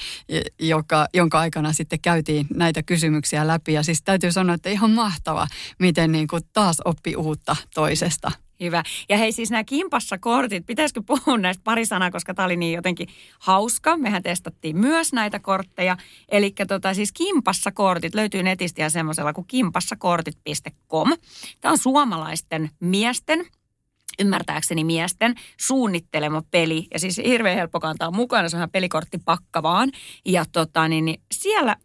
joka, 0.61 1.07
jonka 1.15 1.39
aikana 1.39 1.73
sitten 1.73 2.01
käytiin 2.01 2.47
näitä 2.55 2.83
kysymyksiä 2.83 3.47
läpi. 3.47 3.73
Ja 3.73 3.83
siis 3.83 4.03
täytyy 4.03 4.33
sanoa, 4.33 4.55
että 4.55 4.71
ihan 4.71 4.91
mahtava, 4.91 5.47
miten 5.79 6.13
niin 6.13 6.27
kuin 6.27 6.43
taas 6.53 6.81
oppi 6.85 7.17
uutta 7.17 7.57
toisesta. 7.75 8.33
Hyvä. 8.61 8.83
Ja 9.09 9.17
hei 9.17 9.33
siis 9.33 9.51
nämä 9.51 9.65
kimpassa 9.65 10.19
kortit, 10.19 10.67
pitäisikö 10.67 11.03
puhua 11.07 11.39
näistä 11.39 11.61
pari 11.65 11.87
sanaa, 11.87 12.11
koska 12.11 12.35
tämä 12.35 12.47
oli 12.47 12.57
niin 12.57 12.75
jotenkin 12.75 13.09
hauska. 13.39 13.97
Mehän 13.97 14.23
testattiin 14.23 14.79
myös 14.79 15.13
näitä 15.13 15.39
kortteja. 15.39 15.97
Eli 16.29 16.55
tota, 16.69 16.95
siis 16.95 17.13
kimpassa 17.13 17.73
kortit 17.73 18.15
löytyy 18.15 18.43
netistä 18.43 18.83
ja 18.83 18.91
semmoisella 18.91 19.33
kuin 19.33 19.47
kimpassakortit.com. 19.47 21.13
Tämä 21.61 21.73
on 21.73 21.79
suomalaisten 21.79 22.71
miesten 22.81 23.47
ymmärtääkseni 24.19 24.85
miesten 24.85 25.35
suunnittelema 25.61 26.43
peli. 26.51 26.87
Ja 26.93 26.99
siis 26.99 27.17
hirveän 27.25 27.57
helppo 27.57 27.81
kantaa 27.81 28.11
mukana, 28.11 28.49
se 28.49 28.57
on 28.57 28.71
pelikorttipakka 28.71 29.63
vaan. 29.63 29.91
Ja 30.25 30.45
tota, 30.53 30.89
niin, 30.89 31.05
niin 31.05 31.21
siellä 31.33 31.77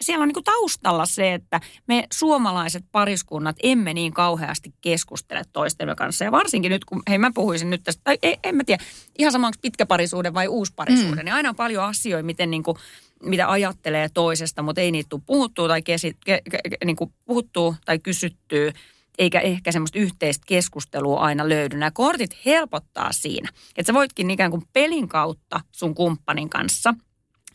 siellä 0.00 0.22
on 0.22 0.28
niin 0.28 0.44
taustalla 0.44 1.06
se, 1.06 1.34
että 1.34 1.60
me 1.86 2.06
suomalaiset 2.12 2.84
pariskunnat 2.92 3.56
emme 3.62 3.94
niin 3.94 4.12
kauheasti 4.12 4.74
keskustele 4.80 5.42
toistemme 5.52 5.94
kanssa. 5.94 6.24
Ja 6.24 6.32
varsinkin 6.32 6.70
nyt, 6.70 6.84
kun 6.84 7.02
hei 7.08 7.18
mä 7.18 7.30
puhuisin 7.34 7.70
nyt 7.70 7.84
tästä, 7.84 8.00
tai 8.04 8.18
ei, 8.22 8.38
en 8.44 8.56
mä 8.56 8.64
tiedä, 8.64 8.84
ihan 9.18 9.32
samaksi 9.32 9.60
pitkä 9.60 9.86
parisuuden 9.86 10.34
vai 10.34 10.48
uusi 10.48 10.72
parisuuden, 10.76 11.18
mm. 11.18 11.24
niin 11.24 11.34
aina 11.34 11.48
on 11.48 11.56
paljon 11.56 11.84
asioita, 11.84 12.26
miten 12.26 12.50
niin 12.50 12.62
kuin, 12.62 12.76
mitä 13.22 13.50
ajattelee 13.50 14.08
toisesta, 14.08 14.62
mutta 14.62 14.80
ei 14.80 14.90
niitä 14.90 15.08
tule 15.08 15.22
puhuttua 15.26 15.68
tai, 15.68 15.82
kesi, 15.82 16.16
ke, 16.24 16.42
ke, 16.50 16.58
niin 16.84 16.96
kuin 16.96 17.12
puhuttua 17.24 17.74
tai 17.84 17.98
kysyttyä 17.98 18.72
eikä 19.18 19.40
ehkä 19.40 19.72
semmoista 19.72 19.98
yhteistä 19.98 20.44
keskustelua 20.46 21.20
aina 21.20 21.48
löydy. 21.48 21.76
Nämä 21.76 21.90
kortit 21.90 22.36
helpottaa 22.46 23.12
siinä, 23.12 23.48
että 23.76 23.90
sä 23.90 23.94
voitkin 23.94 24.30
ikään 24.30 24.50
kuin 24.50 24.62
pelin 24.72 25.08
kautta 25.08 25.60
sun 25.72 25.94
kumppanin 25.94 26.50
kanssa 26.50 26.94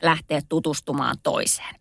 lähteä 0.01 0.41
tutustumaan 0.49 1.15
toiseen. 1.23 1.75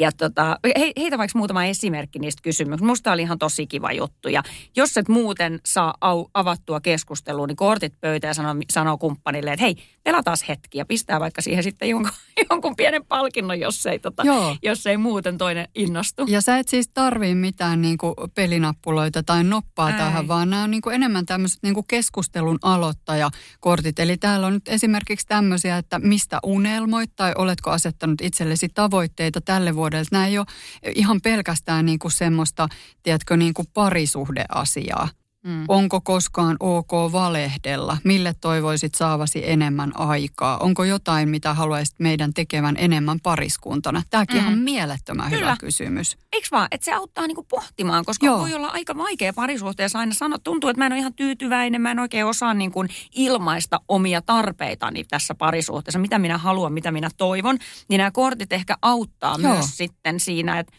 Ja 0.00 0.12
tota, 0.12 0.58
he, 0.78 0.92
heitä 0.98 1.18
vaikka 1.18 1.38
muutama 1.38 1.64
esimerkki 1.64 2.18
niistä 2.18 2.42
kysymyksistä. 2.42 2.86
Musta 2.86 3.12
oli 3.12 3.22
ihan 3.22 3.38
tosi 3.38 3.66
kiva 3.66 3.92
juttu. 3.92 4.28
Ja 4.28 4.42
jos 4.76 4.96
et 4.96 5.08
muuten 5.08 5.60
saa 5.66 5.94
au, 6.00 6.26
avattua 6.34 6.80
keskustelua, 6.80 7.46
niin 7.46 7.56
kortit 7.56 8.00
pöytään 8.00 8.34
sanoo, 8.34 8.54
sanoo 8.72 8.98
kumppanille, 8.98 9.52
että 9.52 9.64
hei, 9.64 9.76
pelataan 10.04 10.36
hetki 10.48 10.78
ja 10.78 10.86
pistää 10.86 11.20
vaikka 11.20 11.42
siihen 11.42 11.62
sitten 11.62 11.88
jonkun, 11.88 12.12
jonkun 12.50 12.76
pienen 12.76 13.06
palkinnon, 13.06 13.60
jos 13.60 13.86
ei, 13.86 13.98
tota, 13.98 14.22
jos 14.62 14.86
ei 14.86 14.96
muuten 14.96 15.38
toinen 15.38 15.68
innostu. 15.74 16.24
Ja 16.28 16.40
sä 16.40 16.58
et 16.58 16.68
siis 16.68 16.88
tarvii 16.94 17.34
mitään 17.34 17.82
niin 17.82 17.98
kuin 17.98 18.14
pelinappuloita 18.34 19.22
tai 19.22 19.44
noppaa 19.44 19.90
Ei. 19.90 19.96
tähän, 19.96 20.28
vaan 20.28 20.50
nämä 20.50 20.62
on 20.62 20.70
niin 20.70 20.82
kuin 20.82 20.94
enemmän 20.94 21.26
tämmöiset 21.26 21.58
niin 21.62 21.74
kuin 21.74 21.86
keskustelun 21.86 22.58
aloittajakortit. 22.62 23.98
Eli 23.98 24.16
täällä 24.16 24.46
on 24.46 24.52
nyt 24.52 24.68
esimerkiksi 24.68 25.26
tämmöisiä, 25.26 25.76
että 25.76 25.98
mistä 25.98 26.38
unelmoit 26.42 27.10
tai 27.16 27.32
oletko 27.38 27.70
asettanut 27.70 28.20
itsellesi 28.20 28.68
tavoitteita 28.68 29.40
tälle 29.40 29.74
vuodelle 29.74 29.89
vuodelta. 29.90 30.08
Nämä 30.12 30.26
ei 30.26 30.38
ole 30.38 30.46
ihan 30.94 31.20
pelkästään 31.20 31.86
niin 31.86 31.98
kuin 31.98 32.12
semmoista, 32.12 32.68
tiedätkö, 33.02 33.36
niin 33.36 33.54
kuin 33.54 33.68
parisuhdeasiaa. 33.74 35.08
Mm. 35.44 35.64
Onko 35.68 36.00
koskaan 36.00 36.56
ok 36.60 36.92
valehdella? 37.12 37.96
Mille 38.04 38.34
toivoisit 38.40 38.94
saavasi 38.94 39.50
enemmän 39.50 39.92
aikaa? 39.94 40.58
Onko 40.58 40.84
jotain, 40.84 41.28
mitä 41.28 41.54
haluaisit 41.54 42.00
meidän 42.00 42.34
tekevän 42.34 42.76
enemmän 42.78 43.20
pariskuntana? 43.22 44.02
Tämäkin 44.10 44.42
mm. 44.42 44.48
on 44.48 44.58
mielettömän 44.58 45.30
Kyllä. 45.30 45.44
hyvä 45.44 45.56
kysymys. 45.60 46.18
Eikö 46.32 46.48
vaan? 46.52 46.68
Että 46.70 46.84
se 46.84 46.92
auttaa 46.92 47.26
niinku 47.26 47.42
pohtimaan, 47.42 48.04
koska 48.04 48.26
Joo. 48.26 48.38
voi 48.38 48.54
olla 48.54 48.66
aika 48.68 48.96
vaikea 48.96 49.32
parisuhteessa 49.32 49.98
aina 49.98 50.14
sanoa. 50.14 50.38
Tuntuu, 50.38 50.70
että 50.70 50.78
mä 50.78 50.86
en 50.86 50.92
ole 50.92 50.98
ihan 50.98 51.14
tyytyväinen, 51.14 51.80
mä 51.80 51.90
en 51.90 51.98
oikein 51.98 52.26
osaa 52.26 52.54
niinku 52.54 52.84
ilmaista 53.14 53.80
omia 53.88 54.22
tarpeitani 54.22 55.04
tässä 55.04 55.34
parisuhteessa. 55.34 55.98
Mitä 55.98 56.18
minä 56.18 56.38
haluan, 56.38 56.72
mitä 56.72 56.92
minä 56.92 57.10
toivon. 57.16 57.58
Niin 57.88 57.98
nämä 57.98 58.10
kortit 58.10 58.52
ehkä 58.52 58.76
auttaa 58.82 59.36
Joo. 59.38 59.52
myös 59.52 59.66
sitten 59.76 60.20
siinä, 60.20 60.58
että 60.58 60.72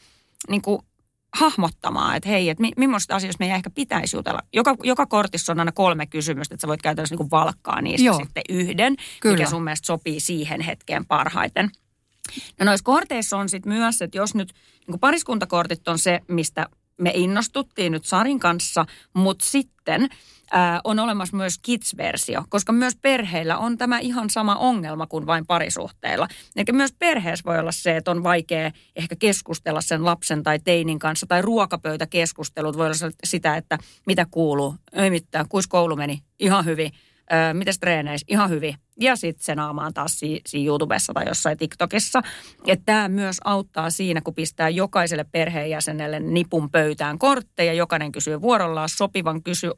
niinku 0.50 0.84
hahmottamaan, 1.36 2.16
että 2.16 2.30
hei, 2.30 2.50
että 2.50 2.62
mi- 2.62 2.72
millaisista 2.78 3.16
asioista 3.16 3.42
meidän 3.42 3.56
ehkä 3.56 3.70
pitäisi 3.70 4.18
jutella. 4.18 4.40
Joka, 4.54 4.76
joka 4.84 5.06
kortissa 5.06 5.52
on 5.54 5.60
aina 5.60 5.72
kolme 5.72 6.06
kysymystä, 6.06 6.56
että 6.56 6.62
sä 6.62 6.68
voit 6.68 6.82
käytännössä 6.82 7.16
niin 7.16 7.32
valkkaa 7.32 7.82
niistä 7.82 8.06
Joo. 8.06 8.20
sitten 8.20 8.44
yhden, 8.50 8.96
Kyllä. 9.20 9.38
mikä 9.38 9.50
sun 9.50 9.64
mielestä 9.64 9.86
sopii 9.86 10.20
siihen 10.20 10.62
hetkeen 10.62 11.06
parhaiten. 11.06 11.70
No 12.60 12.66
noissa 12.66 12.84
korteissa 12.84 13.38
on 13.38 13.50
sitten 13.50 13.74
myös, 13.74 14.02
että 14.02 14.18
jos 14.18 14.36
nyt 14.36 14.54
niin 14.88 15.00
pariskuntakortit 15.00 15.88
on 15.88 16.00
se, 16.00 16.20
mistä 16.28 16.68
me 16.98 17.12
innostuttiin 17.16 17.92
nyt 17.92 18.06
Sarin 18.06 18.40
kanssa, 18.40 18.86
mutta 19.14 19.46
sitten 19.46 20.10
on 20.84 21.00
olemassa 21.00 21.38
myös 21.38 21.60
kids-versio, 21.62 22.44
koska 22.50 22.72
myös 22.74 22.96
perheillä 23.02 23.58
on 23.58 23.78
tämä 23.78 24.00
ihan 24.00 24.30
sama 24.30 24.56
ongelma 24.56 25.08
kuin 25.08 25.26
vain 25.26 25.46
parisuhteilla. 25.46 26.28
Eli 26.56 26.66
myös 26.72 26.94
perheessä 27.00 27.46
voi 27.46 27.60
olla 27.60 27.72
se, 27.72 27.98
että 27.98 28.12
on 28.12 28.24
vaikea 28.24 28.72
ehkä 28.96 29.16
keskustella 29.16 29.82
sen 29.82 30.06
lapsen 30.06 30.44
tai 30.44 30.60
teinin 30.60 31.00
kanssa, 31.00 31.28
tai 31.28 31.42
ruokapöytäkeskustelut 31.42 32.78
voi 32.78 32.86
olla 32.86 33.12
sitä, 33.24 33.58
että 33.58 33.78
mitä 34.08 34.26
kuuluu, 34.32 34.76
ei 34.94 35.10
mitään, 35.10 35.50
kuis 35.50 35.68
koulu 35.68 35.96
meni, 35.96 36.24
ihan 36.40 36.66
hyvin, 36.66 36.92
mitäs 37.54 37.80
treeneissä, 37.80 38.26
ihan 38.30 38.50
hyvin 38.50 38.76
ja 39.00 39.16
sitten 39.16 39.44
se 39.44 39.56
naamaan 39.56 39.94
taas 39.94 40.20
si- 40.20 40.42
siinä 40.46 40.68
YouTubessa 40.68 41.14
tai 41.14 41.28
jossain 41.28 41.58
TikTokissa. 41.58 42.22
Että 42.68 42.86
tämä 42.86 43.10
myös 43.10 43.38
auttaa 43.44 43.90
siinä, 43.90 44.22
kun 44.22 44.34
pistää 44.34 44.70
jokaiselle 44.70 45.26
perheenjäsenelle 45.32 46.20
nipun 46.20 46.70
pöytään 46.70 47.20
kortteja. 47.20 47.74
Jokainen 47.74 48.12
kysyy 48.12 48.42
vuorollaan 48.42 48.90
sopivan 48.90 49.44
kysy, 49.44 49.70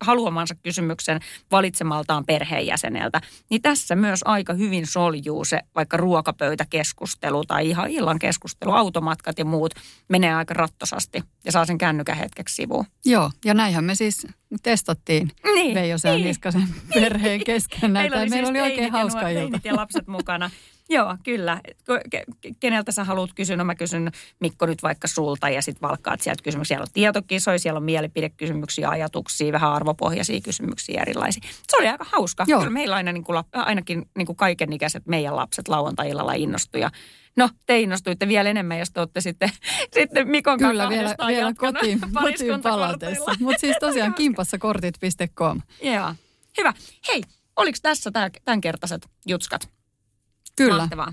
haluamansa 0.00 0.54
kysymyksen 0.54 1.20
valitsemaltaan 1.50 2.24
perheenjäseneltä. 2.24 3.20
Niin 3.50 3.62
tässä 3.62 3.96
myös 3.96 4.20
aika 4.24 4.52
hyvin 4.52 4.86
soljuu 4.86 5.44
se 5.44 5.60
vaikka 5.74 5.96
ruokapöytäkeskustelu 5.96 7.44
tai 7.44 7.68
ihan 7.68 7.90
illan 7.90 8.18
keskustelu, 8.18 8.72
automatkat 8.72 9.38
ja 9.38 9.44
muut 9.44 9.74
menee 10.08 10.34
aika 10.34 10.54
rattosasti 10.54 11.22
ja 11.44 11.52
saa 11.52 11.66
sen 11.66 11.78
kännykän 11.78 12.16
hetkeksi 12.16 12.54
sivuun. 12.54 12.84
Joo, 13.04 13.30
ja 13.44 13.54
näinhän 13.54 13.84
me 13.84 13.94
siis 13.94 14.26
testattiin 14.62 15.30
niin, 15.54 15.74
Veijo 15.74 15.96
niin, 16.04 16.26
Niskasen 16.26 16.68
perheen 16.94 17.44
kesken 17.44 17.92
näitä. 17.92 18.16
Meillä 18.16 18.22
oli, 18.22 18.30
meillä 18.30 18.46
siis 18.46 18.60
oli 18.60 18.61
oikein 18.62 18.92
hauska 18.92 19.30
ja 19.30 19.42
ilta. 19.42 19.60
ja 19.64 19.76
lapset 19.76 20.06
mukana. 20.06 20.50
Joo, 20.88 21.16
kyllä. 21.22 21.60
Keneltä 22.60 22.92
sä 22.92 23.04
haluat 23.04 23.30
kysyä? 23.34 23.56
No 23.56 23.64
mä 23.64 23.74
kysyn 23.74 24.12
Mikko 24.40 24.66
nyt 24.66 24.82
vaikka 24.82 25.08
sulta 25.08 25.48
ja 25.48 25.62
sitten 25.62 25.88
valkkaat 25.88 26.20
sieltä 26.20 26.42
kysymyksiä. 26.42 26.74
Siellä 26.74 26.82
on 26.82 26.92
tietokisoja, 26.92 27.58
siellä 27.58 27.78
on 27.78 27.84
mielipidekysymyksiä, 27.84 28.88
ajatuksia, 28.88 29.52
vähän 29.52 29.72
arvopohjaisia 29.72 30.40
kysymyksiä 30.40 31.02
erilaisia. 31.02 31.42
Se 31.68 31.76
oli 31.76 31.88
aika 31.88 32.06
hauska. 32.08 32.44
Joo. 32.48 32.60
Kyllä 32.60 32.72
meillä 32.72 32.96
aina 32.96 33.12
niin 33.12 33.24
kuin, 33.24 33.44
ainakin 33.52 34.10
niin 34.16 34.26
kuin 34.26 34.36
kaikenikäiset 34.36 35.06
meidän 35.06 35.36
lapset 35.36 35.68
lauantai-illalla 35.68 36.32
innostuja. 36.32 36.90
No, 37.36 37.48
te 37.66 37.80
innostuitte 37.80 38.28
vielä 38.28 38.50
enemmän, 38.50 38.78
jos 38.78 38.90
te 38.90 39.00
olette 39.00 39.20
sitten, 39.20 39.50
sitten 39.94 40.28
Mikon 40.28 40.58
Kyllä, 40.58 40.88
vielä, 40.88 41.14
vielä 41.26 41.54
kotiin, 41.54 42.00
kotiin 42.22 42.62
palautessa. 42.62 43.34
Mutta 43.40 43.60
siis 43.60 43.76
tosiaan 43.80 44.14
kimpassakortit.com. 44.14 45.60
Joo, 45.82 46.14
hyvä. 46.58 46.72
Hei, 47.08 47.22
Oliko 47.56 47.78
tässä 47.82 48.10
tämänkertaiset 48.44 49.08
jutskat? 49.26 49.68
Kyllä. 50.56 50.76
Mahtavaa. 50.76 51.12